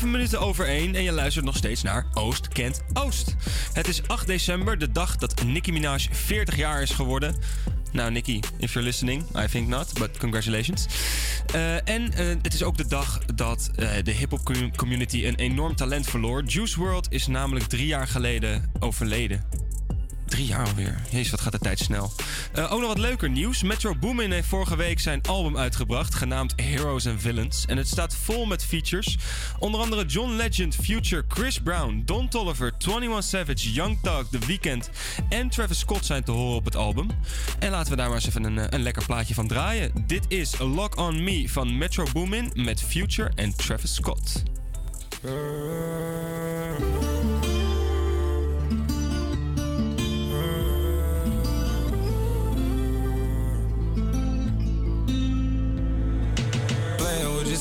7 0.00 0.18
minuten 0.18 0.40
over 0.40 0.66
1 0.66 0.94
en 0.94 1.02
je 1.02 1.12
luistert 1.12 1.44
nog 1.44 1.56
steeds 1.56 1.82
naar 1.82 2.06
Oost 2.14 2.48
kent 2.48 2.82
Oost. 2.92 3.34
Het 3.72 3.88
is 3.88 4.02
8 4.06 4.26
december, 4.26 4.78
de 4.78 4.92
dag 4.92 5.16
dat 5.16 5.44
Nicki 5.44 5.72
Minaj 5.72 6.08
40 6.10 6.56
jaar 6.56 6.82
is 6.82 6.90
geworden. 6.90 7.36
Nou, 7.92 8.10
Nicki, 8.10 8.40
if 8.56 8.72
you're 8.72 8.88
listening, 8.88 9.22
I 9.36 9.46
think 9.46 9.68
not, 9.68 9.92
but 9.98 10.18
congratulations. 10.18 10.86
Eh, 11.52 11.88
en 11.88 12.12
eh, 12.12 12.26
het 12.42 12.54
is 12.54 12.62
ook 12.62 12.76
de 12.76 12.86
dag 12.86 13.24
dat 13.34 13.70
eh, 13.74 13.88
de 14.02 14.10
hip-hop 14.10 14.44
com- 14.44 14.76
community 14.76 15.26
een 15.26 15.34
enorm 15.34 15.76
talent 15.76 16.06
verloor. 16.06 16.44
Juice 16.44 16.80
WRLD 16.80 17.06
is 17.10 17.26
namelijk 17.26 17.64
drie 17.64 17.86
jaar 17.86 18.08
geleden 18.08 18.70
overleden. 18.78 19.44
Drie 20.26 20.46
jaar 20.46 20.66
alweer. 20.66 21.00
Jezus, 21.10 21.30
wat 21.30 21.40
gaat 21.40 21.52
de 21.52 21.58
tijd 21.58 21.78
snel. 21.78 22.12
Eh, 22.60 22.72
ook 22.72 22.80
nog 22.80 22.88
wat 22.88 22.98
leuker 22.98 23.30
nieuws. 23.30 23.62
Metro 23.62 23.94
Boomin 23.94 24.32
heeft 24.32 24.48
vorige 24.48 24.76
week 24.76 25.00
zijn 25.00 25.22
album 25.22 25.56
uitgebracht, 25.56 26.14
genaamd 26.14 26.52
Heroes 26.56 27.06
and 27.06 27.20
Villains. 27.20 27.64
En 27.66 27.76
het 27.76 27.88
staat 27.88 28.16
vol 28.16 28.46
met 28.46 28.64
features. 28.64 29.18
Onder 29.58 29.80
andere 29.80 30.04
John 30.04 30.32
Legend, 30.32 30.74
Future, 30.74 31.24
Chris 31.28 31.60
Brown, 31.60 32.02
Don 32.04 32.28
Tolliver, 32.28 32.72
21 32.78 33.24
Savage, 33.24 33.72
Young 33.72 33.98
Thug, 34.02 34.26
The 34.30 34.46
Weeknd 34.46 34.90
en 35.28 35.48
Travis 35.48 35.78
Scott 35.78 36.06
zijn 36.06 36.24
te 36.24 36.30
horen 36.30 36.56
op 36.56 36.64
het 36.64 36.76
album. 36.76 37.08
En 37.58 37.70
laten 37.70 37.90
we 37.90 37.96
daar 37.96 38.06
maar 38.06 38.16
eens 38.16 38.26
even 38.26 38.44
een, 38.44 38.58
eh, 38.58 38.66
een 38.68 38.82
lekker 38.82 39.04
plaatje 39.04 39.34
van 39.34 39.48
draaien. 39.48 39.92
Dit 40.06 40.24
is 40.28 40.58
Lock 40.58 40.96
On 40.96 41.24
Me 41.24 41.48
van 41.48 41.78
Metro 41.78 42.06
Boomin 42.12 42.50
met 42.54 42.82
Future 42.82 43.30
en 43.34 43.56
Travis 43.56 43.94
Scott. 43.94 44.42
Playing 45.20 47.19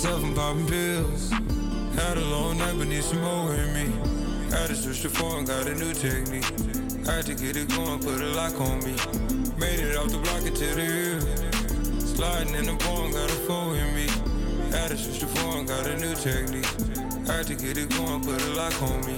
yourself 0.02 0.24
and 0.24 0.36
popping 0.36 0.66
pills. 0.66 1.30
Had 1.96 2.18
a 2.18 2.26
long 2.26 2.58
night, 2.58 2.74
but 2.78 2.88
need 2.88 3.04
some 3.04 3.22
more 3.22 3.54
in 3.54 3.74
me. 3.74 3.92
Had 4.50 4.68
to 4.68 4.76
switch 4.76 5.02
the 5.04 5.10
phone, 5.10 5.44
got 5.44 5.68
a 5.68 5.76
new 5.76 5.94
technique. 5.94 6.46
Had 7.06 7.26
to 7.26 7.36
get 7.36 7.58
it 7.58 7.68
going, 7.68 8.00
put 8.00 8.22
a 8.22 8.28
lock 8.28 8.62
on 8.62 8.80
me. 8.80 8.96
Made 9.58 9.80
it 9.82 9.98
off 9.98 10.10
the 10.10 10.20
block 10.20 10.46
into 10.46 10.68
the 10.74 10.86
hill. 10.88 11.20
Sliding 12.00 12.56
in 12.56 12.66
the 12.68 12.78
phone, 12.84 13.12
got 13.12 13.30
a 13.30 13.40
four 13.44 13.76
in 13.76 13.94
me. 13.94 14.08
Had 14.72 14.92
to 14.92 14.98
switch 14.98 15.20
the 15.20 15.28
phone, 15.28 15.66
got 15.66 15.86
a 15.86 15.98
new 15.98 16.16
technique. 16.16 16.66
Had 17.28 17.48
to 17.48 17.56
get 17.56 17.78
it 17.78 17.90
going, 17.90 18.22
put 18.22 18.42
a 18.42 18.50
lock 18.56 18.82
on 18.82 19.02
me. 19.06 19.18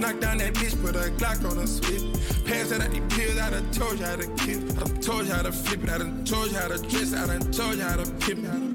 Knock 0.00 0.20
down 0.20 0.38
that 0.38 0.54
bitch, 0.54 0.80
put 0.80 0.96
a 0.96 1.10
Glock 1.20 1.44
on 1.44 1.58
her 1.58 1.66
switch. 1.66 2.04
Pass 2.46 2.72
out 2.72 2.86
of 2.86 2.90
these 2.90 3.02
pills, 3.14 3.38
I 3.38 3.50
done 3.50 3.70
told 3.72 3.98
you 3.98 4.06
how 4.06 4.16
to 4.16 4.26
kill. 4.36 4.62
I 4.70 4.84
done 4.84 5.00
told 5.02 5.26
you 5.26 5.32
how 5.34 5.42
to 5.42 5.52
flip 5.52 5.84
it, 5.84 5.90
I 5.90 5.98
done 5.98 6.24
told 6.24 6.50
you 6.50 6.56
how 6.56 6.68
to 6.68 6.78
dress, 6.78 7.12
I 7.12 7.26
done 7.26 7.52
told 7.52 7.76
you 7.76 7.82
how 7.82 7.96
to 7.96 8.10
pimp 8.12 8.46
it. 8.46 8.69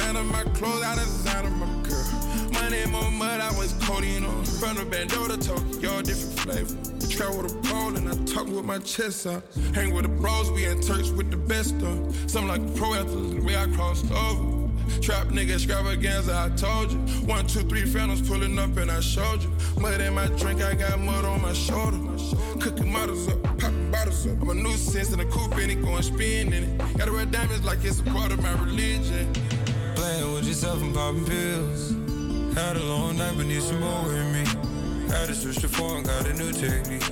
Of 0.00 0.26
my 0.26 0.42
clothes, 0.54 0.82
I 0.82 0.94
of 1.40 1.56
my 1.56 1.66
girl. 1.88 2.50
Money 2.52 2.84
my 2.90 3.08
mud, 3.10 3.40
I 3.40 3.56
was 3.56 3.72
codeine 3.80 4.24
on. 4.24 4.44
From 4.44 4.76
the 4.76 4.84
bando 4.84 5.28
to 5.28 5.36
Tokyo, 5.36 6.02
different 6.02 6.40
flavor. 6.40 6.76
Travel 7.08 7.42
with 7.42 7.54
a 7.54 7.68
pole 7.68 7.96
and 7.96 8.08
I 8.08 8.14
talk 8.24 8.48
with 8.48 8.64
my 8.64 8.78
chest 8.80 9.26
out. 9.28 9.44
Hang 9.72 9.94
with 9.94 10.02
the 10.02 10.08
bros, 10.08 10.50
we 10.50 10.66
in 10.66 10.82
church 10.82 11.10
with 11.10 11.30
the 11.30 11.36
best 11.36 11.74
of. 11.82 12.14
Something 12.28 12.48
like 12.48 12.76
pro 12.76 12.94
athlete, 12.94 13.36
the 13.36 13.46
way 13.46 13.56
I 13.56 13.66
crossed 13.68 14.10
over. 14.10 14.68
Trap 15.00 15.28
nigga 15.28 15.54
extravaganza, 15.54 16.34
I 16.36 16.56
told 16.56 16.90
you. 16.90 16.98
One, 17.26 17.46
two, 17.46 17.60
three 17.60 17.86
phantoms 17.86 18.28
pulling 18.28 18.58
up 18.58 18.76
and 18.76 18.90
I 18.90 19.00
showed 19.00 19.42
you. 19.42 19.50
Mud 19.80 20.00
in 20.00 20.12
my 20.14 20.26
drink, 20.26 20.60
I 20.60 20.74
got 20.74 20.98
mud 20.98 21.24
on 21.24 21.40
my 21.40 21.52
shoulder. 21.52 21.98
Cooking 22.58 22.92
models 22.92 23.28
up, 23.28 23.42
popping 23.42 23.90
bottles 23.90 24.26
up. 24.26 24.42
I'm 24.42 24.50
a 24.50 24.54
nuisance 24.54 25.12
in 25.12 25.20
a 25.20 25.24
coupe 25.26 25.56
and 25.56 25.70
it 25.70 25.80
going 25.82 26.02
spin 26.02 26.52
in 26.52 26.64
it. 26.64 26.98
Gotta 26.98 27.12
wear 27.12 27.26
diamonds 27.26 27.64
like 27.64 27.84
it's 27.84 28.00
a 28.00 28.04
part 28.04 28.32
of 28.32 28.42
my 28.42 28.52
religion. 28.64 29.32
Playing 30.00 30.32
with 30.32 30.46
yourself 30.46 30.80
and 30.80 30.94
popping 30.94 31.26
pills. 31.26 31.90
Had 32.54 32.78
a 32.78 32.84
long 32.84 33.18
night, 33.18 33.34
but 33.36 33.44
need 33.44 33.60
some 33.60 33.80
more 33.80 34.10
in 34.14 34.32
me. 34.32 34.44
Had 35.12 35.28
to 35.28 35.34
switch 35.34 35.56
the 35.56 35.68
phone, 35.68 36.04
got 36.04 36.26
a 36.26 36.32
new 36.32 36.52
technique. 36.52 37.04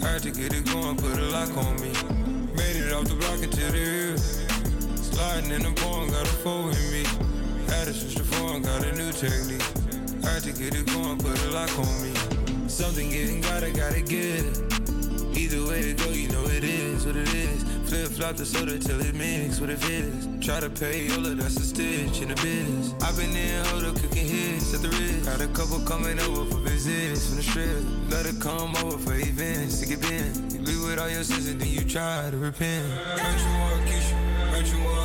Had 0.00 0.22
to 0.22 0.30
get 0.30 0.54
it 0.54 0.64
going, 0.66 0.96
put 0.96 1.18
a 1.18 1.28
lock 1.34 1.50
on 1.56 1.74
me. 1.82 1.90
Made 2.54 2.76
it 2.76 2.92
off 2.92 3.08
the 3.08 3.16
block 3.16 3.42
into 3.42 3.56
the 3.56 3.78
hill. 3.82 4.18
Sliding 4.94 5.50
in 5.50 5.62
the 5.64 5.72
pond, 5.82 6.12
got 6.12 6.22
a 6.22 6.36
four 6.38 6.70
in 6.70 6.84
me. 6.94 7.02
Had 7.74 7.88
to 7.88 7.92
switch 7.92 8.14
the 8.14 8.22
phone, 8.22 8.62
got 8.62 8.86
a 8.86 8.92
new 8.94 9.10
technique. 9.10 10.22
Had 10.22 10.44
to 10.44 10.52
get 10.52 10.76
it 10.78 10.86
going, 10.94 11.18
put 11.18 11.34
a 11.44 11.50
lock 11.50 11.76
on 11.76 12.02
me. 12.04 12.14
Something 12.68 13.10
getting 13.10 13.40
gotta, 13.40 13.72
gotta 13.72 14.00
get 14.00 14.46
it. 14.46 14.97
Either 15.34 15.66
way 15.68 15.80
it 15.80 15.98
go, 15.98 16.10
you 16.10 16.28
know 16.28 16.44
it 16.44 16.64
is 16.64 17.06
what 17.06 17.16
it 17.16 17.32
is. 17.34 17.62
Flip 17.88 18.08
flop 18.08 18.36
the 18.36 18.44
soda 18.44 18.78
till 18.78 19.00
it 19.00 19.14
mix 19.14 19.60
what 19.60 19.70
it 19.70 19.82
is. 19.88 20.26
Try 20.44 20.60
to 20.60 20.70
pay 20.70 21.10
all 21.10 21.24
of 21.24 21.36
that's 21.38 21.56
a 21.56 21.64
stitch 21.64 22.20
in 22.20 22.28
the 22.28 22.34
biz. 22.36 22.94
I've 23.02 23.16
been 23.16 23.34
in 23.34 23.64
hold 23.66 23.84
up 23.84 23.94
cooking 23.96 24.26
hits 24.26 24.74
at 24.74 24.82
the 24.82 24.88
wrist. 24.88 25.24
Got 25.24 25.40
a 25.40 25.48
couple 25.48 25.80
coming 25.80 26.18
over 26.20 26.44
for 26.50 26.58
visits 26.58 27.26
from 27.26 27.36
the 27.36 27.42
strip. 27.42 27.84
Let 28.10 28.26
her 28.26 28.38
come 28.40 28.76
over 28.76 28.98
for 28.98 29.14
events 29.14 29.80
to 29.80 29.86
get 29.86 30.04
in. 30.10 30.50
You 30.50 30.60
leave 30.60 30.84
with 30.84 30.98
all 30.98 31.08
your 31.08 31.24
sins 31.24 31.48
and 31.48 31.60
then 31.60 31.68
you 31.68 31.84
try 31.84 32.30
to 32.30 32.36
repent. 32.36 32.86
Heard 34.50 34.66
you 34.66 34.74
you. 34.74 34.98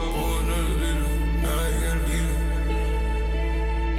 Pour 0.00 0.40
another 0.40 0.80
I 1.42 1.70
gotta 1.82 2.10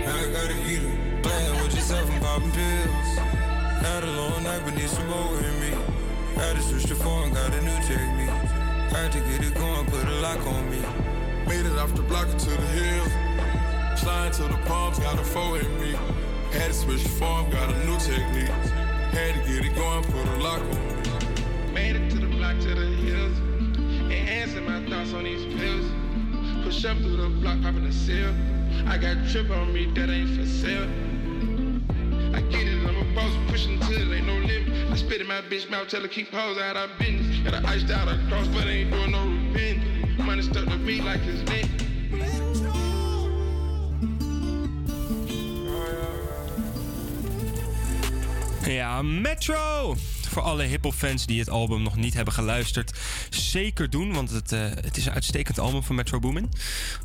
I 0.03 0.34
gotta 0.34 1.61
with 1.91 1.99
yourself 1.99 2.09
and 2.11 2.21
popping 2.21 2.51
pills. 2.51 3.17
Had 3.81 4.03
a 4.03 4.11
long 4.11 4.43
night, 4.43 4.61
but 4.63 4.75
need 4.75 4.89
some 4.89 5.07
more 5.07 5.37
in 5.37 5.59
me. 5.59 5.71
Had 6.35 6.55
to 6.55 6.61
switch 6.61 6.85
the 6.85 6.95
phone, 6.95 7.33
got 7.33 7.53
a 7.53 7.61
new 7.61 7.75
technique. 7.83 8.29
Had 8.91 9.11
to 9.11 9.19
get 9.19 9.43
it 9.43 9.53
going, 9.55 9.85
put 9.87 10.03
a 10.05 10.15
lock 10.21 10.45
on 10.47 10.69
me. 10.69 10.81
Made 11.47 11.65
it 11.65 11.77
off 11.77 11.93
the 11.95 12.01
block 12.03 12.27
to 12.27 12.49
the 12.49 12.67
hill. 12.77 13.05
Sliding 13.97 14.33
to 14.33 14.43
the 14.43 14.59
palms, 14.65 14.99
got 14.99 15.19
a 15.19 15.23
four 15.23 15.59
in 15.59 15.79
me. 15.79 15.93
Had 16.51 16.67
to 16.67 16.73
switch 16.73 17.03
the 17.03 17.09
form, 17.09 17.49
got 17.49 17.69
a 17.69 17.85
new 17.85 17.97
technique. 17.99 18.49
Had 19.11 19.35
to 19.35 19.51
get 19.51 19.65
it 19.65 19.75
going, 19.75 20.03
put 20.03 20.27
a 20.27 20.37
lock 20.37 20.61
on 20.61 20.69
me. 20.69 21.73
Made 21.73 21.95
it 21.95 22.09
to 22.11 22.19
the 22.19 22.27
block 22.27 22.59
to 22.59 22.75
the 22.75 22.87
hills. 23.03 23.37
Enhancing 24.11 24.65
my 24.65 24.85
thoughts 24.89 25.13
on 25.13 25.23
these 25.23 25.45
pills. 25.55 25.85
Push 26.63 26.85
up 26.85 26.97
through 26.97 27.17
the 27.17 27.29
block, 27.41 27.61
popping 27.61 27.85
the 27.85 27.91
seal. 27.91 28.33
I 28.87 28.97
got 28.97 29.27
trip 29.29 29.49
on 29.49 29.73
me 29.73 29.91
that 29.95 30.09
ain't 30.09 30.37
for 30.37 30.45
sale. 30.45 30.87
I 32.34 32.41
get 32.41 32.67
it, 32.67 32.88
I'm 32.88 32.97
a 32.97 33.15
boss, 33.15 33.34
pushing 33.47 33.79
till 33.82 34.13
ain't 34.13 34.25
no 34.25 34.34
limit. 34.34 34.91
I 34.91 34.95
spit 34.95 35.21
in 35.21 35.27
my 35.27 35.41
bitch 35.41 35.69
mouth, 35.69 35.88
tell 35.88 36.01
her 36.01 36.07
keep 36.07 36.29
hoes 36.29 36.57
out 36.57 36.77
of 36.77 36.89
business. 36.97 37.39
Got 37.39 37.65
iced 37.65 37.89
out 37.91 38.07
but 38.49 38.67
ain't 38.67 38.91
doing 38.91 39.11
no 39.11 39.25
repent. 39.25 40.19
Money 40.19 40.41
stuck 40.41 40.65
to 40.65 40.77
me 40.77 41.01
like 41.01 41.21
it's 41.23 41.49
lit. 41.49 41.67
Ja, 48.67 49.01
Metro! 49.01 49.95
Voor 50.32 50.41
alle 50.41 50.63
hip-hop 50.63 50.93
fans 50.93 51.25
die 51.25 51.39
het 51.39 51.49
album 51.49 51.82
nog 51.82 51.95
niet 51.95 52.13
hebben 52.13 52.34
geluisterd, 52.34 52.99
zeker 53.29 53.89
doen, 53.89 54.13
want 54.13 54.29
het, 54.29 54.51
eh, 54.51 54.59
het 54.61 54.97
is 54.97 55.05
een 55.05 55.13
uitstekend 55.13 55.59
album 55.59 55.84
van 55.84 55.95
Metro 55.95 56.19
Boomin. 56.19 56.49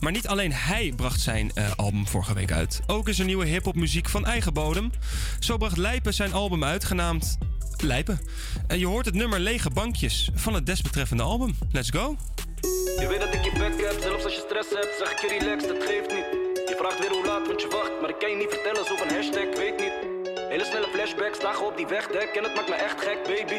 Maar 0.01 0.13
niet 0.13 0.27
alleen 0.27 0.53
hij 0.53 0.93
bracht 0.97 1.21
zijn 1.21 1.51
eh, 1.55 1.71
album 1.77 2.07
vorige 2.07 2.35
week 2.35 2.53
uit. 2.53 2.81
Ook 2.87 3.09
is 3.09 3.19
er 3.19 3.25
nieuwe 3.25 3.47
hip-hop 3.47 3.75
muziek 3.75 4.09
van 4.09 4.27
eigen 4.27 4.53
bodem. 4.53 4.91
Zo 5.39 5.57
bracht 5.57 5.77
Lijpen 5.77 6.15
zijn 6.15 6.33
album 6.33 6.65
uit, 6.65 6.85
genaamd 6.85 7.39
Lijpen. 7.77 8.21
En 8.67 8.79
je 8.79 8.87
hoort 8.87 9.07
het 9.07 9.15
nummer 9.15 9.41
Lege 9.41 9.71
Bankjes 9.71 10.31
van 10.35 10.55
het 10.55 10.67
desbetreffende 10.67 11.23
album. 11.23 11.57
Let's 11.73 11.91
go! 11.91 12.17
Je 13.01 13.07
weet 13.09 13.21
dat 13.21 13.35
ik 13.35 13.45
je 13.45 13.53
back 13.59 13.81
heb, 13.81 14.03
zelfs 14.03 14.25
als 14.25 14.35
je 14.35 14.45
stress 14.47 14.71
hebt, 14.71 14.95
zeg 14.99 15.11
ik 15.11 15.21
je 15.21 15.39
relax, 15.39 15.63
dat 15.63 15.85
geeft 15.85 16.09
niet. 16.15 16.27
Je 16.69 16.75
vraagt 16.79 16.99
weer 16.99 17.11
hoe 17.11 17.27
laat, 17.27 17.47
want 17.47 17.61
je 17.61 17.69
wacht, 17.69 18.01
maar 18.01 18.11
ik 18.11 18.19
kan 18.19 18.31
je 18.31 18.37
niet 18.37 18.51
vertellen, 18.51 18.85
zo 18.85 18.97
van 18.97 19.09
hashtag, 19.09 19.57
weet 19.57 19.79
niet. 19.81 20.16
Hele 20.57 20.69
snelle 20.69 20.89
flashbacks, 20.93 21.41
dagen 21.41 21.67
op 21.67 21.77
die 21.77 21.87
wegdek 21.87 22.31
en 22.39 22.43
het 22.45 22.55
maakt 22.55 22.69
me 22.69 22.75
echt 22.75 23.01
gek, 23.01 23.19
baby. 23.23 23.59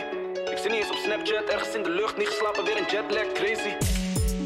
Ik 0.51 0.57
zit 0.57 0.71
niet 0.71 0.81
eens 0.81 0.89
op 0.89 0.95
Snapchat, 0.95 1.43
ergens 1.43 1.75
in 1.75 1.83
de 1.83 1.89
lucht, 1.89 2.17
niet 2.17 2.27
geslapen, 2.27 2.63
weer 2.63 2.77
een 2.77 2.89
jetlag, 2.91 3.31
crazy. 3.33 3.73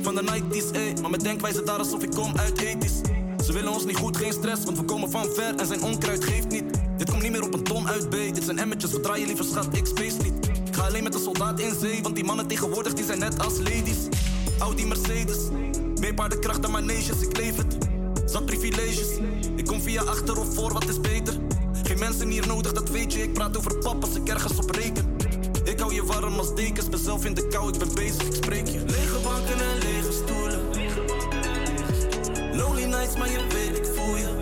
Van 0.02 0.16
de 0.16 0.24
90s, 0.24 0.72
ey, 0.72 0.94
maar 1.02 1.10
mijn 1.10 1.24
denkwijze 1.24 1.64
daar 1.64 1.78
alsof 1.78 2.04
ik 2.04 2.12
kom 2.12 2.38
uit 2.38 2.62
ethisch. 2.62 3.02
Ze 3.46 3.54
willen 3.54 3.72
ons 3.72 3.86
niet 3.86 3.96
goed, 3.98 4.18
geen 4.18 4.34
stress, 4.34 4.64
want 4.64 4.78
we 4.78 4.84
komen 4.84 5.12
van 5.12 5.30
ver 5.34 5.56
en 5.56 5.66
zijn 5.66 5.84
onkruid 5.84 6.24
geeft 6.24 6.48
niet. 6.48 6.64
Dit 6.98 7.10
komt 7.10 7.22
niet 7.22 7.32
meer 7.32 7.44
op 7.44 7.54
een 7.54 7.64
ton 7.64 7.88
uit 7.88 8.10
B, 8.10 8.12
dit 8.12 8.44
zijn 8.44 8.60
emmetjes, 8.60 8.92
we 8.92 9.00
draaien 9.00 9.28
liever 9.28 9.46
schat, 9.46 9.68
ik 9.72 9.86
space 9.86 10.18
niet. 10.22 10.48
Ik 10.68 10.76
ga 10.76 10.84
alleen 10.84 11.04
met 11.04 11.14
een 11.14 11.22
soldaat 11.22 11.60
in 11.60 11.80
zee, 11.80 12.02
want 12.02 12.16
die 12.16 12.24
mannen 12.24 12.48
tegenwoordig 12.48 12.94
die 12.94 13.06
zijn 13.06 13.20
net 13.20 13.44
als 13.44 13.58
ladies. 13.58 14.08
Audi 14.60 14.86
Mercedes, 14.86 15.38
meer 16.00 16.14
paardenkracht 16.14 16.62
dan 16.62 16.72
maneges, 16.72 17.22
ik 17.22 17.38
leef 17.38 17.58
het. 17.58 17.78
Zat 18.26 18.46
privileges, 18.46 19.10
ik 19.56 19.66
kom 19.66 19.82
via 19.82 20.04
achter 20.04 20.40
of 20.40 20.54
voor, 20.54 20.74
wat 20.74 20.90
is 20.90 21.02
beter? 21.02 21.51
Mensen 22.02 22.30
hier 22.30 22.48
nodig, 22.48 22.72
dat 22.72 22.90
weet 22.90 23.14
je, 23.14 23.24
ik 23.24 23.34
praat 23.34 23.58
over 23.58 23.78
pap 23.78 24.04
als 24.04 24.16
ik 24.16 24.30
ergens 24.30 24.58
op 24.58 24.70
reken. 24.70 25.16
Ik 25.64 25.80
hou 25.80 25.94
je 25.94 26.04
warm 26.04 26.38
als 26.38 26.56
dekens, 26.56 26.90
ben 26.90 27.00
zelf 27.00 27.26
in 27.26 27.34
de 27.34 27.48
kou, 27.48 27.74
ik 27.74 27.80
ben 27.80 27.94
bezig, 27.94 28.24
ik 28.24 28.34
spreek 28.34 28.68
je. 28.68 28.80
Lege 28.80 29.20
banken 29.24 29.60
en 29.60 29.78
lege 29.78 30.12
stoelen. 30.12 30.62
Lonely 32.58 32.86
nights, 32.86 33.18
maar 33.18 33.30
je 33.30 33.48
weet, 33.48 33.78
ik 33.78 33.86
voel. 33.96 34.16
Je 34.16 34.40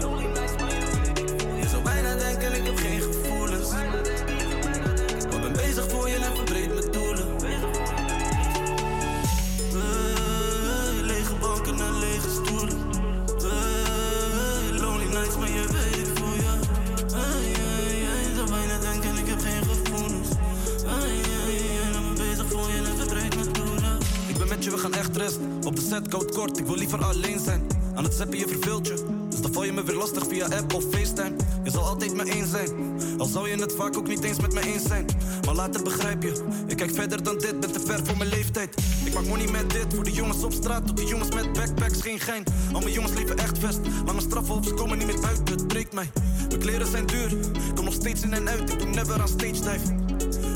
Op 25.69 25.75
de 25.75 25.81
set, 25.81 26.07
koud 26.07 26.31
kort, 26.31 26.57
ik 26.57 26.65
wil 26.65 26.75
liever 26.75 27.03
alleen 27.03 27.39
zijn. 27.39 27.67
Aan 27.95 28.03
het 28.03 28.13
zeppen, 28.13 28.37
je 28.37 28.47
verveelt 28.47 28.87
je. 28.87 28.93
dan 29.41 29.53
val 29.53 29.63
je 29.63 29.71
me 29.71 29.83
weer 29.83 29.95
lastig 29.95 30.27
via 30.27 30.45
app 30.45 30.73
of 30.73 30.83
FaceTime. 30.91 31.35
Je 31.63 31.71
zal 31.71 31.83
altijd 31.83 32.13
me 32.13 32.23
eens 32.23 32.49
zijn, 32.49 32.69
al 33.17 33.25
zou 33.25 33.49
je 33.49 33.55
het 33.55 33.73
vaak 33.77 33.97
ook 33.97 34.07
niet 34.07 34.23
eens 34.23 34.39
met 34.39 34.53
me 34.53 34.61
eens 34.61 34.83
zijn. 34.83 35.05
Maar 35.45 35.55
later 35.55 35.83
begrijp 35.83 36.23
je, 36.23 36.43
ik 36.67 36.77
kijk 36.77 36.93
verder 36.93 37.23
dan 37.23 37.37
dit, 37.37 37.59
ben 37.59 37.71
te 37.71 37.79
ver 37.79 38.05
voor 38.05 38.17
mijn 38.17 38.29
leeftijd. 38.29 38.75
Ik 39.05 39.13
maak 39.13 39.25
money 39.25 39.51
met 39.51 39.69
dit, 39.69 39.85
voor 39.95 40.03
de 40.03 40.11
jongens 40.11 40.43
op 40.43 40.53
straat, 40.53 40.87
tot 40.87 40.97
de 40.97 41.05
jongens 41.05 41.35
met 41.35 41.53
backpacks, 41.53 42.01
geen 42.01 42.19
gein. 42.19 42.43
Al 42.73 42.79
mijn 42.79 42.93
jongens 42.93 43.13
leven 43.13 43.37
echt 43.37 43.57
vast, 43.57 43.79
lange 44.05 44.21
straffen 44.21 44.55
op, 44.55 44.65
ze 44.65 44.73
komen 44.73 44.97
niet 44.97 45.07
meer 45.07 45.21
buiten, 45.21 45.45
het 45.45 45.67
breekt 45.67 45.93
mij. 45.93 46.11
Mijn 46.47 46.59
kleren 46.59 46.87
zijn 46.87 47.05
duur, 47.05 47.31
ik 47.31 47.75
kom 47.75 47.85
nog 47.85 47.93
steeds 47.93 48.21
in 48.21 48.33
en 48.33 48.49
uit, 48.49 48.69
ik 48.69 48.79
doe 48.79 48.87
never 48.87 49.21
aan 49.21 49.27
stage 49.27 49.51
dive. 49.51 49.95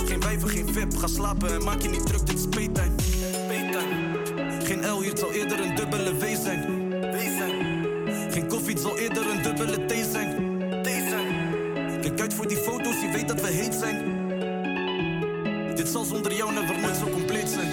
Geen 0.06 0.20
wijven, 0.20 0.50
geen 0.50 0.74
vip, 0.74 0.98
ga 0.98 1.08
slapen 1.08 1.54
en 1.54 1.64
maak 1.64 1.82
je 1.82 1.90
niet 1.90 2.06
druk, 2.06 2.26
dit 2.26 2.38
is. 2.38 2.48
Paytime. 2.48 3.13
Geen 4.74 4.90
L, 4.90 5.02
hier 5.02 5.18
zal 5.18 5.32
eerder 5.32 5.60
een 5.60 5.76
dubbele 5.76 6.18
W 6.18 6.24
zijn. 6.42 6.92
Geen 8.32 8.48
koffie, 8.48 8.78
zal 8.80 8.98
eerder 8.98 9.30
een 9.30 9.42
dubbele 9.42 9.86
T 9.86 9.92
zijn. 10.12 10.60
Kijk 12.02 12.22
uit 12.22 12.34
voor 12.34 12.48
die 12.48 12.58
foto's, 12.58 13.02
je 13.02 13.10
weet 13.12 13.28
dat 13.28 13.42
we 13.42 13.48
heet 13.48 13.74
zijn. 13.74 13.98
Dit 15.76 15.88
zal 15.88 16.04
zonder 16.04 16.34
jou 16.34 16.54
never 16.54 16.80
nooit 16.80 16.96
zo 16.96 17.10
compleet 17.10 17.50
zijn. 17.50 17.72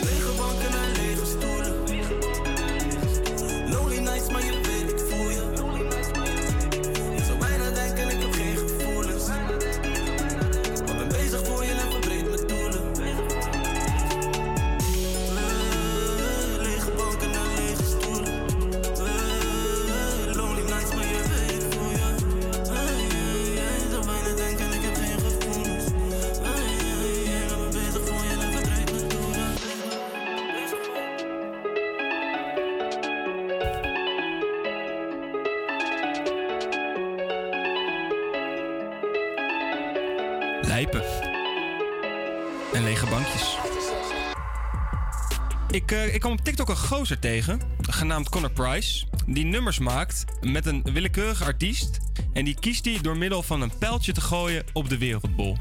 Ik, 45.91 45.97
eh, 45.97 46.14
ik 46.14 46.20
kwam 46.20 46.32
op 46.32 46.45
TikTok 46.45 46.68
een 46.68 46.76
gozer 46.76 47.18
tegen, 47.18 47.61
genaamd 47.80 48.28
Connor 48.28 48.51
Price, 48.51 49.07
die 49.26 49.45
nummers 49.45 49.78
maakt 49.78 50.24
met 50.41 50.66
een 50.66 50.82
willekeurige 50.93 51.45
artiest. 51.45 51.99
En 52.32 52.45
die 52.45 52.55
kiest 52.61 52.84
hij 52.84 52.99
door 53.01 53.16
middel 53.16 53.43
van 53.43 53.61
een 53.61 53.78
pijltje 53.78 54.12
te 54.12 54.20
gooien 54.20 54.64
op 54.72 54.88
de 54.88 54.99
wereldbol. 54.99 55.57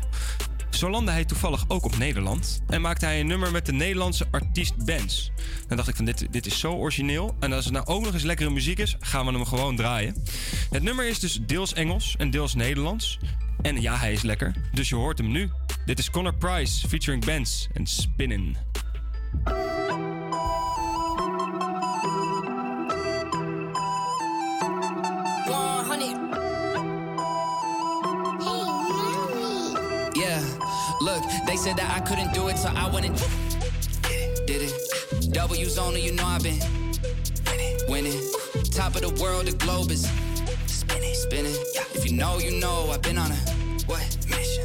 Zo 0.70 0.90
landde 0.90 1.12
hij 1.12 1.26
toevallig 1.26 1.66
ook 1.68 1.86
op 1.86 1.98
Nederland 1.98 2.62
en 2.68 2.82
maakte 2.82 3.06
hij 3.06 3.20
een 3.20 3.28
nummer 3.28 3.52
met 3.52 3.66
de 3.66 3.72
Nederlandse 3.72 4.28
artiest 4.32 4.86
Benz. 4.86 5.30
Dan 5.68 5.78
dacht 5.78 5.90
ik 5.90 5.96
van 5.96 6.06
dit, 6.06 6.28
dit 6.32 6.46
is 6.46 6.60
zo 6.60 6.74
origineel 6.74 7.36
en 7.40 7.54
als 7.54 7.66
het 7.66 7.74
nou 7.74 7.86
ook 7.86 8.04
nog 8.04 8.14
eens 8.14 8.24
lekkere 8.24 8.50
muziek 8.50 8.80
is, 8.80 8.96
gaan 9.00 9.26
we 9.26 9.32
hem 9.32 9.46
gewoon 9.46 9.76
draaien. 9.76 10.24
Het 10.70 10.84
nummer 10.84 11.08
is 11.08 11.20
dus 11.20 11.40
deels 11.46 11.74
Engels 11.74 12.16
en 12.18 12.30
deels 12.30 12.56
Nederlands. 12.56 13.20
En 13.62 13.82
ja, 13.82 13.98
hij 13.98 14.12
is 14.12 14.22
lekker, 14.22 14.56
dus 14.74 14.90
je 14.90 14.96
hoort 14.96 15.18
hem 15.18 15.32
nu. 15.32 15.50
Dit 15.86 16.00
is 16.00 16.10
Connor 16.10 16.36
Price 16.36 16.88
featuring 16.88 17.26
Benz 17.26 17.68
en 17.74 17.88
Spinnin'. 17.88 18.58
Said 31.60 31.76
that 31.76 31.94
I 31.94 32.00
couldn't 32.00 32.34
do 32.34 32.48
it, 32.48 32.58
so 32.58 32.70
I 32.74 32.90
went 32.90 33.06
and 33.06 33.16
did 34.48 34.62
it. 34.62 35.34
W's 35.34 35.78
only, 35.78 36.02
you 36.02 36.14
know 36.14 36.24
I've 36.24 36.42
been 36.42 36.58
winning. 37.90 38.18
Top 38.72 38.96
of 38.96 39.02
the 39.02 39.14
world, 39.22 39.46
the 39.46 39.52
globe 39.58 39.92
is 39.92 40.10
spinning, 40.68 41.14
spinning. 41.14 41.56
If 41.94 42.10
you 42.10 42.16
know, 42.16 42.38
you 42.40 42.52
know 42.62 42.90
I've 42.92 43.02
been 43.02 43.18
on 43.18 43.30
a 43.32 43.59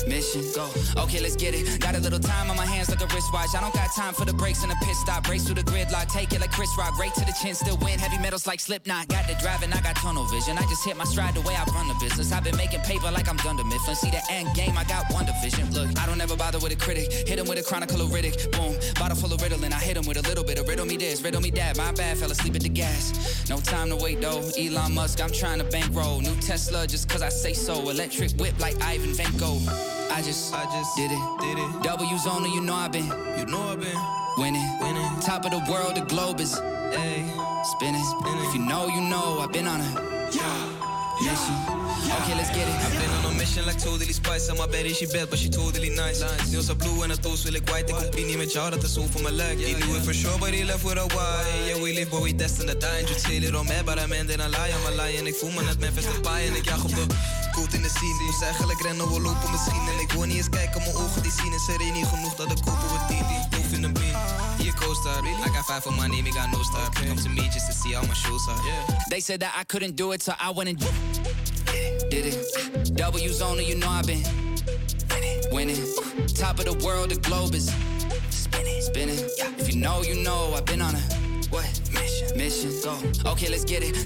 mission? 0.06 0.42
Go. 0.54 0.68
Okay, 1.02 1.20
let's 1.20 1.36
get 1.36 1.54
it. 1.54 1.80
Got 1.80 1.94
a 1.94 2.00
little 2.00 2.18
time 2.18 2.50
on 2.50 2.56
my 2.56 2.66
hands 2.66 2.90
like 2.90 3.00
a 3.00 3.06
wristwatch. 3.14 3.54
I 3.54 3.60
don't 3.60 3.74
got 3.74 3.94
time 3.94 4.14
for 4.14 4.24
the 4.24 4.32
breaks 4.32 4.62
and 4.62 4.70
the 4.70 4.76
pit 4.84 4.96
stop. 4.96 5.28
Race 5.28 5.44
through 5.44 5.56
the 5.56 5.62
gridlock, 5.62 6.12
take 6.12 6.32
it 6.32 6.40
like 6.40 6.52
Chris 6.52 6.70
Rock. 6.78 6.98
Right 6.98 7.14
to 7.14 7.20
the 7.20 7.34
chin, 7.40 7.54
still 7.54 7.76
win. 7.78 7.98
Heavy 7.98 8.18
metals 8.18 8.46
like 8.46 8.60
Slipknot. 8.60 9.08
Got 9.08 9.26
the 9.28 9.34
driving, 9.34 9.72
I 9.72 9.80
got 9.80 9.96
tunnel 9.96 10.24
vision. 10.26 10.58
I 10.58 10.62
just 10.62 10.84
hit 10.84 10.96
my 10.96 11.04
stride 11.04 11.34
the 11.34 11.40
way 11.42 11.54
I 11.54 11.64
run 11.72 11.88
the 11.88 11.94
business. 12.00 12.32
I've 12.32 12.44
been 12.44 12.56
making 12.56 12.80
paper 12.80 13.10
like 13.10 13.28
I'm 13.28 13.36
Dunder 13.38 13.64
Mifflin. 13.64 13.96
See 13.96 14.10
the 14.10 14.22
end 14.30 14.54
game, 14.54 14.76
I 14.76 14.84
got 14.84 15.12
one 15.12 15.26
division. 15.26 15.72
Look, 15.72 15.98
I 15.98 16.06
don't 16.06 16.20
ever 16.20 16.36
bother 16.36 16.58
with 16.58 16.72
a 16.72 16.76
critic. 16.76 17.12
Hit 17.12 17.38
him 17.38 17.46
with 17.46 17.58
a 17.58 17.62
chronicle 17.62 18.00
of 18.00 18.10
Riddick. 18.10 18.50
Boom, 18.52 18.76
bottle 18.94 19.16
full 19.16 19.32
of 19.32 19.40
Ritalin. 19.40 19.72
I 19.72 19.80
hit 19.80 19.96
him 19.96 20.06
with 20.06 20.18
a 20.18 20.22
little 20.28 20.44
bit 20.44 20.58
of 20.58 20.68
riddle 20.68 20.86
me 20.86 20.96
this, 20.96 21.22
riddle 21.22 21.40
me 21.40 21.50
that. 21.52 21.76
My 21.76 21.92
bad, 21.92 22.18
fell 22.18 22.30
asleep 22.30 22.54
at 22.54 22.62
the 22.62 22.68
gas. 22.68 23.48
No 23.48 23.58
time 23.58 23.88
to 23.90 23.96
wait 23.96 24.20
though. 24.20 24.42
Elon 24.58 24.94
Musk, 24.94 25.20
I'm 25.22 25.32
trying 25.32 25.58
to 25.58 25.64
bankroll. 25.64 26.20
New 26.20 26.36
Tesla 26.36 26.86
just 26.86 27.08
cause 27.08 27.22
I 27.22 27.28
say 27.28 27.52
so. 27.52 27.88
Electric 27.88 28.32
whip 28.32 28.58
like 28.60 28.80
Ivan 28.82 29.12
Van 29.14 29.36
Gogh. 29.36 29.93
I 30.14 30.22
just, 30.22 30.54
I 30.54 30.64
just 30.66 30.94
did 30.94 31.10
it, 31.10 31.18
did 31.40 31.58
it. 31.58 31.82
W's 31.82 32.26
only, 32.26 32.48
you 32.54 32.60
know 32.60 32.74
I've 32.74 32.92
been, 32.92 33.06
you 33.36 33.46
know 33.46 33.62
I've 33.72 33.80
been 33.80 33.98
winning, 34.38 34.62
winning. 34.80 35.02
Top 35.20 35.44
of 35.44 35.50
the 35.50 35.58
world, 35.68 35.96
the 35.96 36.02
globe 36.02 36.38
is, 36.38 36.56
hey, 36.94 37.26
spinning. 37.64 38.04
spinning. 38.04 38.44
If 38.46 38.54
you 38.54 38.60
know, 38.60 38.86
you 38.86 39.00
know 39.00 39.40
I've 39.40 39.50
been 39.50 39.66
on 39.66 39.80
a 39.80 39.90
mission. 41.18 41.56
Okay, 42.22 42.34
let's 42.38 42.50
get 42.50 42.62
it. 42.62 42.74
I've 42.86 42.92
been 42.94 43.10
on 43.10 43.34
a 43.34 43.38
mission 43.38 43.66
like 43.66 43.78
totally 43.78 44.12
spice. 44.12 44.48
En 44.48 44.56
my 44.56 44.68
baby, 44.68 44.94
she 44.94 45.06
bad, 45.06 45.30
but 45.30 45.38
she 45.40 45.48
totally 45.48 45.90
nice. 45.90 46.22
Sneeuw 46.46 46.62
zo 46.62 46.74
blue 46.76 47.02
and 47.02 47.10
het 47.10 47.22
toast 47.22 47.42
wil 47.42 47.52
like 47.52 47.70
white. 47.72 47.90
Ik 47.90 47.96
compie 47.96 48.24
niet 48.24 48.36
met 48.36 48.52
jou, 48.52 48.70
dat 48.70 48.82
is 48.82 48.94
voor 49.10 49.22
mijn 49.22 49.34
lijk. 49.34 49.58
You 49.58 49.80
do 49.80 49.94
it 49.96 50.04
for 50.04 50.14
sure, 50.14 50.38
but 50.38 50.50
he 50.54 50.64
left 50.64 50.84
with 50.84 50.98
a 50.98 51.06
why. 51.06 51.66
Yeah, 51.66 51.82
we 51.82 51.92
live, 51.92 52.10
but 52.10 52.22
we 52.22 52.34
destined 52.34 52.70
to 52.70 52.78
die. 52.78 52.98
And 52.98 53.08
you 53.08 53.18
say 53.18 53.36
it 53.36 53.54
oh 53.54 53.58
on 53.58 53.66
me, 53.66 53.82
but 53.84 53.98
I'm 53.98 54.12
ending 54.12 54.40
a 54.40 54.48
lie. 54.48 54.70
I'm 54.70 54.86
a 54.92 55.02
lie. 55.02 55.18
En 55.18 55.26
ik 55.26 55.34
voel 55.34 55.50
me 55.50 55.62
net 55.62 55.78
Memphis 55.80 56.04
de 56.04 56.20
paai. 56.20 56.46
En 56.46 56.54
ik 56.54 56.64
jaag 56.64 56.84
op 56.84 56.94
de 56.94 57.06
coat 57.54 57.72
in 57.72 57.82
de 57.82 57.88
scene. 57.88 58.22
Moest 58.26 58.42
eigenlijk 58.42 58.80
rennen, 58.80 59.08
we 59.12 59.20
lopen 59.20 59.50
misschien. 59.50 59.84
En 59.92 59.98
ik 60.00 60.12
wil 60.12 60.24
niet 60.24 60.36
eens 60.36 60.48
kijken, 60.48 60.82
mijn 60.82 60.96
ogen 60.96 61.22
die 61.22 61.32
zien. 61.32 61.52
Is 61.52 61.68
er 61.68 61.80
één 61.80 61.92
niet 61.92 62.06
genoeg 62.06 62.34
dat 62.34 62.50
ik 62.50 62.56
kopen 62.56 62.88
we 62.92 62.98
tien. 63.08 63.24
Die 63.28 63.58
hoef 63.58 63.72
in 63.72 63.82
de 63.82 63.92
bean. 63.92 64.16
Hier 64.58 64.74
co-star. 64.74 65.24
I 65.24 65.48
got 65.54 65.64
five 65.64 65.80
for 65.80 65.92
my 65.92 66.06
name, 66.06 66.26
I 66.28 66.32
got 66.32 66.50
no 66.52 66.62
star. 66.62 66.90
Come 66.90 67.20
to 67.22 67.28
me 67.28 67.42
just 67.42 67.66
to 67.66 67.72
see 67.72 67.94
how 67.94 68.06
my 68.06 68.14
shows 68.14 68.48
are. 68.48 68.62
Yeah. 68.66 68.98
They 69.08 69.20
said 69.20 69.40
that 69.40 69.52
I 69.60 69.64
couldn't 69.64 69.96
do 69.96 70.12
it, 70.12 70.22
so 70.22 70.32
I 70.32 70.50
went 70.54 70.68
and 70.68 70.78
did 72.10 72.24
it. 72.26 72.36
W's 72.94 73.40
only, 73.42 73.64
you 73.64 73.76
know 73.76 73.90
I've 73.98 74.06
been 74.06 74.22
winning. 75.50 75.82
Top 76.34 76.58
of 76.58 76.64
the 76.64 76.76
world, 76.84 77.10
the 77.10 77.20
globe 77.28 77.54
is 77.54 77.70
spinning, 78.30 78.82
spinning. 78.82 79.18
If 79.58 79.68
you 79.68 79.80
know, 79.80 80.02
you 80.02 80.16
know 80.22 80.54
I've 80.56 80.64
been 80.64 80.82
on 80.82 80.94
a 80.94 81.02
what 81.50 81.64
mission? 81.92 82.36
Mission. 82.36 82.70
Go. 82.82 83.30
Okay, 83.30 83.48
let's 83.48 83.64
get 83.64 83.82
it. 83.82 83.96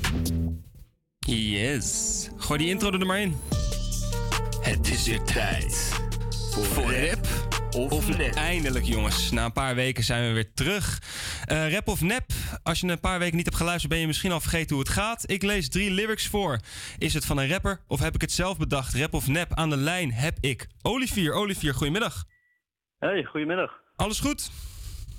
Yes. 1.26 2.30
Gooi 2.48 2.60
die 2.60 2.68
intro 2.68 2.90
er 2.90 3.06
maar 3.06 3.20
in. 3.20 3.36
Het 4.60 4.88
is 4.88 5.06
weer 5.06 5.22
tijd 5.22 6.00
voor 6.50 6.92
rap 6.94 7.26
of 7.72 8.16
nep. 8.16 8.34
Eindelijk 8.34 8.84
jongens, 8.84 9.30
na 9.30 9.44
een 9.44 9.52
paar 9.52 9.74
weken 9.74 10.04
zijn 10.04 10.26
we 10.28 10.32
weer 10.32 10.52
terug. 10.54 11.02
Eh, 11.44 11.72
rap 11.72 11.88
of 11.88 12.00
nep? 12.00 12.24
Als 12.62 12.80
je 12.80 12.86
een 12.86 13.00
paar 13.00 13.18
weken 13.18 13.36
niet 13.36 13.44
hebt 13.44 13.56
geluisterd 13.56 13.92
ben 13.92 14.00
je 14.00 14.06
misschien 14.06 14.32
al 14.32 14.40
vergeten 14.40 14.76
hoe 14.76 14.84
het 14.84 14.92
gaat. 14.92 15.30
Ik 15.30 15.42
lees 15.42 15.68
drie 15.68 15.90
lyrics 15.90 16.26
voor. 16.26 16.58
Is 16.98 17.14
het 17.14 17.24
van 17.24 17.38
een 17.38 17.48
rapper 17.48 17.80
of 17.86 18.00
heb 18.00 18.14
ik 18.14 18.20
het 18.20 18.32
zelf 18.32 18.58
bedacht? 18.58 18.94
Rap 18.94 19.14
of 19.14 19.28
nep? 19.28 19.54
Aan 19.54 19.70
de 19.70 19.76
lijn 19.76 20.12
heb 20.12 20.38
ik 20.40 20.66
Olivier. 20.82 21.32
Olivier, 21.32 21.74
goedemiddag. 21.74 22.24
Hey, 22.98 23.24
goedemiddag. 23.24 23.70
Alles 23.96 24.20
goed? 24.20 24.50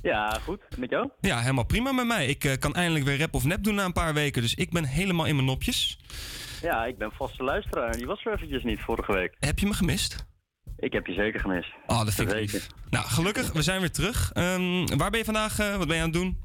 Ja, 0.02 0.40
goed. 0.44 0.62
Met 0.78 0.90
jou? 0.90 1.10
Ja, 1.22 1.40
helemaal 1.40 1.66
prima 1.66 1.92
met 1.92 2.08
mij. 2.08 2.28
Ik 2.28 2.44
eh, 2.44 2.58
kan 2.58 2.74
eindelijk 2.74 3.06
weer 3.06 3.20
rap 3.20 3.34
of 3.34 3.44
nep 3.44 3.64
doen 3.64 3.76
na 3.76 3.86
een 3.86 3.94
paar 3.94 4.14
weken. 4.14 4.42
Dus 4.42 4.56
ik 4.56 4.72
ben 4.72 4.84
helemaal 4.84 5.26
in 5.26 5.36
mijn 5.36 5.48
nopjes. 5.48 6.00
Ja, 6.62 6.86
ik 6.86 6.98
ben 6.98 7.12
vaste 7.12 7.44
luisteraar. 7.44 7.92
Die 7.98 8.06
was 8.06 8.26
er 8.26 8.34
eventjes 8.34 8.64
niet 8.64 8.80
vorige 8.82 9.14
week. 9.14 9.36
Heb 9.40 9.60
je 9.60 9.66
me 9.66 9.74
gemist? 9.74 10.28
Ik 10.78 10.94
heb 10.94 11.06
je 11.06 11.14
zeker 11.14 11.40
gemist. 11.40 11.70
Oh, 11.88 12.06
dat 12.06 12.14
vind 12.14 12.32
ik 12.34 12.40
lief. 12.52 12.68
Nou, 12.90 13.06
gelukkig, 13.06 13.52
we 13.52 13.62
zijn 13.62 13.80
weer 13.80 13.92
terug. 13.92 14.32
Ehm, 14.34 14.86
waar 14.98 15.10
ben 15.10 15.20
je 15.20 15.26
vandaag? 15.26 15.60
eh, 15.60 15.76
wat 15.78 15.88
ben 15.88 15.96
je 15.96 16.02
aan 16.02 16.10
het 16.10 16.18
doen? 16.20 16.38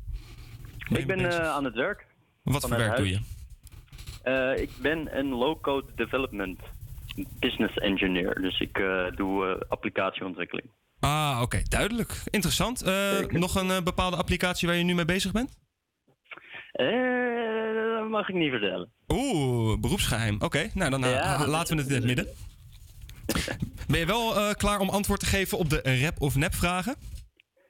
Ik 0.88 1.06
ben 1.06 1.30
eh, 1.30 1.48
aan 1.48 1.64
het 1.64 1.74
werk. 1.74 2.06
Wat 2.42 2.60
voor 2.68 2.76
werk 2.76 2.96
doe 2.96 3.08
je? 3.08 3.20
Eh, 4.22 4.62
ik 4.62 4.70
ben 4.80 5.18
een 5.18 5.28
low-code 5.28 5.86
development 5.94 6.60
business 7.38 7.74
engineer. 7.76 8.34
Dus 8.40 8.60
ik 8.60 8.82
doe 9.16 9.64
applicatieontwikkeling. 9.68 10.70
Ah, 11.00 11.38
oké, 11.42 11.62
duidelijk. 11.62 12.22
Interessant. 12.30 12.84
Nog 13.30 13.54
een 13.54 13.84
bepaalde 13.84 14.16
applicatie 14.16 14.68
waar 14.68 14.76
je 14.76 14.84
nu 14.84 14.94
mee 14.94 15.04
bezig 15.04 15.32
bent? 15.32 15.56
Eh, 16.74 17.98
dat 17.98 18.08
mag 18.08 18.28
ik 18.28 18.34
niet 18.34 18.50
vertellen. 18.50 18.90
Oeh, 19.08 19.78
beroepsgeheim. 19.80 20.36
Oké, 20.40 20.70
nou 20.74 20.90
dan 20.90 21.04
eh, 21.04 21.10
Ja, 21.10 21.46
laten 21.46 21.76
we 21.76 21.82
het 21.82 21.90
in 21.90 21.96
het 21.96 22.04
midden. 22.06 22.28
Ben 23.86 23.98
je 24.00 24.06
wel 24.06 24.36
eh, 24.38 24.54
klaar 24.54 24.80
om 24.80 24.88
antwoord 24.88 25.20
te 25.20 25.26
geven 25.26 25.58
op 25.58 25.70
de 25.70 26.00
rap 26.02 26.20
of 26.20 26.34
nep 26.36 26.54
vragen? 26.54 26.96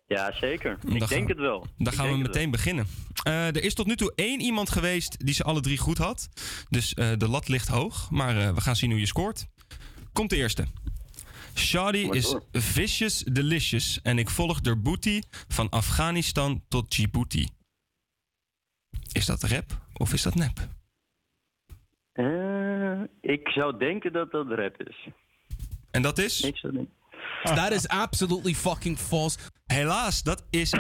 Ja, 0.06 0.32
zeker. 0.40 0.78
Dan 0.82 0.92
ik 0.94 0.98
gaan- 1.00 1.08
denk 1.08 1.28
het 1.28 1.38
wel. 1.38 1.66
Dan 1.78 1.92
gaan 1.92 2.10
we 2.10 2.16
meteen 2.16 2.50
beginnen. 2.50 2.86
Er 3.22 3.62
is 3.64 3.74
tot 3.74 3.86
nu 3.86 3.96
toe 3.96 4.12
één 4.14 4.40
iemand 4.40 4.70
geweest 4.70 5.24
die 5.26 5.34
ze 5.34 5.44
alle 5.44 5.60
drie 5.60 5.78
goed 5.78 5.98
had. 5.98 6.28
Dus 6.70 6.94
de 6.94 7.28
lat 7.28 7.48
ligt 7.48 7.68
hoog. 7.68 8.10
Maar 8.10 8.54
we 8.54 8.60
gaan 8.60 8.76
zien 8.76 8.90
hoe 8.90 9.00
je 9.00 9.06
scoort. 9.06 9.46
Komt 10.12 10.30
de 10.30 10.36
eerste. 10.36 10.64
Shadi 11.54 12.08
is 12.10 12.30
door. 12.30 12.42
vicious 12.52 13.18
delicious. 13.18 14.00
En 14.02 14.18
ik 14.18 14.30
volg 14.30 14.60
de 14.60 14.76
booty 14.76 15.20
van 15.48 15.68
Afghanistan 15.68 16.62
tot 16.68 16.90
Djibouti. 16.90 17.48
Is 19.12 19.26
dat 19.26 19.42
rap 19.42 19.64
of 19.92 20.12
is 20.12 20.22
dat 20.22 20.34
nep? 20.34 20.68
Eh, 22.12 23.00
ik 23.20 23.48
zou 23.48 23.78
denken 23.78 24.12
dat 24.12 24.30
dat 24.30 24.46
rap 24.48 24.82
is. 24.82 25.08
En 25.90 26.02
dat 26.02 26.18
is? 26.18 26.40
Ik 26.40 26.56
zou 26.56 26.72
denken. 26.72 26.92
That 27.42 27.72
is 27.72 27.88
absolutely 27.88 28.54
fucking 28.54 28.98
false. 28.98 29.38
Helaas, 29.66 30.22
dat 30.22 30.44
is 30.50 30.72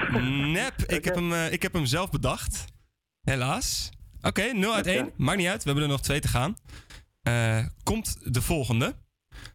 nep. 0.52 0.74
Ik, 0.86 1.04
heb 1.04 1.14
hem, 1.14 1.32
eh, 1.32 1.52
ik 1.52 1.62
heb 1.62 1.72
hem 1.72 1.86
zelf 1.86 2.10
bedacht. 2.10 2.64
Helaas. 3.20 3.90
Oké, 4.22 4.52
0 4.52 4.74
uit 4.74 4.86
1. 4.86 5.12
Maakt 5.16 5.38
niet 5.38 5.46
uit, 5.46 5.62
we 5.62 5.70
hebben 5.70 5.82
er 5.82 5.90
nog 5.90 6.02
twee 6.02 6.20
te 6.20 6.28
gaan. 6.28 6.56
Eh, 7.22 7.66
komt 7.82 8.34
de 8.34 8.42
volgende. 8.42 8.94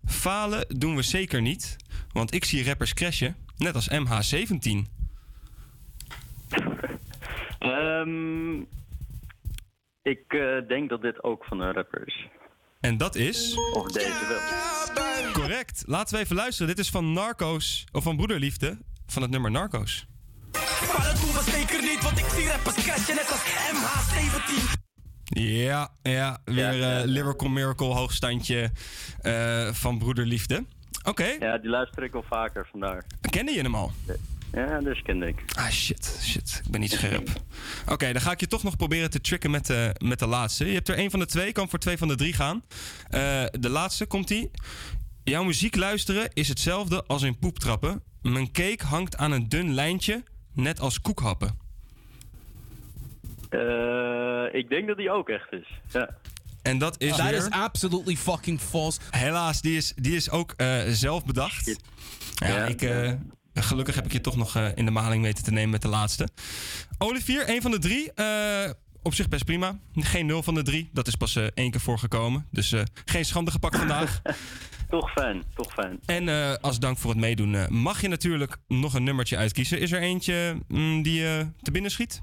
Falen 0.05 0.65
doen 0.79 0.95
we 0.95 1.01
zeker 1.01 1.41
niet. 1.41 1.75
Want 2.11 2.33
ik 2.33 2.45
zie 2.45 2.63
rappers 2.63 2.93
crashen. 2.93 3.35
Net 3.57 3.75
als 3.75 3.89
MH17. 3.89 4.87
Ehm, 7.59 8.59
ik 10.01 10.23
eh, 10.27 10.67
denk 10.67 10.89
dat 10.89 11.01
dit 11.01 11.23
ook 11.23 11.45
van 11.45 11.59
een 11.59 11.73
rapper 11.73 12.07
is. 12.07 12.27
En 12.79 12.97
dat 12.97 13.15
is... 13.15 13.55
Of 13.73 13.91
deze 13.91 14.27
wel. 14.27 15.31
Correct. 15.31 15.83
Laten 15.87 16.15
we 16.15 16.23
even 16.23 16.35
luisteren. 16.35 16.67
Dit 16.67 16.85
is 16.85 16.89
van 16.89 17.13
Narcos, 17.13 17.85
of 17.91 18.03
van 18.03 18.15
Broederliefde, 18.15 18.77
van 19.07 19.21
het 19.21 19.31
nummer 19.31 19.51
Narcos. 19.51 20.07
Maar 20.51 21.03
dat 21.03 21.21
doen 21.21 21.33
we 21.33 21.51
zeker 21.51 21.81
niet, 21.81 22.03
want 22.03 22.17
ik 22.17 22.25
zie 22.25 22.47
rappers 22.47 22.75
crashen 22.75 23.15
net 23.15 23.31
als 23.31 23.43
MH17. 23.73 24.77
Ja, 25.23 25.89
ja, 26.01 26.37
weer 26.45 26.81
eh 26.83 27.01
Lyrical 27.05 27.49
Miracle 27.49 27.93
hoogstandje 27.93 28.71
eh, 29.21 29.67
van 29.73 29.97
Broederliefde. 29.97 30.65
Oké. 31.03 31.25
Ja, 31.39 31.57
die 31.57 31.69
luister 31.69 32.03
ik 32.03 32.15
al 32.15 32.23
vaker, 32.29 32.67
vandaar. 32.71 33.05
Kende 33.29 33.51
je 33.51 33.61
hem 33.61 33.75
al? 33.75 33.91
Ja, 34.51 34.79
dus 34.79 35.01
kende 35.01 35.27
ik. 35.27 35.43
Ah, 35.55 35.69
shit, 35.69 36.19
shit. 36.23 36.61
Ik 36.65 36.71
ben 36.71 36.79
niet 36.79 36.91
scherp. 36.91 37.29
Oké, 37.87 38.11
dan 38.11 38.21
ga 38.21 38.31
ik 38.31 38.39
je 38.39 38.47
toch 38.47 38.63
nog 38.63 38.77
proberen 38.77 39.09
te 39.09 39.21
tricken 39.21 39.51
met 39.51 39.65
de, 39.65 39.95
met 40.03 40.19
de 40.19 40.27
laatste. 40.27 40.65
Je 40.65 40.73
hebt 40.73 40.89
er 40.89 40.95
één 40.95 41.11
van 41.11 41.19
de 41.19 41.25
twee, 41.25 41.51
kan 41.51 41.69
voor 41.69 41.79
twee 41.79 41.97
van 41.97 42.07
de 42.07 42.15
drie 42.15 42.33
gaan. 42.33 42.63
Eh, 43.09 43.45
de 43.51 43.69
laatste 43.69 44.05
komt 44.05 44.29
ie. 44.29 44.51
Jouw 45.23 45.43
muziek 45.43 45.75
luisteren 45.75 46.29
is 46.33 46.47
hetzelfde 46.47 47.03
als 47.07 47.21
in 47.21 47.39
poep 47.39 47.59
trappen. 47.59 48.03
Mijn 48.21 48.51
cake 48.51 48.85
hangt 48.85 49.17
aan 49.17 49.31
een 49.31 49.49
dun 49.49 49.73
lijntje, 49.73 50.23
net 50.53 50.79
als 50.79 51.01
koekhappen. 51.01 51.57
Eh, 53.49 54.59
ik 54.59 54.69
denk 54.69 54.87
dat 54.87 54.97
die 54.97 55.11
ook 55.11 55.29
echt 55.29 55.51
is. 55.51 55.79
Ja. 55.91 56.17
En 56.61 56.77
dat 56.77 57.01
is 57.01 57.15
weer... 57.15 57.33
is 57.33 57.49
absolutely 57.49 58.15
fucking 58.15 58.59
false. 58.59 58.99
Helaas, 59.09 59.61
die 59.61 59.77
is, 59.77 59.93
die 59.95 60.15
is 60.15 60.29
ook 60.29 60.53
eh, 60.57 60.81
zelf 60.87 61.25
bedacht. 61.25 61.79
Ja, 62.35 62.65
ik, 62.65 62.81
eh, 62.81 63.11
gelukkig 63.63 63.95
heb 63.95 64.05
ik 64.05 64.11
je 64.11 64.21
toch 64.21 64.35
nog 64.35 64.55
eh, 64.55 64.67
in 64.75 64.85
de 64.85 64.91
maling 64.91 65.23
weten 65.23 65.43
te 65.43 65.51
nemen 65.51 65.69
met 65.69 65.81
de 65.81 65.87
laatste. 65.87 66.27
Olivier, 66.97 67.49
een 67.49 67.61
van 67.61 67.71
de 67.71 67.79
drie. 67.79 68.13
eh, 68.13 68.69
op 69.03 69.13
zich 69.13 69.27
best 69.27 69.45
prima. 69.45 69.79
Geen 69.93 70.25
nul 70.25 70.43
van 70.43 70.53
de 70.53 70.63
drie. 70.63 70.89
Dat 70.93 71.07
is 71.07 71.15
pas 71.15 71.35
eh, 71.35 71.43
één 71.53 71.71
keer 71.71 71.79
voorgekomen. 71.81 72.47
Dus 72.51 72.73
geen 73.05 73.25
schande 73.25 73.51
gepakt 73.51 73.77
vandaag. 73.77 74.21
Toch 74.89 75.11
fijn, 75.11 75.43
toch 75.55 75.73
fijn. 75.73 75.99
En 76.05 76.59
als 76.61 76.79
dank 76.79 76.97
voor 76.97 77.09
het 77.09 77.19
meedoen 77.19 77.67
mag 77.69 78.01
je 78.01 78.07
natuurlijk 78.07 78.57
nog 78.67 78.93
een 78.93 79.03
nummertje 79.03 79.37
uitkiezen. 79.37 79.79
Is 79.79 79.91
er 79.91 80.01
eentje 80.01 80.57
mm, 80.67 81.01
die 81.01 81.21
je 81.21 81.47
te 81.61 81.71
binnen 81.71 81.91
schiet? 81.91 82.21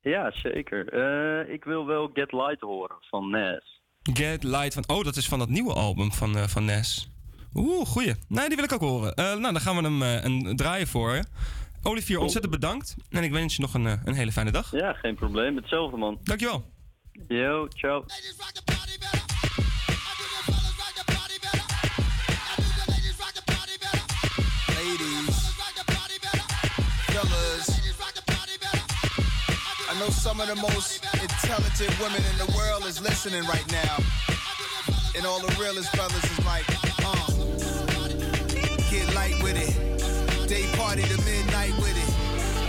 Ja, 0.00 0.30
zeker. 0.34 0.94
Ik 1.48 1.64
wil 1.64 1.86
wel 1.86 2.10
Get 2.12 2.32
Light 2.32 2.60
horen 2.60 2.96
van 3.00 3.30
Nas. 3.30 3.80
Get 4.02 4.42
Light 4.42 4.74
van... 4.74 4.84
Oh, 4.86 5.04
dat 5.04 5.16
is 5.16 5.28
van 5.28 5.38
dat 5.38 5.48
nieuwe 5.48 5.72
album 5.72 6.12
van, 6.12 6.48
van 6.48 6.64
Nes. 6.64 7.12
Oeh, 7.54 7.86
goeie. 7.86 8.14
Nee, 8.28 8.46
die 8.46 8.56
wil 8.56 8.64
ik 8.64 8.72
ook 8.72 8.80
horen. 8.80 9.14
Eh, 9.14 9.24
nou, 9.24 9.52
dan 9.52 9.60
gaan 9.60 9.76
we 9.76 9.82
hem 9.82 10.02
eh, 10.02 10.24
een 10.24 10.56
draaien 10.56 10.86
voor 10.86 11.14
je. 11.14 11.24
Olivier, 11.82 12.18
ontzettend 12.18 12.52
bedankt. 12.52 12.96
En 13.10 13.22
ik 13.22 13.32
wens 13.32 13.56
je 13.56 13.62
nog 13.62 13.74
een, 13.74 13.86
eh, 13.86 13.92
een 14.04 14.14
hele 14.14 14.32
fijne 14.32 14.50
dag. 14.50 14.70
Ja, 14.70 14.92
geen 14.92 15.14
probleem. 15.14 15.56
Hetzelfde, 15.56 15.96
man. 15.96 16.18
Dankjewel. 16.22 16.64
Yo, 17.28 17.68
ciao. 17.68 18.00
Ladies, 18.00 18.34
fellas, 27.06 27.68
I 29.90 29.94
know 29.98 30.10
some 30.10 30.40
of 30.40 30.48
the 30.48 30.54
most 30.54 31.00
intelligent 31.20 31.98
women 31.98 32.22
in 32.30 32.36
the 32.46 32.52
world 32.56 32.86
is 32.86 33.00
listening 33.00 33.44
right 33.46 33.70
now. 33.70 33.96
And 35.16 35.26
all 35.26 35.40
the 35.40 35.54
realest 35.60 35.92
brothers 35.92 36.24
is 36.24 36.38
like, 36.38 36.64
uh, 37.04 37.21
get 38.92 39.14
light 39.14 39.42
with 39.42 39.56
it. 39.56 39.72
Day 40.46 40.66
party 40.76 41.02
to 41.02 41.16
midnight 41.24 41.72
with 41.80 41.96
it. 41.96 42.10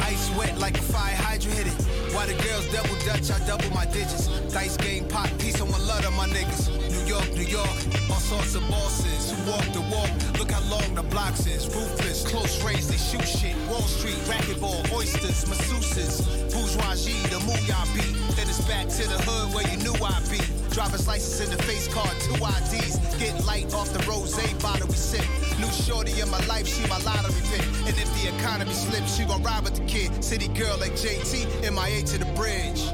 Ice 0.08 0.32
wet 0.38 0.58
like 0.58 0.78
a 0.78 0.82
fire 0.82 1.16
hydrant 1.16 1.58
hit 1.58 1.68
it. 1.68 1.76
While 2.16 2.28
the 2.28 2.38
girls 2.48 2.66
double 2.72 2.96
dutch, 3.04 3.28
I 3.30 3.40
double 3.46 3.70
my 3.76 3.86
digits. 3.86 4.28
Dice 4.54 4.78
game 4.78 5.06
pop, 5.06 5.28
peace 5.38 5.60
on 5.60 5.70
one 5.70 5.86
love 5.86 6.06
of 6.06 6.14
my 6.14 6.28
niggas. 6.28 6.72
New 6.96 7.04
York, 7.06 7.28
New 7.36 7.50
York, 7.60 7.76
all 8.10 8.24
sorts 8.24 8.56
of 8.56 8.64
bosses 8.70 9.32
who 9.32 9.52
walk 9.52 9.68
the 9.76 9.84
walk. 9.92 10.12
Look 10.40 10.52
how 10.52 10.64
long 10.72 10.96
the 10.96 11.04
blocks 11.04 11.46
is. 11.46 11.68
Ruthless, 11.76 12.26
close 12.26 12.64
range, 12.64 12.88
they 12.88 12.98
shoot 12.98 13.28
shit. 13.28 13.56
Wall 13.68 13.82
Street, 13.82 14.20
racquetball, 14.32 14.80
oysters, 14.96 15.44
masseuses. 15.44 16.24
Bourgeoisie, 16.54 17.20
the 17.34 17.40
mooyah 17.44 17.84
beat. 17.94 18.16
Then 18.38 18.48
it's 18.48 18.62
back 18.62 18.88
to 18.88 19.04
the 19.12 19.20
hood 19.28 19.54
where 19.54 19.68
you 19.68 19.78
knew 19.84 19.96
I'd 20.00 20.24
be. 20.32 20.63
Driver's 20.74 21.08
license 21.08 21.40
in 21.40 21.56
the 21.56 21.62
face 21.64 21.88
card, 21.94 22.10
two 22.22 22.34
IDs. 22.34 22.98
Get 23.20 23.46
light 23.46 23.72
off 23.76 23.94
the 23.94 24.04
rose 24.10 24.34
bottle 24.60 24.88
we 24.88 24.96
sip. 24.96 25.24
New 25.60 25.72
shorty 25.72 26.20
in 26.20 26.28
my 26.32 26.44
life, 26.48 26.66
she 26.66 26.82
my 26.88 26.98
lottery 27.06 27.42
pick. 27.52 27.62
And 27.86 27.96
if 27.96 28.10
the 28.18 28.36
economy 28.36 28.74
slips, 28.74 29.16
she 29.16 29.24
gon' 29.24 29.44
ride 29.44 29.64
with 29.64 29.76
the 29.76 29.86
kid. 29.86 30.24
City 30.24 30.48
girl 30.48 30.76
like 30.80 30.94
JT, 30.94 31.46
MIA 31.62 32.02
to 32.02 32.18
the 32.18 32.26
bridge. 32.34 32.90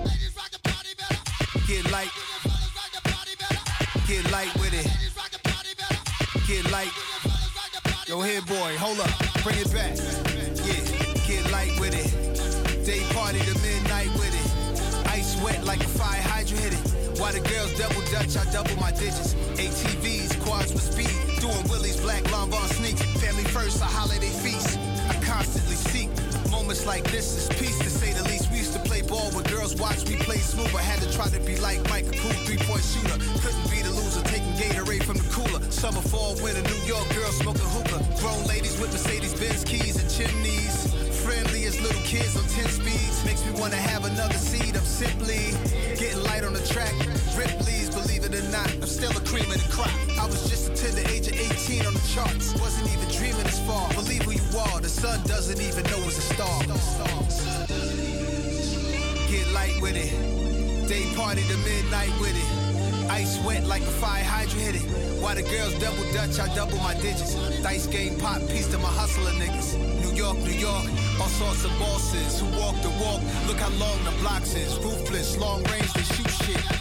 Get 1.68 1.90
light. 1.90 2.12
Get 4.08 4.30
light 4.30 4.54
with 4.60 4.74
it. 4.76 4.88
Get 6.48 6.70
light. 6.72 6.92
Yo, 8.08 8.20
here, 8.22 8.42
boy, 8.42 8.76
hold 8.76 9.00
up, 9.00 9.44
bring 9.44 9.58
it 9.58 9.72
back. 9.72 9.96
Yeah, 10.68 10.84
get 11.26 11.50
light 11.54 11.80
with 11.80 11.96
it. 11.96 12.86
Day 12.86 13.06
party 13.14 13.40
to 13.40 13.54
midnight 13.60 14.12
with 14.20 14.36
it. 14.36 15.08
Ice 15.08 15.42
wet 15.42 15.64
like 15.64 15.80
a 15.80 15.88
fire 15.88 16.22
hydrant 16.22 16.60
hit 16.62 16.74
it. 16.74 16.89
While 17.20 17.34
the 17.34 17.42
girls 17.42 17.78
double 17.78 18.00
dutch, 18.16 18.38
I 18.38 18.50
double 18.50 18.80
my 18.80 18.92
digits. 18.92 19.36
ATVs, 19.60 20.40
quads 20.40 20.72
with 20.72 20.88
speed. 20.88 21.12
Doing 21.42 21.68
Willie's 21.68 22.00
black 22.00 22.24
Lanvin 22.32 22.66
sneaks. 22.80 23.04
Family 23.20 23.44
first, 23.44 23.82
a 23.82 23.86
holiday 23.86 24.32
feast. 24.40 24.80
I 25.10 25.20
constantly 25.26 25.76
seek 25.76 26.08
moments 26.50 26.86
like 26.86 27.04
this 27.12 27.36
is 27.36 27.50
peace 27.60 27.78
to 27.80 27.90
say 27.90 28.14
the 28.14 28.24
least. 28.24 28.50
We 28.52 28.60
used 28.60 28.72
to 28.72 28.80
play 28.80 29.02
ball 29.02 29.32
with 29.36 29.52
girls, 29.52 29.76
watch 29.76 30.08
me 30.08 30.16
play 30.16 30.38
smooth. 30.38 30.74
I 30.74 30.82
had 30.82 31.02
to 31.02 31.12
try 31.12 31.28
to 31.28 31.40
be 31.42 31.58
like 31.58 31.84
Mike, 31.90 32.08
a 32.08 32.16
cool 32.24 32.32
three 32.48 32.58
point 32.58 32.84
shooter. 32.88 33.20
Couldn't 33.44 33.68
be 33.70 33.84
the 33.84 33.92
loser, 33.92 34.24
taking 34.24 34.56
Gatorade 34.56 35.04
from 35.04 35.18
the 35.18 35.28
cooler. 35.28 35.60
Summer, 35.72 36.02
fall, 36.02 36.36
winter, 36.42 36.64
New 36.64 36.82
York 36.88 37.08
girls 37.14 37.36
smoking 37.36 37.68
hookah. 37.76 38.00
Grown 38.24 38.46
ladies 38.48 38.80
with 38.80 38.94
Mercedes 38.94 39.36
Benz 39.36 39.66
keys 39.66 40.00
and 40.00 40.10
chimneys. 40.10 41.19
Friendly 41.30 41.66
as 41.66 41.80
little 41.80 42.02
kids 42.02 42.36
on 42.36 42.42
10 42.42 42.66
speeds. 42.70 43.24
Makes 43.24 43.46
me 43.46 43.52
wanna 43.62 43.76
have 43.76 44.04
another 44.04 44.34
seed. 44.34 44.76
I'm 44.76 44.84
simply 44.84 45.54
getting 45.96 46.24
light 46.24 46.44
on 46.44 46.54
the 46.54 46.66
track. 46.66 46.92
Ripley's, 47.38 47.92
believe 47.94 48.26
it 48.26 48.34
or 48.34 48.42
not, 48.50 48.66
I'm 48.82 48.88
still 48.88 49.16
a 49.16 49.22
cream 49.22 49.46
of 49.46 49.62
the 49.62 49.72
crop. 49.72 49.94
I 50.18 50.26
was 50.26 50.50
just 50.50 50.70
a 50.70 50.92
the 50.92 51.08
age 51.14 51.28
of 51.28 51.36
18 51.36 51.86
on 51.86 51.94
the 51.94 52.02
charts. 52.16 52.60
Wasn't 52.60 52.90
even 52.92 53.08
dreaming 53.14 53.44
this 53.44 53.60
far. 53.68 53.94
Believe 53.94 54.24
who 54.24 54.32
you 54.32 54.58
are, 54.58 54.82
the 54.82 54.90
sun 54.90 55.22
doesn't 55.28 55.62
even 55.62 55.84
know 55.92 56.02
it's 56.10 56.18
a 56.18 56.34
star. 56.34 56.64
Get 59.30 59.48
light 59.54 59.80
with 59.80 59.98
it. 59.98 60.88
Day 60.88 61.14
party 61.16 61.44
to 61.44 61.58
midnight 61.58 62.10
with 62.20 62.34
it. 62.34 62.69
Ice 63.10 63.40
wet 63.44 63.66
like 63.66 63.82
a 63.82 63.94
fire 64.02 64.24
hydrant 64.24 64.62
hit 64.62 64.76
it. 64.76 64.86
While 65.22 65.36
the 65.36 65.44
girls 65.44 65.74
double 65.80 66.04
dutch, 66.14 66.40
I 66.40 66.54
double 66.56 66.78
my 66.78 66.94
digits. 66.96 67.36
Dice 67.62 67.88
game 67.88 68.18
pop, 68.20 68.40
piece 68.50 68.68
to 68.68 68.78
my 68.78 68.88
hustler 68.88 69.32
niggas. 69.32 69.78
New 70.04 70.16
York, 70.16 70.38
New 70.38 70.52
York, 70.54 70.86
all 71.20 71.28
sorts 71.28 71.66
of 71.66 71.72
bosses 71.80 72.40
who 72.40 72.48
walk 72.58 72.80
the 72.82 72.90
walk. 73.02 73.22
Look 73.48 73.58
how 73.58 73.70
long 73.78 74.04
the 74.04 74.12
blocks 74.22 74.56
is. 74.56 74.78
Ruthless, 74.78 75.38
long 75.38 75.64
range, 75.64 75.92
they 75.94 76.04
shoot 76.04 76.30
shit. 76.46 76.80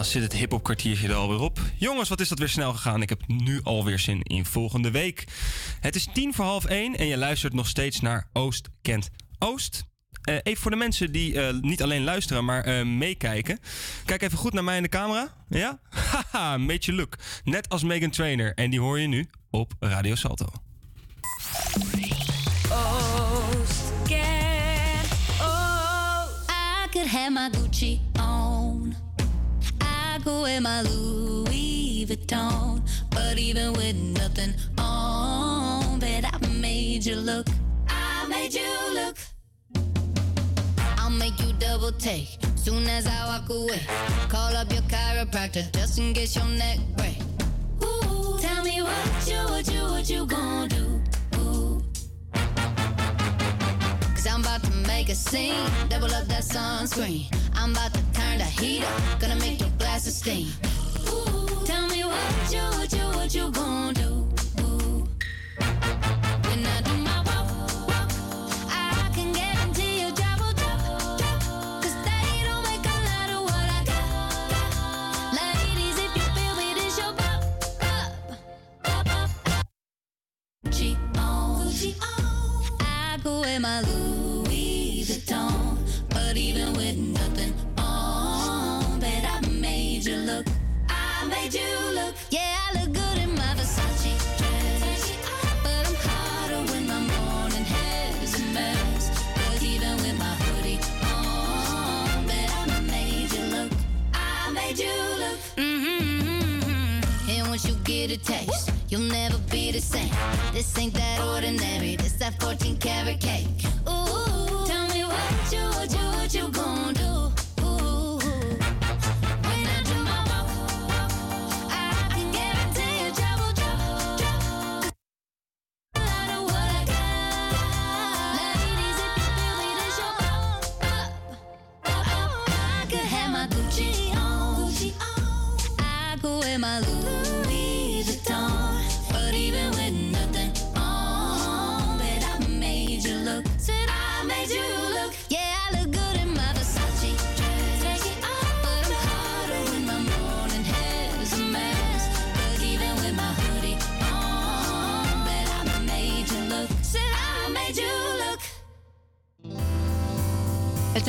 Nou 0.00 0.12
zit 0.12 0.22
het 0.22 0.40
hip-hop 0.40 0.62
kwartiertje 0.62 1.08
er 1.08 1.14
alweer 1.14 1.40
op. 1.40 1.60
Jongens, 1.76 2.08
wat 2.08 2.20
is 2.20 2.28
dat 2.28 2.38
weer 2.38 2.48
snel 2.48 2.72
gegaan? 2.72 3.02
Ik 3.02 3.08
heb 3.08 3.26
nu 3.26 3.60
alweer 3.62 3.98
zin 3.98 4.22
in 4.22 4.44
volgende 4.44 4.90
week. 4.90 5.24
Het 5.80 5.94
is 5.94 6.08
tien 6.12 6.34
voor 6.34 6.44
half 6.44 6.64
één 6.64 6.96
en 6.96 7.06
je 7.06 7.16
luistert 7.16 7.52
nog 7.52 7.66
steeds 7.66 8.00
naar 8.00 8.28
Oost 8.32 8.68
Kent 8.82 9.10
Oost. 9.38 9.84
Eh, 10.22 10.34
even 10.42 10.62
voor 10.62 10.70
de 10.70 10.76
mensen 10.76 11.12
die 11.12 11.40
eh, 11.40 11.54
niet 11.60 11.82
alleen 11.82 12.04
luisteren, 12.04 12.44
maar 12.44 12.64
eh, 12.64 12.84
meekijken. 12.84 13.58
Kijk 14.04 14.22
even 14.22 14.38
goed 14.38 14.52
naar 14.52 14.64
mij 14.64 14.76
in 14.76 14.82
de 14.82 14.88
camera. 14.88 15.34
Ja? 15.48 15.80
Haha, 16.10 16.56
meet 16.56 16.84
je 16.84 16.92
look. 16.92 17.18
Net 17.44 17.68
als 17.68 17.82
Megan 17.82 18.10
Trainer. 18.10 18.54
En 18.54 18.70
die 18.70 18.80
hoor 18.80 18.98
je 19.00 19.06
nu 19.06 19.28
op 19.50 19.72
Radio 19.80 20.14
Salto. 20.14 20.46
Oh, 22.70 23.50
I 26.48 26.88
could 26.90 27.08
have 27.08 27.30
my 27.30 27.48
Gucci 27.52 28.00
on. 28.18 28.69
Go 30.24 30.44
in 30.44 30.64
my 30.64 30.82
Louis 30.82 32.04
Vuitton, 32.06 32.82
but 33.10 33.38
even 33.38 33.72
with 33.72 33.96
nothing 33.96 34.54
on, 34.76 35.98
bet 35.98 36.24
I 36.24 36.46
made 36.60 37.06
you 37.06 37.16
look. 37.16 37.46
I 37.88 38.26
made 38.28 38.52
you 38.52 38.68
look. 38.92 39.16
I'll 40.98 41.10
make 41.10 41.40
you 41.40 41.54
double 41.54 41.92
take 41.92 42.38
soon 42.54 42.86
as 42.88 43.06
I 43.06 43.26
walk 43.26 43.48
away. 43.48 43.80
Call 44.28 44.54
up 44.56 44.70
your 44.70 44.82
chiropractor 44.82 45.72
just 45.72 45.98
in 45.98 46.12
case 46.12 46.36
your 46.36 46.44
neck 46.44 46.78
break. 46.96 47.18
Ooh, 47.82 48.36
tell 48.38 48.62
me 48.62 48.82
what 48.82 49.26
you, 49.26 49.38
what 49.48 49.72
you, 49.72 49.82
what 49.82 50.10
you 50.10 50.26
gonna 50.26 50.68
do? 50.68 51.02
Ooh. 51.38 51.82
Cause 54.14 54.26
I'm 54.26 54.42
about 54.42 54.62
to 54.64 54.70
make 54.86 55.08
a 55.08 55.14
scene. 55.14 55.70
Double 55.88 56.12
up 56.14 56.26
that 56.26 56.42
sunscreen. 56.42 57.34
I'm 57.54 57.72
about 57.72 57.94
to 57.94 58.09
the 58.40 58.46
heat 58.46 58.82
up. 58.82 59.20
Gonna 59.20 59.36
make 59.36 59.60
your 59.60 59.68
glasses 59.78 60.16
steam. 60.16 60.48
Ooh, 61.08 61.66
tell 61.66 61.86
me 61.88 62.04
what 62.04 62.52
you, 62.52 62.64
what 62.78 62.92
you, 62.92 63.06
what 63.16 63.34
you 63.34 63.50
gonna 63.50 63.92
do? 63.92 64.10
My 83.60 83.82
taste, 108.30 108.70
you'll 108.88 109.00
never 109.00 109.38
be 109.50 109.72
the 109.72 109.80
same. 109.80 110.12
This 110.52 110.78
ain't 110.78 110.94
that 110.94 111.20
ordinary. 111.20 111.96
This 111.96 112.12
that 112.14 112.40
14 112.40 112.76
karat 112.76 113.20
cake. 113.20 113.48
Ooh, 113.88 114.66
tell 114.66 114.86
me 114.94 115.02
what 115.04 115.52
you, 115.52 115.64
what 115.76 115.90
you, 115.90 116.04
what 116.16 116.34
you 116.34 116.48
gonna 116.48 116.79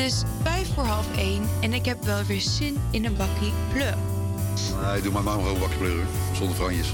is 0.01 0.23
vijf 0.43 0.73
voor 0.73 0.83
half 0.83 1.17
één 1.17 1.49
en 1.59 1.73
ik 1.73 1.85
heb 1.85 2.03
wel 2.03 2.23
weer 2.23 2.41
zin 2.41 2.77
in 2.91 3.05
een 3.05 3.15
bakkie 3.17 3.51
pleur. 3.73 3.95
Nee, 4.83 5.01
doe 5.01 5.11
maar 5.11 5.23
maar 5.23 5.33
gewoon 5.33 5.53
een 5.53 5.59
bakje 5.59 5.77
pleuren. 5.77 6.07
Zonder 6.33 6.55
franjes. 6.55 6.93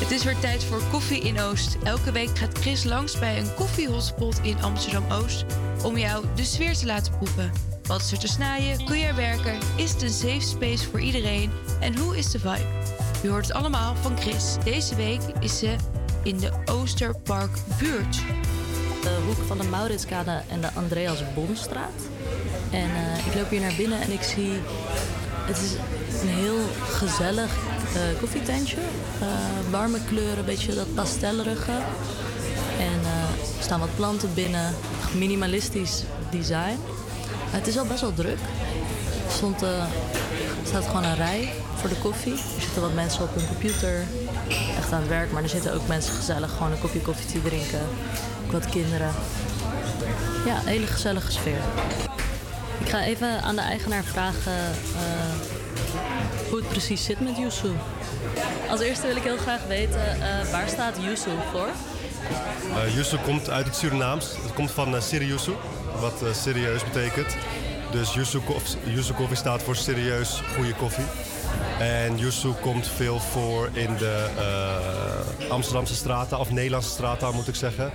Het 0.00 0.10
is 0.10 0.24
weer 0.24 0.38
tijd 0.38 0.64
voor 0.64 0.82
Koffie 0.90 1.20
in 1.20 1.40
Oost. 1.40 1.76
Elke 1.82 2.12
week 2.12 2.38
gaat 2.38 2.58
Chris 2.58 2.84
langs 2.84 3.18
bij 3.18 3.38
een 3.38 3.54
koffiehotspot 3.54 4.38
in 4.42 4.62
Amsterdam-Oost... 4.62 5.44
om 5.82 5.98
jou 5.98 6.24
de 6.34 6.44
sfeer 6.44 6.76
te 6.76 6.86
laten 6.86 7.16
proeven. 7.16 7.52
Wat 7.82 8.00
is 8.00 8.12
er 8.12 8.18
te 8.18 8.28
snijden? 8.28 8.84
Kun 8.84 8.98
je 8.98 9.04
er 9.04 9.14
werken? 9.14 9.58
Is 9.76 9.92
het 9.92 10.02
een 10.02 10.10
safe 10.10 10.40
space 10.40 10.90
voor 10.90 11.00
iedereen? 11.00 11.50
En 11.80 11.98
hoe 11.98 12.16
is 12.16 12.30
de 12.30 12.38
vibe? 12.38 12.66
U 13.24 13.28
hoort 13.28 13.46
het 13.46 13.56
allemaal 13.56 13.94
van 13.96 14.18
Chris. 14.18 14.56
Deze 14.64 14.94
week 14.94 15.20
is 15.40 15.58
ze 15.58 15.76
in 16.22 16.38
de 16.38 16.52
Oosterpark 16.64 17.56
buurt. 17.78 18.22
De 19.02 19.18
hoek 19.26 19.46
van 19.46 19.58
de 19.58 19.64
Mauritskade 19.64 20.42
en 20.48 20.60
de 20.60 20.68
Andreas 20.74 21.22
Bonstraat. 21.34 22.00
En 22.70 22.90
eh, 22.90 23.26
ik 23.26 23.34
loop 23.34 23.50
hier 23.50 23.60
naar 23.60 23.74
binnen 23.76 24.00
en 24.00 24.12
ik 24.12 24.22
zie... 24.22 24.52
Het 25.44 25.58
is 25.58 25.72
een 26.22 26.28
heel 26.28 26.58
gezellig 26.90 27.50
eh, 27.94 28.20
koffietentje. 28.20 28.76
Eh, 29.20 29.26
warme 29.70 29.98
kleuren, 30.08 30.38
een 30.38 30.44
beetje 30.44 30.74
dat 30.74 30.94
pastellerige. 30.94 31.72
En 32.78 33.00
er 33.58 33.62
staan 33.62 33.80
wat 33.80 33.96
planten 33.96 34.34
binnen. 34.34 34.74
Minimalistisch 35.14 36.02
design. 36.30 36.78
Het 37.50 37.66
is 37.66 37.78
al 37.78 37.86
best 37.86 38.00
wel 38.00 38.14
druk. 38.14 38.38
Stond, 39.28 39.62
er 39.62 39.86
staat 40.62 40.86
gewoon 40.86 41.04
een 41.04 41.16
rij 41.16 41.52
voor 41.74 41.88
de 41.88 41.98
koffie. 42.02 42.32
Er 42.32 42.60
zitten 42.62 42.82
wat 42.82 42.94
mensen 42.94 43.22
op 43.22 43.34
hun 43.34 43.46
computer. 43.46 44.04
Echt 44.78 44.92
aan 44.92 45.00
het 45.00 45.08
werk. 45.08 45.32
Maar 45.32 45.42
er 45.42 45.48
zitten 45.48 45.74
ook 45.74 45.86
mensen 45.86 46.14
gezellig 46.14 46.52
gewoon 46.52 46.72
een 46.72 46.80
kopje 46.80 47.00
koffie 47.00 47.26
te 47.26 47.48
drinken. 47.48 47.80
Wat 48.52 48.66
kinderen. 48.66 49.12
Ja, 50.46 50.58
een 50.58 50.66
hele 50.66 50.86
gezellige 50.86 51.32
sfeer. 51.32 51.60
Ik 52.80 52.88
ga 52.88 53.04
even 53.04 53.42
aan 53.42 53.56
de 53.56 53.62
eigenaar 53.62 54.04
vragen 54.04 54.52
eh, 54.52 56.48
hoe 56.48 56.58
het 56.58 56.68
precies 56.68 57.04
zit 57.04 57.20
met 57.20 57.36
Yusu. 57.36 57.70
Als 58.70 58.80
eerste 58.80 59.06
wil 59.06 59.16
ik 59.16 59.22
heel 59.22 59.36
graag 59.36 59.66
weten, 59.66 60.20
eh, 60.20 60.50
waar 60.50 60.68
staat 60.68 60.96
Yusu 61.00 61.30
voor? 61.52 61.68
Uh, 62.68 62.94
Yusu 62.94 63.16
komt 63.16 63.50
uit 63.50 63.66
het 63.66 63.76
Surinaams. 63.76 64.26
Het 64.42 64.52
komt 64.54 64.70
van 64.70 64.94
uh, 64.94 65.00
Siriusu, 65.00 65.52
wat 66.00 66.22
serieus 66.32 66.84
betekent. 66.84 67.36
Dus 67.90 68.14
Yusu, 68.14 68.40
Yusu 68.84 69.12
koffie 69.12 69.36
staat 69.36 69.62
voor 69.62 69.76
serieus 69.76 70.42
goede 70.54 70.74
koffie. 70.74 71.04
En 71.78 72.18
Yusu 72.18 72.48
komt 72.60 72.86
veel 72.86 73.20
voor 73.20 73.68
in 73.72 73.96
de 73.96 74.28
Amsterdamse 75.48 75.94
straten, 75.94 76.38
of 76.38 76.50
Nederlandse 76.50 76.90
straten 76.90 77.34
moet 77.34 77.48
ik 77.48 77.54
zeggen. 77.54 77.92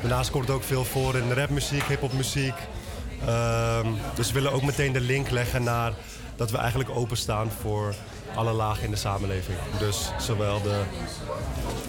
Daarnaast 0.00 0.30
komt 0.30 0.46
het 0.46 0.56
ook 0.56 0.62
veel 0.62 0.84
voor 0.84 1.16
in 1.16 1.32
rapmuziek, 1.32 1.82
hiphopmuziek. 1.82 2.54
Uh, 3.26 3.78
dus 4.14 4.28
we 4.28 4.32
willen 4.32 4.52
ook 4.52 4.62
meteen 4.62 4.92
de 4.92 5.00
link 5.00 5.30
leggen 5.30 5.62
naar 5.62 5.92
dat 6.36 6.50
we 6.50 6.58
eigenlijk 6.58 6.90
openstaan 6.90 7.50
voor 7.60 7.94
alle 8.34 8.52
lagen 8.52 8.84
in 8.84 8.90
de 8.90 8.96
samenleving. 8.96 9.58
Dus 9.78 10.10
zowel 10.18 10.62
de 10.62 10.82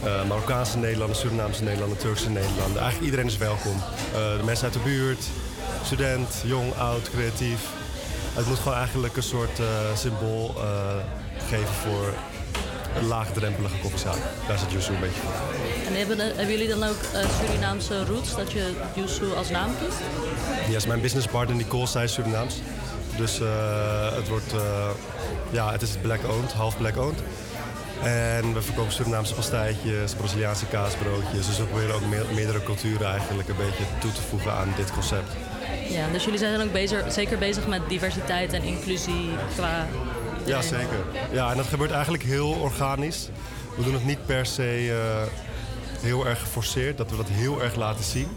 uh, 0.03 0.27
Marokkaanse 0.27 0.77
Nederlanders, 0.77 1.19
Surinaamse 1.19 1.63
Nederlanders, 1.63 2.01
Turkse 2.01 2.29
Nederlanders. 2.29 2.75
Eigenlijk 2.79 3.03
iedereen 3.03 3.25
is 3.25 3.37
welkom. 3.37 3.75
Uh, 3.75 4.37
de 4.37 4.43
mensen 4.43 4.65
uit 4.65 4.73
de 4.73 4.79
buurt, 4.79 5.23
student, 5.83 6.43
jong, 6.45 6.73
oud, 6.75 7.09
creatief. 7.09 7.59
Het 8.33 8.47
moet 8.47 8.57
gewoon 8.57 8.77
eigenlijk 8.77 9.15
een 9.15 9.23
soort 9.23 9.59
uh, 9.59 9.65
symbool 9.95 10.55
geven 11.47 11.73
voor 11.73 12.13
laagdrempelige 13.01 13.77
koffiezaak. 13.81 14.17
Daar 14.47 14.57
zit 14.57 14.71
Yusu 14.71 14.93
een 14.93 14.99
beetje 14.99 15.21
voor. 15.21 15.31
En 15.87 15.95
hebben, 15.97 16.17
hebben 16.19 16.51
jullie 16.51 16.67
dan 16.67 16.83
ook 16.83 16.97
Surinaamse 17.39 18.05
roots, 18.05 18.35
dat 18.35 18.51
je 18.51 18.73
Yusu 18.95 19.33
als 19.35 19.49
naam 19.49 19.71
kiest? 19.83 19.99
Ja, 20.69 20.75
is 20.75 20.85
mijn 20.85 21.01
businesspartner 21.01 21.57
Nicole, 21.57 22.03
is 22.03 22.13
Surinaams. 22.13 22.55
Dus 23.17 23.39
het 24.13 24.27
wordt, 24.29 24.53
ja, 25.49 25.71
het 25.71 25.81
is 25.81 25.89
black 26.01 26.19
owned, 26.27 26.51
half 26.51 26.77
black 26.77 26.97
owned. 26.97 27.19
En 28.03 28.53
we 28.53 28.61
verkopen 28.61 28.93
Surinaamse 28.93 29.33
pastijtjes, 29.33 30.13
Braziliaanse 30.13 30.65
kaasbroodjes. 30.65 31.45
Dus 31.45 31.57
we 31.57 31.63
proberen 31.63 31.95
ook 31.95 32.05
me 32.09 32.25
meerdere 32.33 32.63
culturen 32.63 33.07
eigenlijk 33.07 33.49
een 33.49 33.55
beetje 33.55 33.83
toe 33.99 34.11
te 34.11 34.21
voegen 34.21 34.51
aan 34.51 34.73
dit 34.75 34.91
concept. 34.91 35.31
Ja, 35.89 36.07
dus 36.11 36.23
jullie 36.23 36.39
zijn 36.39 36.57
dan 36.57 36.67
ook 36.67 36.73
bezig, 36.73 37.11
zeker 37.13 37.37
bezig 37.37 37.67
met 37.67 37.81
diversiteit 37.87 38.53
en 38.53 38.63
inclusie 38.63 39.29
qua... 39.55 39.87
Ja, 40.49 40.61
zeker. 40.61 41.05
Ja, 41.31 41.51
en 41.51 41.57
dat 41.57 41.67
gebeurt 41.67 41.91
eigenlijk 41.91 42.23
heel 42.23 42.49
organisch. 42.49 43.29
We 43.77 43.83
doen 43.83 43.93
het 43.93 44.05
niet 44.05 44.25
per 44.25 44.45
se 44.45 44.91
eh, 44.91 45.27
heel 46.01 46.27
erg 46.27 46.39
geforceerd, 46.39 46.97
dat 46.97 47.09
we 47.09 47.17
dat 47.17 47.27
heel 47.29 47.61
erg 47.61 47.75
laten 47.75 48.03
zien. 48.03 48.27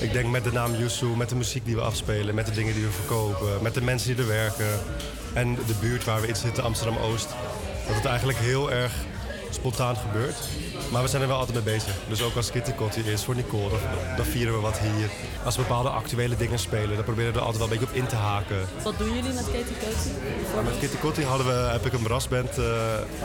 Ik 0.00 0.12
denk 0.12 0.30
met 0.30 0.44
de 0.44 0.52
naam 0.52 0.74
Yusu, 0.74 1.06
met 1.06 1.28
de 1.28 1.34
muziek 1.34 1.64
die 1.64 1.74
we 1.74 1.80
afspelen, 1.80 2.34
met 2.34 2.46
de 2.46 2.52
dingen 2.52 2.74
die 2.74 2.84
we 2.84 2.90
verkopen, 2.90 3.62
met 3.62 3.74
de 3.74 3.82
mensen 3.82 4.08
die 4.08 4.24
er 4.24 4.30
werken 4.30 4.80
en 5.32 5.54
de 5.54 5.74
buurt 5.80 6.04
waar 6.04 6.20
we 6.20 6.26
in 6.26 6.36
zitten, 6.36 6.64
Amsterdam-Oost. 6.64 7.28
Dat 7.86 7.96
het 7.96 8.04
eigenlijk 8.04 8.38
heel 8.38 8.72
erg 8.72 8.92
spontaan 9.50 9.96
gebeurt. 9.96 10.36
Maar 10.92 11.02
we 11.02 11.08
zijn 11.08 11.22
er 11.22 11.28
wel 11.28 11.36
altijd 11.38 11.64
mee 11.64 11.74
bezig. 11.74 11.94
Dus 12.08 12.22
ook 12.22 12.36
als 12.36 12.50
Kitty 12.50 12.72
Kotti 12.72 13.00
is 13.00 13.24
voor 13.24 13.34
Nicole, 13.34 13.68
dan, 13.70 13.78
dan 14.16 14.24
vieren 14.24 14.54
we 14.54 14.60
wat 14.60 14.78
hier. 14.78 15.08
Als 15.44 15.56
we 15.56 15.62
bepaalde 15.62 15.88
actuele 15.88 16.36
dingen 16.36 16.58
spelen, 16.58 16.94
dan 16.96 17.04
proberen 17.04 17.32
we 17.32 17.38
er 17.38 17.44
altijd 17.44 17.62
wel 17.64 17.72
een 17.72 17.78
beetje 17.78 17.92
op 17.94 18.02
in 18.02 18.06
te 18.08 18.16
haken. 18.16 18.56
Wat 18.82 18.98
doen 18.98 19.14
jullie 19.14 19.32
met 19.32 19.44
Coty? 19.44 20.62
Met 20.64 20.78
Kitty 20.78 20.96
Kotti 20.96 21.24
hadden 21.24 21.46
we, 21.46 21.52
heb 21.52 21.86
ik 21.86 21.92
een 21.92 22.02
brassband, 22.02 22.58
eh, 22.58 22.64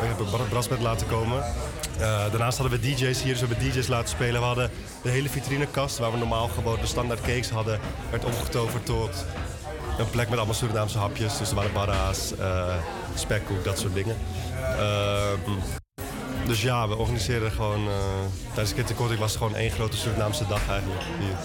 ik 0.02 0.08
heb 0.08 0.20
een 0.20 0.26
bra- 0.30 0.44
brassband 0.50 0.82
laten 0.82 1.08
komen. 1.08 1.44
Eh, 1.44 2.00
daarnaast 2.32 2.58
hadden 2.58 2.80
we 2.80 2.86
DJ's 2.88 3.22
hier, 3.22 3.34
dus 3.34 3.42
we 3.42 3.48
hebben 3.48 3.72
DJ's 3.72 3.88
laten 3.88 4.10
spelen. 4.10 4.40
We 4.42 4.46
hadden 4.48 4.72
de 5.04 5.10
hele 5.10 5.30
vitrinekast, 5.30 5.98
waar 5.98 6.12
we 6.12 6.18
normaal 6.18 6.48
gewoon 6.48 6.78
de 6.82 6.88
standaard 6.88 7.22
cakes 7.22 7.50
hadden, 7.50 7.80
werd 8.10 8.26
omgetoverd 8.26 8.86
tot 8.86 9.26
een 10.00 10.10
plek 10.10 10.28
met 10.30 10.38
allemaal 10.38 10.56
Surinaamse 10.56 10.98
hapjes. 10.98 11.38
Dus 11.38 11.50
er 11.50 11.56
waren 11.56 11.74
barra's, 11.74 12.36
eh 12.40 12.76
spekkoek, 13.16 13.64
dat 13.64 13.80
soort 13.80 13.94
dingen. 13.94 14.18
Ehm, 14.78 15.52
dus 16.48 16.62
ja, 16.62 16.88
we 16.88 16.96
organiseren 16.96 17.52
gewoon... 17.52 17.88
eh, 17.88 17.94
tijdens 18.54 18.74
Kitty 18.76 18.94
Kotti 18.94 19.18
was 19.18 19.30
het 19.32 19.38
gewoon 19.42 19.56
één 19.56 19.72
grote 19.72 19.98
Surinaamse 19.98 20.48
dag 20.48 20.70
eigenlijk 20.70 21.02
hier. 21.20 21.38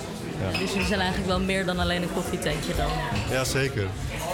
Ja. 0.53 0.59
Dus 0.59 0.71
jullie 0.73 0.87
zijn 0.87 1.01
eigenlijk 1.01 1.29
wel 1.31 1.41
meer 1.41 1.67
dan 1.67 1.79
alleen 1.79 2.03
een 2.03 2.13
koffietentje 2.15 2.75
dan. 2.77 2.89
Ja, 3.31 3.45
zeker. 3.45 3.87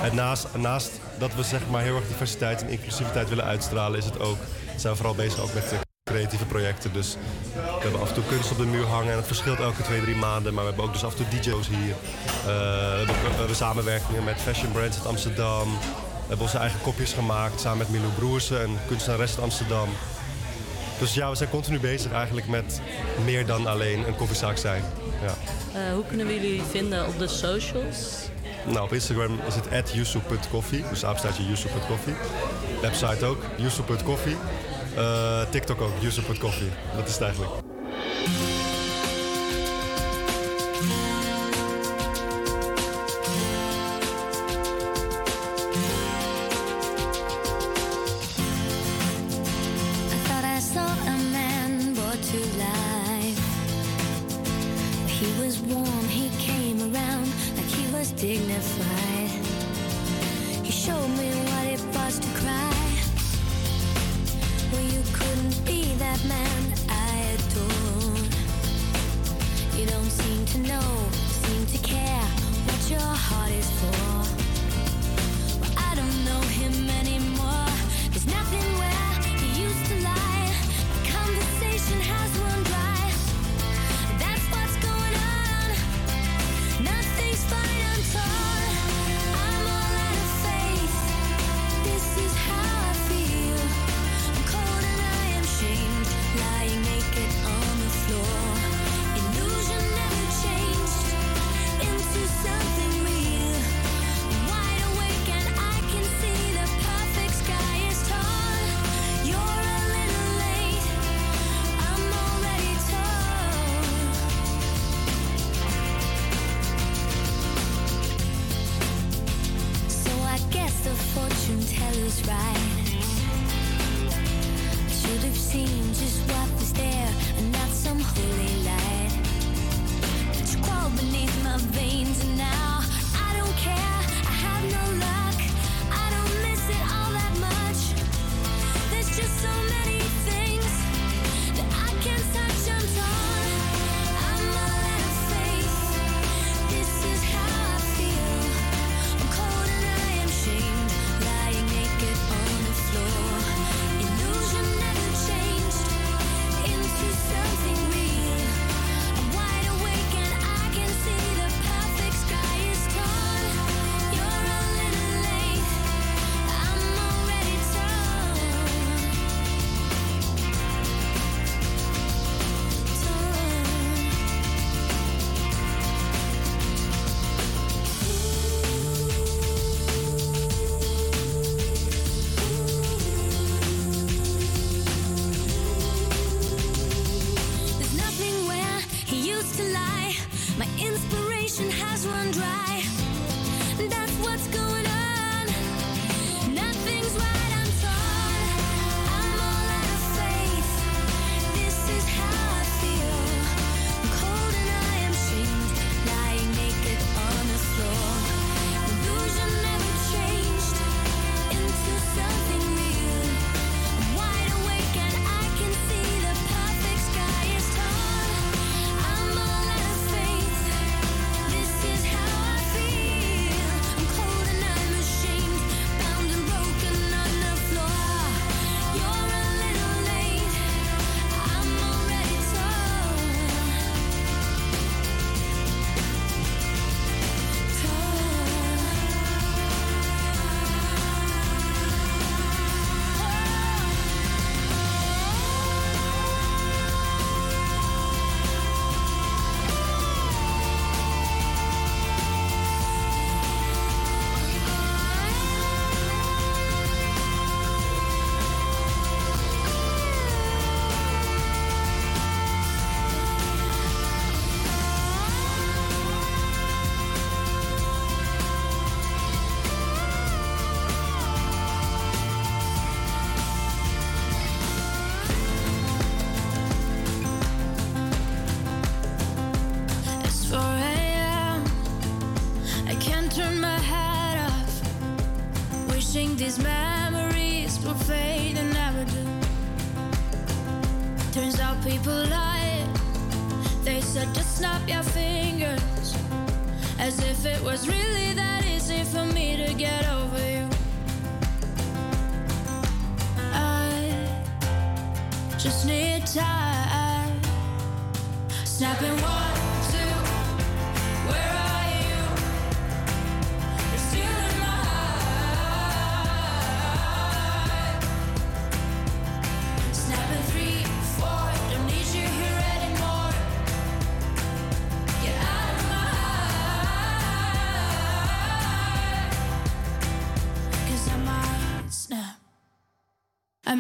En 0.03 0.15
naast, 0.15 0.47
naast 0.57 0.91
dat 1.19 1.35
we 1.35 1.43
zeg 1.43 1.61
maar 1.71 1.83
heel 1.83 1.97
erg 1.97 2.07
diversiteit 2.09 2.63
en 2.63 2.69
inclusiviteit 2.69 3.29
willen 3.29 3.45
uitstralen, 3.45 3.99
is 3.99 4.05
het 4.05 4.21
ook, 4.21 4.37
zijn 4.77 4.93
we 4.93 4.99
vooral 4.99 5.15
bezig 5.15 5.41
ook 5.41 5.55
met 5.55 5.75
creatieve 6.05 6.45
projecten. 6.45 6.93
Dus 6.93 7.17
we 7.55 7.61
hebben 7.83 8.01
af 8.01 8.09
en 8.09 8.15
toe 8.15 8.25
kunst 8.25 8.51
op 8.51 8.57
de 8.59 8.65
muur 8.65 8.87
hangen 8.87 9.11
en 9.11 9.17
het 9.17 9.27
verschilt 9.27 9.59
elke 9.61 9.83
twee, 9.83 10.01
drie 10.01 10.17
maanden. 10.17 10.55
Maar 10.55 10.63
we 10.63 10.69
hebben 10.69 10.87
ook 10.87 10.93
dus 10.93 11.05
af 11.05 11.17
en 11.19 11.29
toe 11.29 11.41
DJ's 11.41 11.69
hier. 11.69 11.79
Eh, 11.91 12.45
we, 12.45 12.51
hebben, 12.97 13.15
ook- 13.25 13.31
we 13.31 13.37
hebben 13.39 13.57
samenwerkingen 13.57 14.25
met 14.25 14.41
fashion 14.41 14.73
brands 14.73 14.97
uit 14.97 15.07
Amsterdam. 15.07 15.69
We 15.71 16.33
hebben 16.33 16.47
onze 16.47 16.59
eigen 16.59 16.81
kopjes 16.81 17.13
gemaakt 17.13 17.61
samen 17.61 17.79
met 17.79 17.89
Milou 17.91 18.11
Broersen, 18.13 18.61
een 18.63 18.79
kunstenares 18.89 19.31
uit 19.31 19.41
Amsterdam. 19.41 19.89
Dus 20.99 21.15
ja, 21.15 21.31
we 21.31 21.37
zijn 21.37 21.51
continu 21.51 21.81
bezig 21.81 22.13
eigenlijk 22.13 22.47
met 22.47 22.81
meer 23.25 23.47
dan 23.47 23.67
alleen 23.67 24.07
een 24.07 24.17
koffiezaak 24.17 24.57
zijn. 24.57 24.83
Ja. 25.23 25.35
Eh, 25.81 25.95
hoe 25.95 26.05
kunnen 26.05 26.27
we 26.27 26.35
jullie 26.35 26.63
vinden 26.63 27.07
op 27.07 27.19
de 27.19 27.29
socials? 27.29 28.29
Nou, 28.67 28.85
op 28.85 28.93
Instagram 28.93 29.39
is 29.47 29.55
het 29.55 29.93
@yusu.coffee, 29.93 30.85
dus 30.91 31.05
apenstaartje 31.05 31.47
yusu.coffee. 31.47 32.15
Website 32.81 33.25
ook, 33.25 33.43
yusu.coffee. 33.57 34.37
Eh, 34.97 35.41
TikTok 35.51 35.81
ook, 35.81 35.93
yusu.coffee. 36.01 36.71
Dat 36.97 37.07
is 37.07 37.13
het 37.13 37.23
eigenlijk. 37.23 37.66
Dignified. 58.17 59.06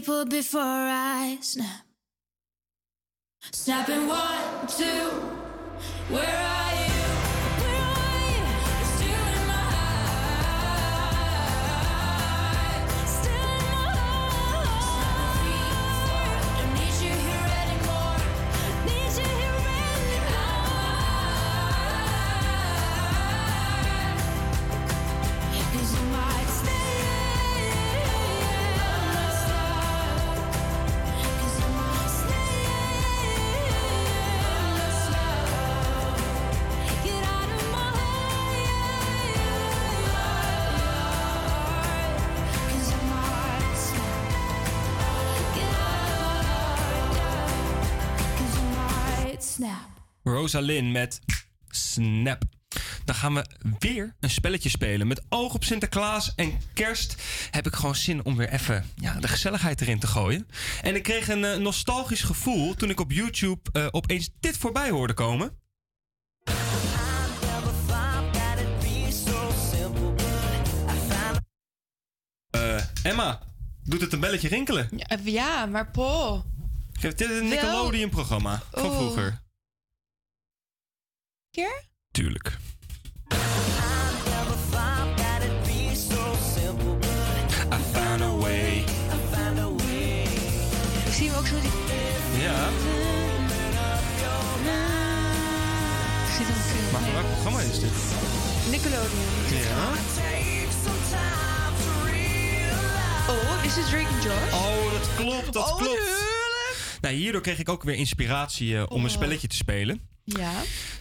people 0.00 0.24
before 0.24 0.59
Rosalind 50.52 50.92
met 50.92 51.20
Snap. 51.68 52.42
Dan 53.04 53.14
gaan 53.14 53.34
we 53.34 53.44
weer 53.78 54.14
een 54.20 54.30
spelletje 54.30 54.68
spelen. 54.68 55.06
Met 55.06 55.22
oog 55.28 55.54
op 55.54 55.64
Sinterklaas 55.64 56.34
en 56.34 56.60
kerst 56.74 57.22
heb 57.50 57.66
ik 57.66 57.74
gewoon 57.74 57.94
zin 57.94 58.24
om 58.24 58.36
weer 58.36 58.48
even 58.48 58.84
ja, 58.94 59.20
de 59.20 59.28
gezelligheid 59.28 59.80
erin 59.80 59.98
te 59.98 60.06
gooien. 60.06 60.48
En 60.82 60.94
ik 60.94 61.02
kreeg 61.02 61.28
een 61.28 61.44
eh, 61.44 61.56
nostalgisch 61.56 62.22
gevoel 62.22 62.74
toen 62.74 62.90
ik 62.90 63.00
op 63.00 63.12
YouTube 63.12 63.60
eh, 63.72 63.86
opeens 63.90 64.30
dit 64.40 64.56
voorbij 64.56 64.90
hoorde 64.90 65.14
komen. 65.14 65.58
Eh, 72.50 72.82
Emma, 73.02 73.40
doet 73.84 74.00
het 74.00 74.12
een 74.12 74.20
belletje 74.20 74.48
rinkelen? 74.48 74.88
Ja, 74.96 75.18
ja, 75.24 75.66
maar 75.66 75.90
Paul. 75.90 76.44
Dit 77.00 77.20
is 77.20 77.38
een 77.38 77.48
Nickelodeon-programma 77.48 78.62
van 78.72 78.84
Oeh. 78.84 78.96
vroeger. 78.96 79.48
Keer? 81.50 81.82
Tuurlijk. 82.10 82.58
I 87.72 87.76
found 87.92 88.22
a 88.22 88.36
way. 88.36 88.78
Ik 91.06 91.12
zie 91.12 91.28
hem 91.28 91.38
ook 91.38 91.46
zo. 91.46 91.60
Die... 91.60 91.70
Ja, 92.42 92.68
Ik 96.28 96.36
zie 96.36 96.44
hem 96.46 96.92
maar 96.92 97.12
welk 97.12 97.26
programma 97.26 97.60
is 97.60 97.80
dit? 97.80 97.92
Nickelodeon. 98.70 99.10
Ja. 99.48 99.88
Oh, 103.28 103.64
is 103.64 103.76
het 103.76 103.86
Drake 103.88 104.06
and 104.14 104.22
Josh? 104.22 104.52
Oh, 104.52 104.92
dat 104.92 105.08
klopt, 105.16 105.52
dat 105.52 105.70
Oh, 105.70 105.76
klopt. 105.76 106.28
Nou, 107.00 107.14
hierdoor 107.14 107.40
kreeg 107.40 107.58
ik 107.58 107.68
ook 107.68 107.82
weer 107.82 107.94
inspiratie 107.94 108.76
eh, 108.76 108.84
om 108.88 109.04
een 109.04 109.10
spelletje 109.10 109.48
te 109.48 109.56
spelen. 109.56 110.09
Ja. 110.38 110.52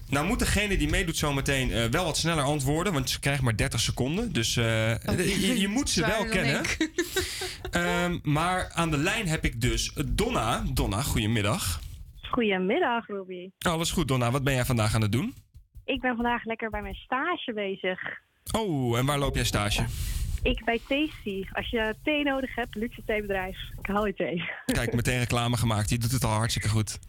Nou 0.10 0.26
moet 0.26 0.40
degene 0.40 0.78
die 0.78 0.90
meedoet 0.90 1.18
zometeen 1.18 1.72
eh, 1.72 1.86
wel 1.86 2.06
wat 2.06 2.18
sneller 2.18 2.44
antwoorden, 2.44 2.94
want 2.94 3.10
ze 3.10 3.20
krijgt 3.20 3.42
maar 3.42 3.56
30 3.56 3.80
seconden. 3.80 4.34
Dus 4.34 4.58
eh, 4.58 4.98
je, 4.98 5.60
je 5.60 5.68
moet 5.68 5.90
ze 5.90 6.06
wel 6.16 6.26
kennen. 6.26 6.62
Ehm, 7.72 8.18
maar 8.24 8.72
aan 8.74 8.92
de 8.92 8.98
lijn 8.98 9.28
heb 9.28 9.46
ik 9.46 9.62
dus 9.62 9.94
Donna. 10.06 10.64
Donna, 10.74 11.02
goedemiddag. 11.02 11.80
Goedemiddag, 12.22 13.08
Ruby. 13.08 13.50
Alles 13.60 13.92
goed, 13.92 14.08
Donna. 14.08 14.32
Wat 14.32 14.44
ben 14.44 14.54
jij 14.54 14.66
vandaag 14.66 14.96
aan 14.96 15.02
het 15.02 15.12
doen? 15.12 15.34
Ik 15.86 16.02
ben 16.02 16.16
vandaag 16.16 16.44
lekker 16.44 16.70
bij 16.70 16.82
mijn 16.82 16.96
stage 16.96 17.54
bezig. 17.54 18.00
Oh, 18.52 18.98
en 18.98 19.06
waar 19.06 19.20
loop 19.20 19.36
jij 19.36 19.44
stage? 19.44 19.86
Ik 20.44 20.66
bij 20.66 20.80
Tasty. 20.88 21.46
Als 21.52 21.70
je 21.70 21.96
thee 22.04 22.24
nodig 22.24 22.56
hebt, 22.56 22.76
luxe 22.76 23.02
theebedrijf, 23.06 23.58
ik 23.80 23.88
haal 23.88 24.06
je 24.06 24.14
thee. 24.14 24.44
Kijk, 24.66 24.94
meteen 24.94 25.20
reclame 25.20 25.58
gemaakt. 25.58 25.90
Je 25.90 25.98
doet 25.98 26.12
het 26.12 26.24
al 26.24 26.32
hartstikke 26.32 26.70
goed. 26.70 27.00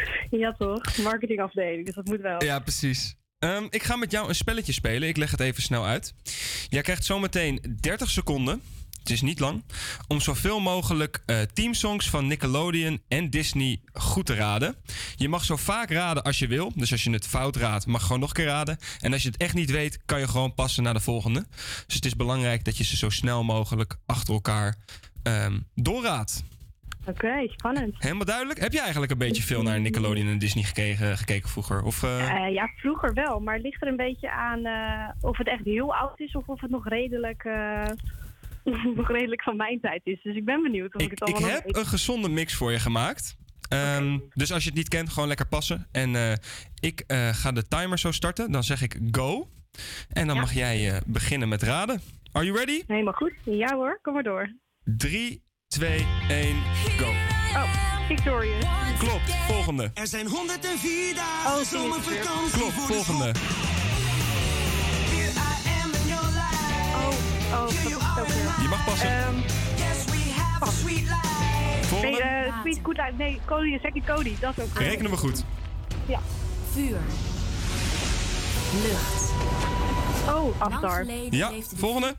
ja 0.42 0.52
toch, 0.52 0.98
marketingafdeling, 0.98 1.86
dus 1.86 1.94
dat 1.94 2.06
moet 2.06 2.20
wel. 2.20 2.44
Ja, 2.44 2.58
precies. 2.58 3.16
Ehm, 3.38 3.66
ik 3.70 3.82
ga 3.82 3.96
met 3.96 4.10
jou 4.10 4.28
een 4.28 4.34
spelletje 4.34 4.72
spelen. 4.72 5.08
Ik 5.08 5.16
leg 5.16 5.30
het 5.30 5.40
even 5.40 5.62
snel 5.62 5.86
uit. 5.86 6.14
Jij 6.68 6.82
krijgt 6.82 7.04
zometeen 7.04 7.76
30 7.80 8.10
seconden. 8.10 8.62
Het 8.98 9.14
is 9.14 9.22
niet 9.22 9.40
lang. 9.40 9.64
Om 10.08 10.20
zoveel 10.20 10.60
mogelijk 10.60 11.22
eh, 11.26 11.40
teamsongs 11.40 12.10
van 12.10 12.26
Nickelodeon 12.26 13.02
en 13.08 13.30
Disney 13.30 13.80
goed 13.92 14.26
te 14.26 14.34
raden. 14.34 14.76
Je 15.16 15.28
mag 15.28 15.44
zo 15.44 15.56
vaak 15.56 15.90
raden 15.90 16.22
als 16.22 16.38
je 16.38 16.46
wil. 16.46 16.72
Dus 16.74 16.92
als 16.92 17.04
je 17.04 17.10
het 17.10 17.26
fout 17.26 17.56
raadt, 17.56 17.86
mag 17.86 18.02
gewoon 18.02 18.20
nog 18.20 18.28
een 18.28 18.34
keer 18.34 18.44
raden. 18.44 18.78
En 19.00 19.12
als 19.12 19.22
je 19.22 19.28
het 19.28 19.40
echt 19.40 19.54
niet 19.54 19.70
weet, 19.70 19.98
kan 20.04 20.20
je 20.20 20.28
gewoon 20.28 20.54
passen 20.54 20.82
naar 20.82 20.94
de 20.94 21.00
volgende. 21.00 21.46
Dus 21.86 21.94
het 21.94 22.04
is 22.04 22.16
belangrijk 22.16 22.64
dat 22.64 22.76
je 22.76 22.84
ze 22.84 22.96
zo 22.96 23.10
snel 23.10 23.44
mogelijk 23.44 23.96
achter 24.06 24.34
elkaar 24.34 24.76
ehm 25.22 25.58
doorraadt. 25.74 26.42
Oké, 27.06 27.46
spannend. 27.48 27.94
Helemaal 27.98 28.24
duidelijk? 28.24 28.60
Heb 28.60 28.72
je 28.72 28.80
eigenlijk 28.80 29.12
een 29.12 29.18
beetje 29.18 29.42
veel 29.42 29.62
naar 29.62 29.80
Nickelodeon 29.80 30.28
en 30.28 30.38
Disney 30.38 30.64
gekeken, 30.64 31.16
gekeken 31.18 31.48
vroeger? 31.48 31.82
Of, 31.82 32.02
eh, 32.02 32.46
Eh, 32.46 32.52
ja, 32.54 32.70
vroeger 32.76 33.14
wel, 33.14 33.40
maar 33.40 33.54
het 33.54 33.62
ligt 33.62 33.82
er 33.82 33.88
een 33.88 33.96
beetje 33.96 34.30
aan 34.30 34.64
eh, 34.66 35.08
of 35.20 35.36
het 35.38 35.48
echt 35.48 35.64
heel 35.64 35.94
oud 35.94 36.20
is 36.20 36.34
of 36.34 36.46
of 36.48 36.60
het 36.60 36.70
nog 36.70 36.88
redelijk, 36.88 37.44
nog 38.96 39.08
redelijk 39.10 39.42
van 39.42 39.56
mijn 39.56 39.80
tijd 39.80 40.00
is. 40.04 40.22
Dus 40.22 40.36
ik 40.36 40.44
ben 40.44 40.62
benieuwd 40.62 40.94
of 40.94 41.02
ik, 41.02 41.10
het 41.10 41.20
Ik 41.20 41.24
allemaal 41.34 41.50
nog 41.50 41.62
heb 41.62 41.76
een 41.76 41.86
gezonde 41.86 42.28
mix 42.28 42.54
voor 42.54 42.72
je 42.72 42.78
gemaakt. 42.78 43.36
Ehm, 43.68 44.18
Dus 44.34 44.52
als 44.52 44.62
je 44.62 44.68
het 44.68 44.78
niet 44.78 44.88
kent, 44.88 45.08
gewoon 45.08 45.28
lekker 45.28 45.46
passen. 45.46 45.86
En 45.92 46.38
ik 46.80 47.04
ga 47.32 47.52
de 47.52 47.68
timer 47.68 47.98
zo 47.98 48.12
starten. 48.12 48.52
Dan 48.52 48.64
zeg 48.64 48.82
ik 48.82 48.98
go. 49.10 49.48
En 50.12 50.26
dan 50.26 50.34
Ja. 50.34 50.40
mag 50.40 50.52
jij 50.52 51.00
beginnen 51.06 51.48
met 51.48 51.62
raden. 51.62 52.00
Are 52.32 52.44
you 52.44 52.56
ready? 52.56 52.82
Helemaal 52.86 53.12
goed. 53.12 53.32
Ja 53.44 53.74
hoor, 53.74 53.98
kom 54.02 54.14
maar 54.14 54.22
door. 54.22 54.54
3, 54.84 55.42
2, 55.76 56.06
1, 56.28 56.56
go. 56.98 57.06
Oh, 57.54 57.62
Victorious. 58.08 58.64
Klopt, 58.98 59.34
volgende. 59.48 59.90
Er 59.94 60.06
zijn 60.06 60.26
104 60.26 61.14
dagen 61.14 61.60
Oh, 61.60 61.64
zomervakantie 61.66 62.50
Klopt, 62.58 62.72
voor 62.72 62.86
de 62.86 62.92
volgende. 62.92 63.32
Oh, 66.94 67.62
oh, 67.62 67.68
is? 67.68 67.82
Je 68.62 68.66
mag 68.68 68.84
passen. 68.84 69.08
Ehm, 69.08 69.34
Volgende. 71.82 72.18
nee, 72.18 72.20
eh, 72.22 72.60
Sweet 72.60 72.78
Good 72.82 72.96
Life. 72.96 73.12
Nee, 73.16 73.40
Cody, 73.44 73.78
Second 73.82 74.04
Cody. 74.04 74.34
Dat 74.40 74.58
is 74.58 74.64
ook. 74.64 74.78
Rekenen 74.78 75.10
we 75.10 75.16
goed. 75.16 75.44
Ja. 76.06 76.20
Vuur. 76.72 76.98
Lucht. 78.82 79.32
Oh, 80.28 80.60
Aftar. 80.60 81.06
Ja, 81.30 81.50
volgende. 81.76 82.16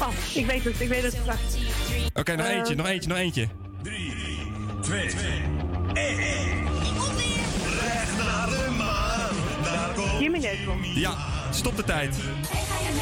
Oh, 0.00 0.08
ik 0.34 0.46
weet 0.46 0.64
het, 0.64 0.80
ik 0.80 0.88
weet 0.88 1.02
het 1.02 1.12
straks. 1.12 1.56
Oké, 2.14 2.36
nog 2.36 2.46
Eh. 2.46 2.56
eentje, 2.56 2.74
nog 2.74 2.86
eentje, 2.86 3.08
nog 3.08 3.18
eentje. 3.18 3.48
2, 4.80 5.00
1. 5.08 5.10
Recht 7.80 8.16
naar 8.16 8.46
de 8.48 8.74
maan. 8.78 9.62
Daar 9.64 9.92
komt 9.94 10.20
Jimmy 10.20 10.38
Neutron. 10.38 10.84
Ja, 10.94 11.16
stop 11.50 11.76
de 11.76 11.84
tijd. 11.84 12.16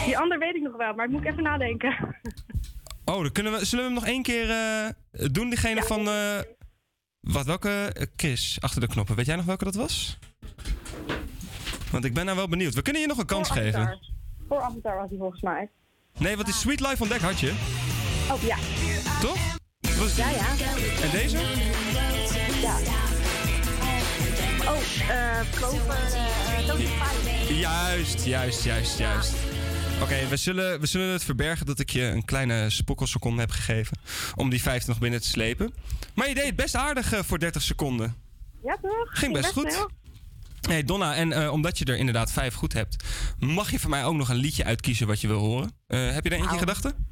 Die 0.04 0.18
ander 0.18 0.38
weet 0.38 0.54
ik 0.54 0.62
nog 0.62 0.76
wel, 0.76 0.94
maar 0.94 1.04
ik 1.06 1.10
moet 1.12 1.24
even 1.24 1.42
nadenken. 1.42 1.96
Oh, 3.04 3.20
dan 3.22 3.32
kunnen 3.32 3.52
we, 3.52 3.64
zullen 3.64 3.84
we 3.84 3.90
hem 3.90 4.00
nog 4.00 4.08
één 4.10 4.22
keer 4.22 4.50
eh, 4.50 4.88
doen? 5.32 5.48
Diegene 5.48 5.82
van. 5.82 6.08
eh, 6.08 6.38
wat, 7.20 7.46
welke? 7.46 7.68
eh, 7.94 8.06
Chris, 8.16 8.56
achter 8.60 8.80
de 8.80 8.86
knoppen. 8.86 9.16
Weet 9.16 9.26
jij 9.26 9.36
nog 9.36 9.44
welke 9.44 9.64
dat 9.64 9.74
was? 9.74 10.18
Want 11.90 12.04
ik 12.04 12.14
ben 12.14 12.24
nou 12.24 12.36
wel 12.36 12.48
benieuwd. 12.48 12.74
We 12.74 12.82
kunnen 12.82 13.02
je 13.02 13.08
nog 13.08 13.18
een 13.18 13.26
kans 13.26 13.48
Voor 13.48 13.56
geven. 13.56 13.80
Avatar. 13.80 13.98
Voor 14.48 14.60
Avatar 14.60 14.96
was 14.96 15.08
hij 15.08 15.18
volgens 15.18 15.40
mij. 15.42 15.68
Nee, 16.18 16.36
wat 16.36 16.48
is 16.48 16.60
Sweet 16.60 16.80
Life 16.80 17.02
on 17.02 17.08
Deck 17.08 17.20
had 17.20 17.40
je? 17.40 17.52
Oh, 18.30 18.42
ja. 18.42 18.56
Toch? 19.20 19.38
Was 19.98 20.16
Ja, 20.16 20.30
ja. 20.30 20.46
En 21.02 21.10
deze? 21.10 21.36
Ja. 22.62 22.78
Oh, 24.68 24.76
eh, 25.08 25.40
Spice. 25.50 27.54
Juist, 27.54 28.24
juist, 28.24 28.64
juist, 28.64 28.98
juist. 28.98 29.32
Oké, 30.02 30.26
we, 30.28 30.36
zullen, 30.36 30.80
we 30.80 30.86
zullen 30.86 31.08
het 31.12 31.24
verbergen 31.24 31.66
dat 31.66 31.78
ik 31.78 31.90
je 31.90 32.02
een 32.02 32.24
kleine 32.24 32.70
spokkelseconde 32.70 33.40
heb 33.40 33.50
gegeven. 33.50 33.98
Om 34.34 34.50
die 34.50 34.62
50 34.62 34.88
nog 34.88 34.98
binnen 34.98 35.20
te 35.20 35.28
slepen. 35.28 35.74
Maar 36.14 36.28
je 36.28 36.34
deed 36.34 36.46
het 36.46 36.56
best 36.56 36.74
aardig 36.74 37.12
eh, 37.12 37.20
voor 37.22 37.38
30 37.38 37.62
seconden. 37.62 38.14
Ja, 38.64 38.76
toch? 38.82 38.92
Ging 39.04 39.32
best 39.32 39.52
goed. 39.52 39.86
Hey 40.68 40.84
Donna, 40.84 41.14
en 41.14 41.32
eh, 41.32 41.52
omdat 41.52 41.78
je 41.78 41.84
er 41.84 41.96
inderdaad 41.96 42.32
vijf 42.32 42.54
goed 42.54 42.72
hebt, 42.72 43.04
mag 43.38 43.70
je 43.70 43.80
van 43.80 43.90
mij 43.90 44.04
ook 44.04 44.14
nog 44.14 44.28
een 44.28 44.36
liedje 44.36 44.64
uitkiezen 44.64 45.06
wat 45.06 45.20
je 45.20 45.26
wil 45.28 45.38
horen. 45.38 45.70
Eh, 45.86 45.98
heb 46.12 46.24
je 46.24 46.30
er 46.30 46.36
eentje 46.36 46.36
in 46.36 46.42
Nou. 46.46 46.58
gedachten? 46.58 47.06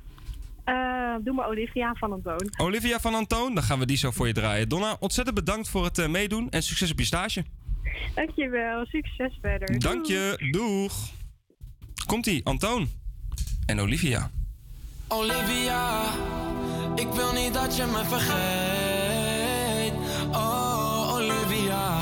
Eh, 0.65 1.15
doe 1.25 1.35
maar 1.35 1.47
Olivia 1.49 1.95
van 1.95 2.13
Antoon. 2.13 2.51
Olivia 2.57 3.01
van 3.01 3.15
Antoon, 3.15 3.55
dan 3.55 3.63
gaan 3.63 3.79
we 3.79 3.87
die 3.87 3.97
zo 3.97 4.11
voor 4.11 4.27
je 4.27 4.33
draaien. 4.33 4.69
Donna, 4.69 4.97
ontzettend 5.01 5.37
bedankt 5.37 5.69
voor 5.69 5.85
het 5.85 6.09
meedoen 6.09 6.51
en 6.51 6.63
succes 6.63 6.91
op 6.91 6.99
je 6.99 7.05
stage. 7.05 7.45
Dankjewel, 8.15 8.87
succes 8.87 9.39
verder. 9.43 9.79
Dank 9.79 10.07
je, 10.07 10.49
doeg. 10.51 10.93
Komt-ie, 12.07 12.45
Antoon 12.47 12.89
en 13.67 13.81
Olivia. 13.81 14.31
Olivia, 15.09 16.03
ik 16.95 17.09
wil 17.09 17.33
niet 17.33 17.55
dat 17.55 17.77
je 17.77 17.85
me 17.85 18.05
vergeet. 18.05 19.93
Oh, 20.33 21.13
Olivia, 21.15 22.01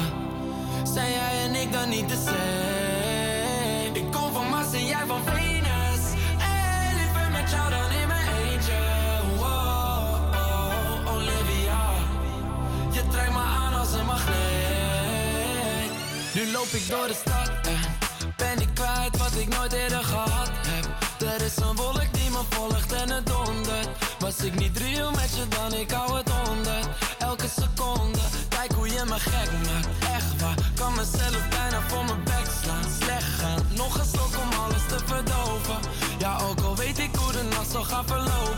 zijn 0.84 1.10
jij 1.10 1.27
en 1.27 1.27
ik 1.74 1.86
niet 1.86 2.08
de 2.08 2.16
same? 2.24 3.90
Ik 3.92 4.12
kom 4.12 4.32
van 4.32 4.48
Mars 4.48 4.72
en 4.72 4.86
jij 4.86 5.06
van 5.06 5.20
Venus. 5.24 6.02
En 6.38 6.96
liever 6.96 7.30
met 7.32 7.50
jou 7.50 7.70
dan 7.70 7.90
in 7.90 8.08
mijn 8.08 8.28
eentje. 8.28 8.78
Oh, 9.38 10.14
oh, 10.32 11.14
Olivia, 11.14 11.80
je 12.92 13.02
trekt 13.10 13.32
me 13.32 13.38
aan 13.38 13.74
als 13.74 13.92
een 13.92 14.06
magneet. 14.06 15.90
Nu 16.34 16.52
loop 16.52 16.66
ik 16.72 16.88
door 16.88 17.06
de 17.06 17.14
stad 17.24 17.50
en 17.62 17.80
ben 18.36 18.60
ik 18.60 18.68
kwijt 18.74 19.16
wat 19.16 19.34
ik 19.38 19.48
nooit 19.56 19.72
eerder 19.72 20.04
gehad 20.04 20.50
heb. 20.66 20.86
Er 21.28 21.44
is 21.44 21.56
een 21.56 21.76
wolk 21.76 22.12
die 22.12 22.30
me 22.30 22.42
volgt 22.48 22.92
en 22.92 23.10
het 23.10 23.26
dondert. 23.26 23.88
Was 24.18 24.38
ik 24.38 24.54
niet 24.54 24.78
real 24.78 25.10
met 25.10 25.30
je 25.36 25.48
dan, 25.48 25.74
ik 25.74 25.90
hou 25.90 26.16
het 26.16 26.30
onder. 26.48 26.80
Elke 27.18 27.48
seconde, 27.60 28.18
kijk 28.48 28.72
hoe 28.72 28.88
je 28.88 29.02
me 29.08 29.18
gek 29.18 29.50
maakt. 29.66 29.88
Echt 30.14 30.40
waar, 30.40 30.67
kan 30.88 30.96
mezelf 30.96 31.48
bijna 31.48 31.80
voor 31.88 32.04
mijn 32.04 32.24
bek 32.24 32.46
slaan. 32.62 32.84
Slecht 33.00 33.34
gaan, 33.40 33.62
nog 33.76 33.98
een 33.98 34.04
slok 34.04 34.42
om 34.42 34.58
alles 34.64 34.82
te 34.88 34.98
verdoven. 35.04 35.78
Ja, 36.18 36.38
ook 36.48 36.60
al 36.60 36.76
weet 36.76 36.98
ik 36.98 37.14
hoe 37.16 37.32
de 37.32 37.42
nacht 37.42 37.70
zal 37.70 37.84
gaan 37.84 38.06
verlopen. 38.06 38.57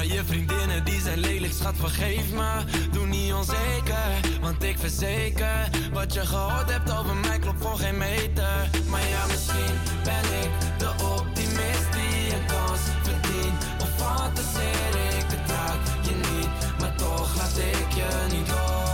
Maar 0.00 0.08
je 0.08 0.24
vriendinnen 0.24 0.84
die 0.84 1.00
zijn 1.00 1.18
lelijk 1.18 1.52
schat 1.52 1.74
vergeef 1.76 2.32
me. 2.32 2.64
Doe 2.92 3.06
niet 3.06 3.32
onzeker, 3.32 4.38
want 4.40 4.62
ik 4.62 4.78
verzeker 4.78 5.68
Wat 5.92 6.14
je 6.14 6.26
gehoord 6.26 6.70
hebt 6.70 6.98
over 6.98 7.16
mij 7.16 7.38
klopt 7.38 7.62
voor 7.62 7.76
geen 7.76 7.98
meter. 7.98 8.70
Maar 8.88 9.08
ja 9.08 9.26
misschien 9.26 9.74
ben 10.04 10.42
ik 10.42 10.78
de 10.78 10.90
optimist 11.18 11.92
die 11.92 12.34
een 12.34 12.46
kans 12.46 12.80
verdient. 13.02 13.64
Of 13.80 13.90
fantaseer 13.96 15.16
ik 15.18 15.24
het 15.26 16.08
je 16.08 16.14
niet 16.14 16.78
Maar 16.78 16.94
toch 16.94 17.36
laat 17.36 17.58
ik 17.58 17.92
je 17.94 18.26
niet 18.36 18.48
los 18.48 18.89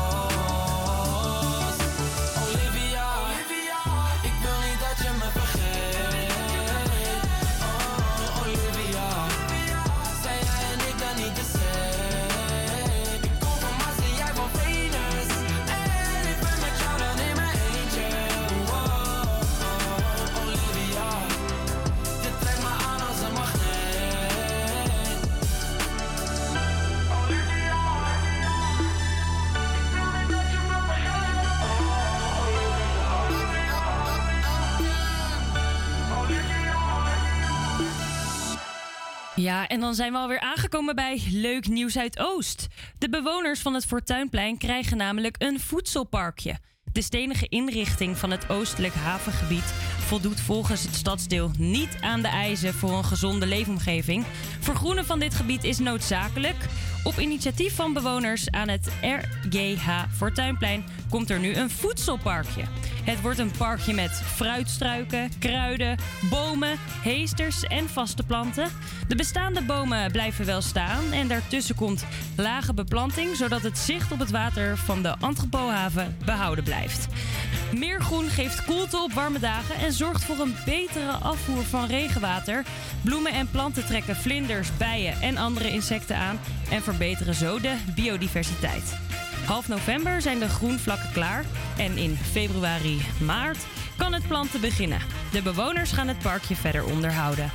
Ja, 39.46 39.66
en 39.68 39.80
dan 39.80 39.94
zijn 39.94 40.12
we 40.12 40.18
alweer 40.18 40.40
aangekomen 40.40 40.94
bij 40.94 41.22
Leuk 41.30 41.68
Nieuws 41.68 41.98
uit 41.98 42.18
Oost. 42.18 42.66
De 42.98 43.08
bewoners 43.08 43.60
van 43.60 43.74
het 43.74 43.86
Fortuinplein 43.86 44.58
krijgen 44.58 44.96
namelijk 44.96 45.34
een 45.38 45.60
voedselparkje. 45.60 46.58
De 46.92 47.02
stenige 47.02 47.48
inrichting 47.48 48.16
van 48.16 48.30
het 48.30 48.50
oostelijk 48.50 48.94
havengebied 48.94 49.74
voldoet 50.06 50.40
volgens 50.40 50.82
het 50.82 50.94
stadsdeel 50.94 51.50
niet 51.58 51.96
aan 52.00 52.22
de 52.22 52.28
eisen 52.28 52.74
voor 52.74 52.92
een 52.92 53.04
gezonde 53.04 53.46
leefomgeving. 53.46 54.24
Vergroenen 54.60 55.06
van 55.06 55.18
dit 55.18 55.34
gebied 55.34 55.64
is 55.64 55.78
noodzakelijk 55.78 56.56
Op 57.04 57.18
initiatief 57.18 57.74
van 57.74 57.92
bewoners 57.92 58.50
aan 58.50 58.68
het 58.68 58.88
RGH 59.00 59.88
Fortuinplein 60.16 60.84
komt 61.10 61.30
er 61.30 61.38
nu 61.38 61.54
een 61.54 61.70
voedselparkje. 61.70 62.62
Het 63.04 63.20
wordt 63.20 63.38
een 63.38 63.50
parkje 63.58 63.94
met 63.94 64.10
fruitstruiken, 64.10 65.30
kruiden, 65.38 65.98
bomen, 66.30 66.76
heesters 67.02 67.62
en 67.62 67.88
vaste 67.88 68.22
planten. 68.22 68.68
De 69.08 69.16
bestaande 69.16 69.62
bomen 69.62 70.12
blijven 70.12 70.46
wel 70.46 70.62
staan 70.62 71.12
en 71.12 71.28
daartussen 71.28 71.74
komt 71.74 72.04
lage 72.36 72.74
beplanting, 72.74 73.36
zodat 73.36 73.62
het 73.62 73.78
zicht 73.78 74.12
op 74.12 74.18
het 74.18 74.30
water 74.30 74.76
van 74.76 75.02
de 75.02 75.16
Antropohaven 75.20 76.16
behouden 76.24 76.64
blijft. 76.64 77.06
Meer 77.72 78.00
groen 78.00 78.28
geeft 78.28 78.64
koelte 78.64 78.98
op 78.98 79.12
warme 79.12 79.38
dagen 79.38 79.74
en 79.74 79.92
zorgt 79.96 80.24
voor 80.24 80.38
een 80.38 80.54
betere 80.64 81.10
afvoer 81.10 81.64
van 81.64 81.86
regenwater. 81.86 82.64
Bloemen 83.02 83.32
en 83.32 83.50
planten 83.50 83.86
trekken 83.86 84.16
vlinders, 84.16 84.76
bijen 84.76 85.20
en 85.20 85.36
andere 85.36 85.70
insecten 85.70 86.16
aan 86.16 86.38
en 86.70 86.82
verbeteren 86.82 87.34
zo 87.34 87.60
de 87.60 87.74
biodiversiteit. 87.94 88.96
Half 89.46 89.68
november 89.68 90.22
zijn 90.22 90.38
de 90.38 90.48
groenvlakken 90.48 91.12
klaar 91.12 91.44
en 91.76 91.96
in 91.96 92.16
februari, 92.16 93.00
maart 93.20 93.66
kan 93.96 94.12
het 94.12 94.28
planten 94.28 94.60
beginnen. 94.60 95.00
De 95.32 95.42
bewoners 95.42 95.92
gaan 95.92 96.08
het 96.08 96.18
parkje 96.18 96.56
verder 96.56 96.84
onderhouden. 96.84 97.50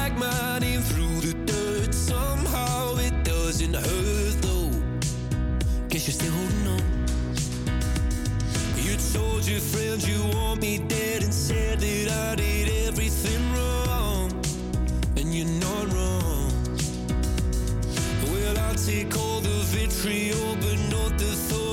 Drag 0.00 0.16
my 0.18 0.58
name 0.60 0.80
through 0.80 1.20
the 1.20 1.34
dirt, 1.44 1.92
somehow 1.92 2.96
it 2.96 3.22
doesn't 3.22 3.74
hurt 3.74 4.36
though. 4.40 4.70
Guess 5.90 6.06
you're 6.06 6.18
still 6.20 6.32
holding 6.32 6.66
on. 6.68 6.82
You 8.76 8.96
told 9.12 9.46
your 9.46 9.60
friends 9.60 10.08
you 10.08 10.18
want 10.34 10.62
me 10.62 10.78
dead 10.78 11.22
and 11.22 11.34
said 11.34 11.80
that 11.80 12.08
I 12.30 12.34
did 12.36 12.88
everything 12.88 13.42
wrong, 13.52 14.32
and 15.18 15.34
you're 15.34 15.54
not 15.68 15.92
wrong. 15.92 16.50
Well, 18.24 18.58
I'll 18.58 18.74
take 18.76 19.14
all 19.18 19.40
the 19.42 19.58
vitriol, 19.74 20.56
but 20.62 20.78
not 20.94 21.18
the 21.18 21.32
thought 21.48 21.69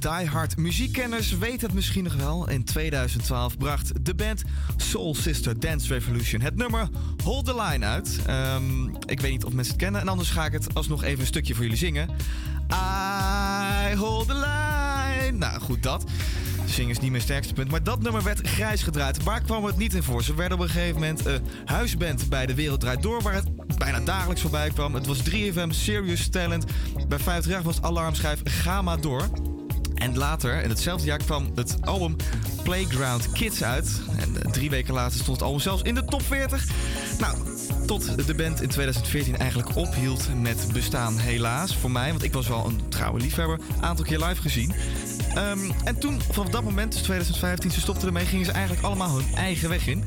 diehard 0.00 0.56
muziekkenners 0.56 1.38
weten 1.38 1.66
het 1.66 1.72
misschien 1.72 2.04
nog 2.04 2.14
wel. 2.14 2.48
In 2.48 2.64
2012 2.64 3.58
bracht 3.58 4.04
de 4.04 4.14
band 4.14 4.42
Soul 4.76 5.14
Sister 5.14 5.60
Dance 5.60 5.92
Revolution 5.92 6.40
het 6.40 6.56
nummer 6.56 6.88
Hold 7.24 7.44
the 7.44 7.62
Line 7.62 7.86
uit. 7.86 8.18
Ehm, 8.26 8.88
ik 8.88 9.20
weet 9.20 9.30
niet 9.30 9.44
of 9.44 9.52
mensen 9.52 9.72
het 9.72 9.82
kennen. 9.82 10.00
En 10.00 10.08
anders 10.08 10.30
ga 10.30 10.44
ik 10.44 10.52
het 10.52 10.74
alsnog 10.74 11.02
even 11.02 11.20
een 11.20 11.26
stukje 11.26 11.54
voor 11.54 11.62
jullie 11.62 11.78
zingen. 11.78 12.08
I 12.70 13.96
hold 13.96 14.26
the 14.26 14.34
line. 14.34 15.38
Nou, 15.38 15.60
goed 15.60 15.82
dat. 15.82 16.04
Zingen 16.66 16.90
is 16.90 16.98
niet 16.98 17.10
mijn 17.10 17.22
sterkste 17.22 17.52
punt. 17.54 17.70
Maar 17.70 17.82
dat 17.82 18.02
nummer 18.02 18.22
werd 18.22 18.48
grijs 18.48 18.82
gedraaid. 18.82 19.22
Waar 19.22 19.40
kwam 19.40 19.64
het 19.64 19.76
niet 19.76 19.94
in 19.94 20.02
voor? 20.02 20.22
Ze 20.22 20.34
werden 20.34 20.58
op 20.58 20.64
een 20.64 20.70
gegeven 20.70 20.94
moment 20.94 21.26
een 21.26 21.42
huisband 21.64 22.28
bij 22.28 22.46
De 22.46 22.54
Wereld 22.54 22.80
Draait 22.80 23.02
Door... 23.02 23.22
waar 23.22 23.34
het 23.34 23.76
bijna 23.78 24.00
dagelijks 24.00 24.40
voorbij 24.40 24.70
kwam. 24.70 24.94
Het 24.94 25.06
was 25.06 25.22
3FM, 25.30 25.68
Serious 25.68 26.28
Talent. 26.28 26.64
Bij 27.08 27.18
50 27.18 27.62
was 27.62 27.82
alarmschijf 27.82 28.40
Ga 28.44 28.82
maar 28.82 29.00
door. 29.00 29.28
En 30.00 30.18
later, 30.18 30.62
in 30.62 30.68
hetzelfde 30.68 31.06
jaar, 31.06 31.18
kwam 31.18 31.50
het 31.54 31.76
album 31.80 32.16
Playground 32.62 33.32
Kids 33.32 33.62
uit. 33.62 34.00
En 34.16 34.42
eh, 34.42 34.50
drie 34.50 34.70
weken 34.70 34.94
later 34.94 35.20
stond 35.20 35.36
het 35.36 35.46
album 35.46 35.60
zelfs 35.60 35.82
in 35.82 35.94
de 35.94 36.04
top 36.04 36.22
40. 36.22 36.66
Nou, 37.18 37.36
tot 37.86 38.26
de 38.26 38.34
band 38.34 38.62
in 38.62 38.68
2014 38.68 39.36
eigenlijk 39.36 39.76
ophield 39.76 40.28
met 40.40 40.68
bestaan, 40.72 41.18
helaas. 41.18 41.76
Voor 41.76 41.90
mij, 41.90 42.10
want 42.10 42.22
ik 42.22 42.32
was 42.32 42.48
wel 42.48 42.66
een 42.66 42.80
trouwe 42.88 43.20
liefhebber. 43.20 43.58
Aantal 43.80 44.04
keer 44.04 44.18
live 44.18 44.40
gezien. 44.40 44.74
Ehm, 45.34 45.70
en 45.84 45.98
toen, 45.98 46.20
vanaf 46.30 46.50
dat 46.50 46.62
moment, 46.62 46.92
dus 46.92 47.02
2015, 47.02 47.70
ze 47.70 47.80
stopten 47.80 48.06
ermee, 48.06 48.26
gingen 48.26 48.46
ze 48.46 48.52
eigenlijk 48.52 48.86
allemaal 48.86 49.16
hun 49.16 49.34
eigen 49.34 49.68
weg 49.68 49.86
in. 49.86 50.04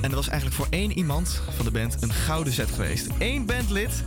En 0.00 0.10
er 0.10 0.16
was 0.16 0.28
eigenlijk 0.28 0.56
voor 0.56 0.66
één 0.70 0.98
iemand 0.98 1.42
van 1.56 1.64
de 1.64 1.70
band 1.70 1.96
een 2.00 2.12
gouden 2.12 2.52
set 2.52 2.70
geweest. 2.70 3.06
Eén 3.18 3.46
bandlid 3.46 4.02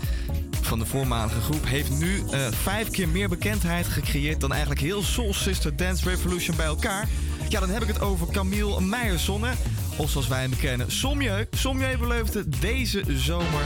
van 0.66 0.80
de 0.80 0.86
voormalige 0.86 1.42
groep, 1.42 1.66
heeft 1.66 1.90
nu 1.90 2.24
eh, 2.32 2.48
vijf 2.52 2.90
keer 2.90 3.08
meer 3.08 3.30
bekendheid 3.30 3.88
gecreëerd 3.88 4.42
dan 4.42 4.52
eigenlijk 4.52 4.82
heel 4.82 5.04
Soul 5.04 5.34
Sister 5.34 5.76
Dance 5.76 6.10
Revolution 6.10 6.56
bij 6.56 6.66
elkaar. 6.66 7.08
Ja, 7.50 7.60
dan 7.60 7.70
heb 7.70 7.82
ik 7.82 7.88
het 7.88 8.02
over 8.02 8.28
Camille 8.32 8.82
Meijersonne. 8.82 9.52
Of 9.96 10.10
zoals 10.10 10.28
wij 10.28 10.42
hem 10.42 10.58
kennen, 10.58 10.92
Somjeu. 10.92 11.46
Somjeu 11.52 11.98
beleefde 11.98 12.50
deze 12.60 13.04
zomer 13.08 13.64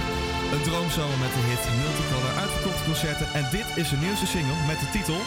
een 0.52 0.62
droomzomer 0.62 1.18
met 1.18 1.34
de 1.34 1.40
hit 1.40 1.84
Multicolor 1.84 2.38
uitverkochte 2.40 2.84
concerten. 2.84 3.34
En 3.34 3.48
dit 3.52 3.66
is 3.76 3.88
zijn 3.88 4.02
nieuwste 4.02 4.26
single 4.26 4.66
met 4.68 4.80
de 4.80 4.90
titel... 4.92 5.18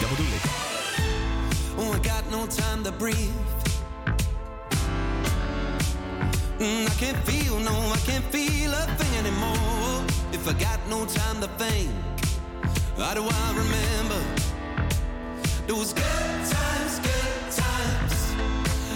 Dat 0.00 0.10
bedoel 0.10 0.26
ik. 0.26 0.44
Oh, 1.76 1.94
I 1.94 2.08
got 2.08 2.30
no 2.30 2.46
time 2.46 2.82
to 2.82 2.92
breathe. 2.92 3.63
Mm, 6.64 6.86
I 6.90 6.94
can't 6.94 7.18
feel, 7.28 7.58
no, 7.58 7.76
I 7.92 7.98
can't 8.06 8.24
feel 8.32 8.72
a 8.72 8.86
thing 8.96 9.14
anymore. 9.18 10.02
If 10.32 10.48
I 10.48 10.54
got 10.54 10.80
no 10.88 11.04
time 11.04 11.38
to 11.42 11.48
think, 11.60 11.90
how 12.96 13.12
do 13.12 13.22
I 13.22 13.46
remember 13.62 14.20
those 15.66 15.92
good 15.92 16.38
times, 16.56 16.94
good 17.10 17.42
times? 17.62 18.16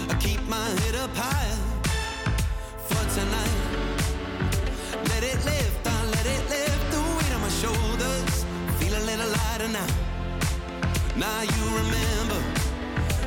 I 0.09 0.15
keep 0.19 0.41
my 0.49 0.67
head 0.81 0.95
up 0.95 1.11
high 1.13 1.55
for 2.87 3.03
tonight. 3.17 3.61
Let 5.11 5.21
it 5.21 5.39
lift, 5.45 5.85
I 5.85 6.05
let 6.17 6.25
it 6.25 6.43
lift 6.49 6.85
the 6.89 7.01
weight 7.17 7.33
on 7.35 7.41
my 7.47 7.53
shoulders. 7.61 8.33
Feel 8.79 8.97
a 8.97 9.03
little 9.09 9.29
lighter 9.39 9.69
now. 9.79 9.91
Now 11.15 11.41
you 11.43 11.63
remember, 11.81 12.41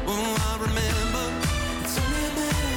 oh, 0.09 0.35
I 0.49 0.53
remember. 0.67 1.25
It's 1.85 1.97
only 1.97 2.25
a 2.27 2.35
matter 2.35 2.72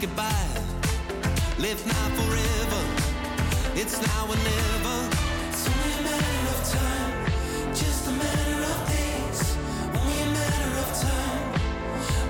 goodbye. 0.00 0.62
Live 1.58 1.84
now 1.84 2.08
forever. 2.14 2.82
It's 3.74 4.00
now 4.00 4.26
or 4.26 4.36
never. 4.36 4.98
It's 5.48 5.66
only 5.66 5.92
a 5.98 6.02
matter 6.02 6.42
of 6.54 6.60
time. 6.70 7.74
Just 7.74 8.06
a 8.06 8.12
matter 8.12 8.58
of 8.70 8.78
days. 8.88 9.40
Only 9.98 10.18
a 10.22 10.30
matter 10.38 10.72
of 10.84 10.88
time. 11.02 11.42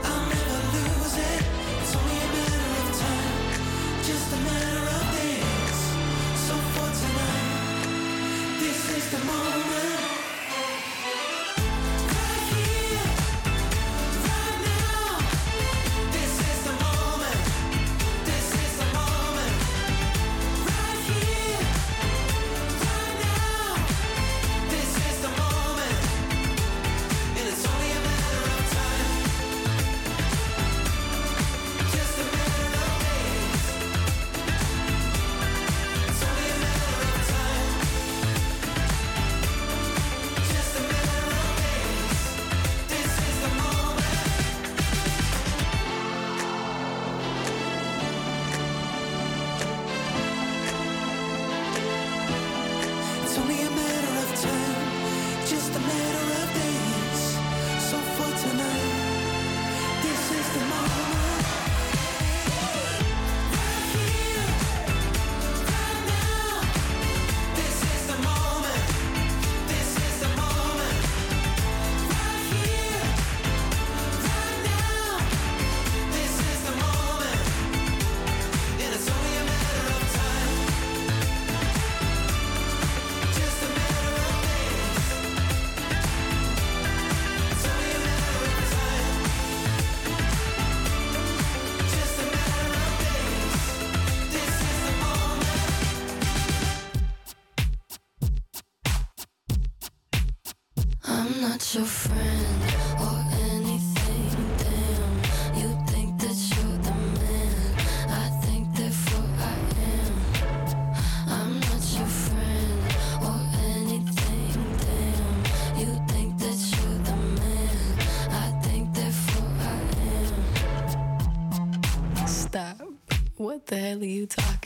I'll 0.02 0.26
never 0.32 0.58
lose 0.76 1.16
it. 1.16 1.42
It's 1.82 1.94
only 1.94 2.18
a 2.26 2.30
matter 2.38 2.70
of 2.80 2.88
time. 3.04 3.36
Just 4.02 4.32
a 4.32 4.40
matter 4.48 4.84
of 4.96 5.04
days. 5.20 5.78
So 6.46 6.54
for 6.72 6.88
tonight, 7.02 8.60
this 8.60 8.96
is 8.96 9.10
the 9.10 9.24
moment. 9.26 9.67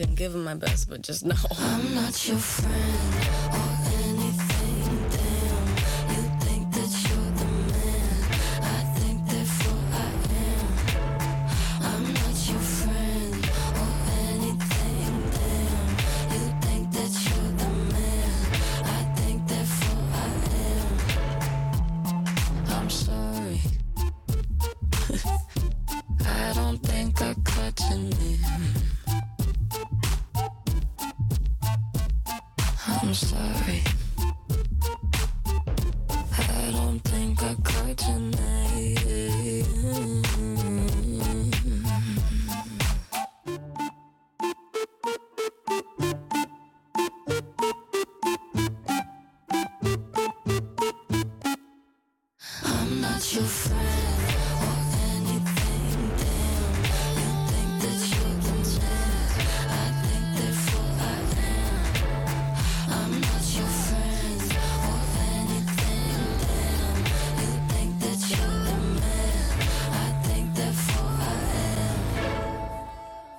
and 0.00 0.16
give 0.16 0.32
them 0.32 0.44
my 0.44 0.54
best, 0.54 0.88
but 0.88 1.02
just 1.02 1.24
know. 1.24 1.36
I'm 1.58 1.94
not 1.94 2.26
your 2.28 2.38
friend 2.38 3.19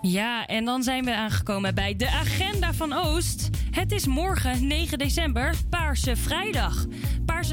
Ja, 0.02 0.46
en 0.46 0.66
dan 0.66 0.84
zijn 0.84 1.06
we 1.06 1.16
aangekomen 1.16 1.76
bij 1.76 1.96
de 1.96 2.10
agenda 2.10 2.74
van 2.74 2.94
Oost. 2.94 3.50
Het 3.72 3.92
is 3.92 4.06
morgen 4.06 4.68
9 4.68 4.98
december, 4.98 5.56
Paarse 5.70 6.16
Vrijdag. 6.16 6.86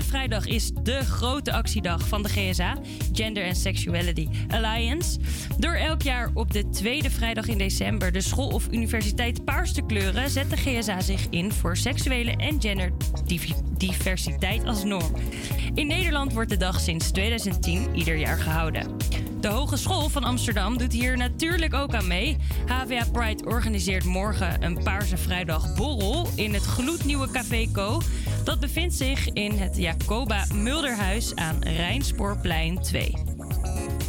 Vrijdag 0.09 0.47
is 0.47 0.71
de 0.83 1.05
grote 1.05 1.53
actiedag 1.53 2.09
van 2.09 2.23
de 2.23 2.29
GSA, 2.29 2.77
Gender 3.13 3.47
and 3.47 3.57
Sexuality 3.57 4.29
Alliance. 4.49 5.19
Door 5.59 5.75
elk 5.75 6.03
jaar 6.03 6.31
op 6.35 6.53
de 6.53 6.69
tweede 6.69 7.11
vrijdag 7.11 7.47
in 7.47 7.59
december 7.59 8.13
de 8.13 8.21
school 8.21 8.49
of 8.49 8.69
universiteit 8.71 9.45
paars 9.45 9.73
te 9.73 9.83
kleuren, 9.83 10.31
zet 10.31 10.51
de 10.51 10.57
GSA 10.57 11.01
zich 11.01 11.27
in 11.31 11.53
voor 11.53 11.77
seksuele 11.77 12.31
en 12.31 12.61
genderdiversiteit 12.61 14.65
als 14.65 14.85
norm. 14.85 15.13
In 15.75 15.87
Nederland 15.87 16.33
wordt 16.33 16.51
de 16.51 16.57
dag 16.57 16.81
sinds 16.81 17.11
2010 17.11 17.95
ieder 17.95 18.17
jaar 18.17 18.39
gehouden. 18.39 18.97
De 19.41 19.49
Hogeschool 19.49 20.09
van 20.09 20.25
Amsterdam 20.25 20.79
doet 20.79 20.93
hier 20.93 21.17
natuurlijk 21.17 21.75
ook 21.75 21.95
aan 21.95 22.07
mee. 22.07 22.37
HVA 22.67 23.05
Pride 23.13 23.45
organiseert 23.45 24.05
morgen 24.05 24.63
een 24.63 24.83
Paarse 24.83 25.17
Vrijdag 25.17 25.75
borrel 25.75 26.29
in 26.35 26.55
het 26.55 26.65
gloednieuwe 26.65 27.31
Café 27.31 27.67
Co. 27.73 28.01
Dat 28.49 28.61
bevindt 28.61 28.95
zich 28.95 29.29
in 29.29 29.59
het 29.59 29.77
Jacoba 29.77 30.45
Mulderhuis 30.55 31.35
aan 31.35 31.63
Rijnspoorplein 31.63 32.83
2. 32.83 33.11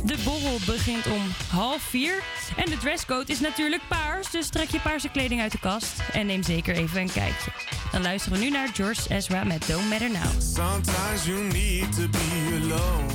De 0.06 0.18
borrel 0.26 0.58
begint 0.66 1.06
om 1.08 1.22
half 1.50 1.82
vier. 1.82 2.24
En 2.56 2.66
de 2.70 2.78
dresscode 2.78 3.32
is 3.32 3.40
natuurlijk 3.40 3.82
paars, 3.88 4.32
dus 4.32 4.50
trek 4.50 4.70
je 4.70 4.80
paarse 4.80 5.10
kleding 5.10 5.42
uit 5.42 5.52
de 5.52 5.60
kast 5.60 6.02
en 6.14 6.26
neem 6.26 6.44
zeker 6.44 6.76
even 6.76 7.02
een 7.02 7.12
kijkje. 7.12 7.52
Dan 7.92 8.02
luisteren 8.02 8.38
we 8.38 8.44
nu 8.44 8.52
naar 8.52 8.68
George 8.74 9.16
Ezra 9.16 9.44
met 9.44 9.68
Don't 9.68 9.90
Matter 9.90 10.12
Now. 10.12 10.42
Sometimes 10.42 11.26
you 11.26 11.44
need 11.44 11.94
to 11.94 12.08
be 12.10 12.60
alone. 12.62 13.06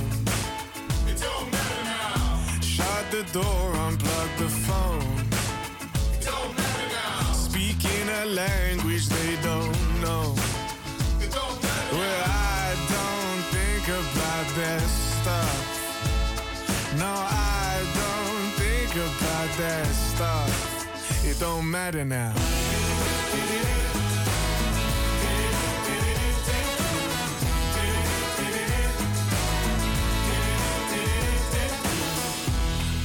It 1.05 1.21
don't 1.21 1.51
matter 1.51 1.83
now. 1.83 2.63
Shut 2.63 3.05
the 3.09 3.23
door, 3.31 3.75
unplug 3.89 4.35
the 4.37 4.49
phone. 4.49 5.19
It 6.19 6.25
don't 6.25 6.55
matter 6.55 6.87
now. 6.87 7.33
Speaking 7.33 8.09
a 8.21 8.25
language 8.25 9.07
they 9.07 9.37
don't 9.41 9.94
I 12.23 12.75
don't 12.95 13.41
think 13.55 13.87
about 13.87 14.47
that 14.55 14.81
stuff. 14.81 15.83
No, 16.97 17.05
I 17.05 17.83
don't 17.99 18.51
think 18.61 18.95
about 18.95 19.57
that 19.57 19.87
stuff. 19.87 21.25
It 21.25 21.39
don't 21.39 21.69
matter 21.69 22.05
now. 22.05 22.33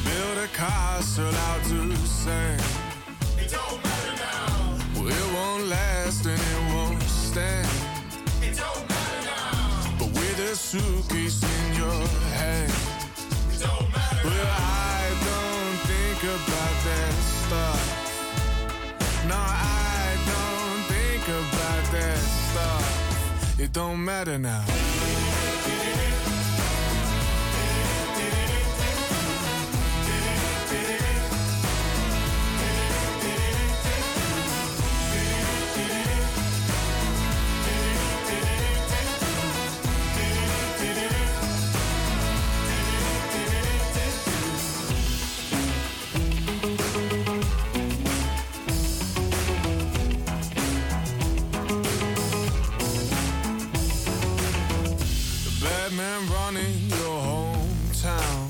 Build 0.04 0.38
a 0.38 0.48
castle 0.54 1.34
out 1.34 1.62
to 1.64 1.96
sand. 2.06 2.62
It 3.38 3.50
don't 3.50 3.82
matter 3.82 4.14
now. 4.16 4.78
Well, 4.94 5.08
it 5.08 5.34
won't 5.34 5.64
last 5.68 6.26
and 6.26 6.40
it 6.40 6.74
won't 6.74 7.02
stand. 7.02 7.59
Suitcase 10.70 11.42
in 11.42 11.74
your 11.74 12.06
hand. 12.38 12.70
It 13.50 13.58
don't 13.58 13.90
matter 13.90 14.28
well, 14.28 14.46
I 14.46 15.02
don't 15.26 15.78
think 15.90 16.22
about 16.22 16.76
that 16.86 17.12
stuff. 17.42 17.82
No, 19.26 19.34
I 19.34 20.14
don't 20.30 20.82
think 20.94 21.24
about 21.26 21.84
that 21.90 22.18
stuff. 22.18 23.58
It 23.58 23.72
don't 23.72 24.04
matter 24.04 24.38
now. 24.38 24.89
Man 56.20 56.32
running 56.32 56.88
your 56.88 57.22
hometown. 57.22 58.48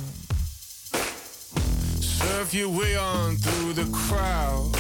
Surf 2.01 2.55
your 2.55 2.69
way 2.69 2.97
on 2.97 3.37
through 3.37 3.73
the 3.73 3.91
crowd. 3.93 4.71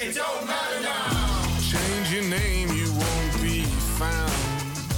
It 0.00 0.14
don't 0.14 0.46
matter 0.46 0.82
now. 0.82 1.58
Change 1.60 2.12
your 2.12 2.24
name, 2.24 2.68
you 2.70 2.90
won't 2.92 3.42
be 3.42 3.62
found. 3.98 4.32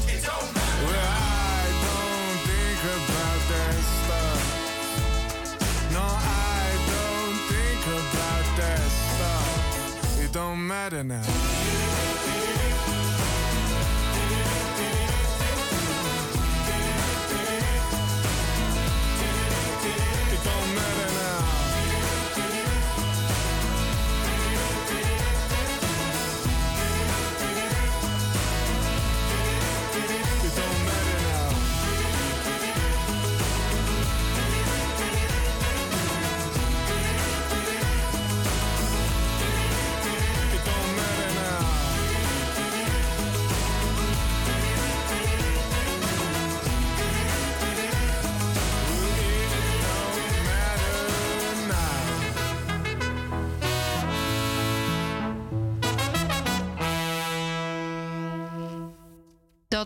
It 0.09 0.23
don't 0.25 0.55
matter. 0.55 0.87
Well, 0.87 1.09
I 1.09 1.67
don't 1.87 2.39
think 2.49 2.81
about 2.99 3.41
that 3.53 3.77
stuff. 4.01 4.41
No, 5.93 6.03
I 6.03 6.65
don't 6.93 7.39
think 7.53 7.83
about 7.87 8.57
that 8.57 8.81
stuff. 8.91 10.25
It 10.25 10.33
don't 10.33 10.67
matter 10.67 11.03
now. 11.05 11.52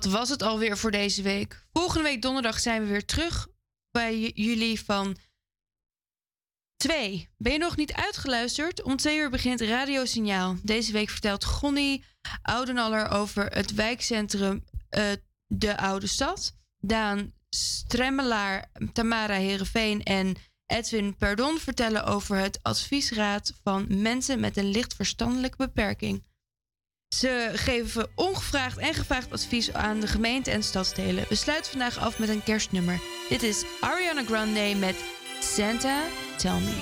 Was 0.07 0.29
het 0.29 0.43
alweer 0.43 0.79
voor 0.79 0.91
deze 0.91 1.23
week. 1.23 1.67
Volgende 1.73 2.03
week 2.03 2.23
donderdag 2.23 2.59
zijn 2.59 2.83
we 2.83 2.89
weer 2.89 3.05
terug 3.05 3.49
bij 3.91 4.31
jullie 4.35 4.81
van 4.81 5.17
2. 6.77 7.29
Ben 7.37 7.53
je 7.53 7.59
nog 7.59 7.77
niet 7.77 7.93
uitgeluisterd? 7.93 8.83
Om 8.83 8.97
2 8.97 9.19
uur 9.19 9.31
begint 9.31 9.61
Radio 9.61 10.05
Signaal. 10.05 10.57
Deze 10.63 10.93
week 10.93 11.11
vertelt 11.11 11.45
Gonnie 11.45 12.05
Oudenaller 12.43 13.09
over 13.11 13.47
het 13.47 13.75
wijkcentrum 13.75 14.65
eh, 14.89 15.05
De 15.47 15.79
Oude 15.79 16.07
Stad. 16.07 16.57
Daan 16.79 17.35
Stremmelaar, 17.49 18.71
Tamara 18.93 19.35
Herenveen 19.35 20.03
en 20.03 20.37
Edwin 20.67 21.17
Perdon 21.17 21.59
vertellen 21.59 22.05
over 22.05 22.37
het 22.37 22.59
adviesraad 22.63 23.53
van 23.63 24.03
mensen 24.03 24.41
met 24.41 24.57
een 24.57 24.71
licht 24.71 24.95
verstandelijke 24.95 25.57
beperking. 25.57 26.27
Ze 27.19 27.51
geven 27.55 28.09
ongevraagd 28.15 28.79
en 28.79 28.95
gevraagd 28.95 29.33
advies 29.33 29.73
aan 29.73 30.01
de 30.01 30.07
gemeente 30.07 30.51
en 30.51 30.63
stadsdelen. 30.63 31.25
We 31.29 31.35
sluiten 31.35 31.71
vandaag 31.71 31.99
af 31.99 32.19
met 32.19 32.29
een 32.29 32.43
kerstnummer. 32.43 33.01
Dit 33.29 33.43
is 33.43 33.65
Ariana 33.81 34.25
Grande 34.25 34.75
met 34.79 34.97
Santa 35.41 36.03
Tell 36.37 36.61
Me. 36.61 36.75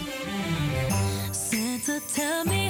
Santa, 1.51 1.98
tell 2.15 2.43
me 2.44 2.64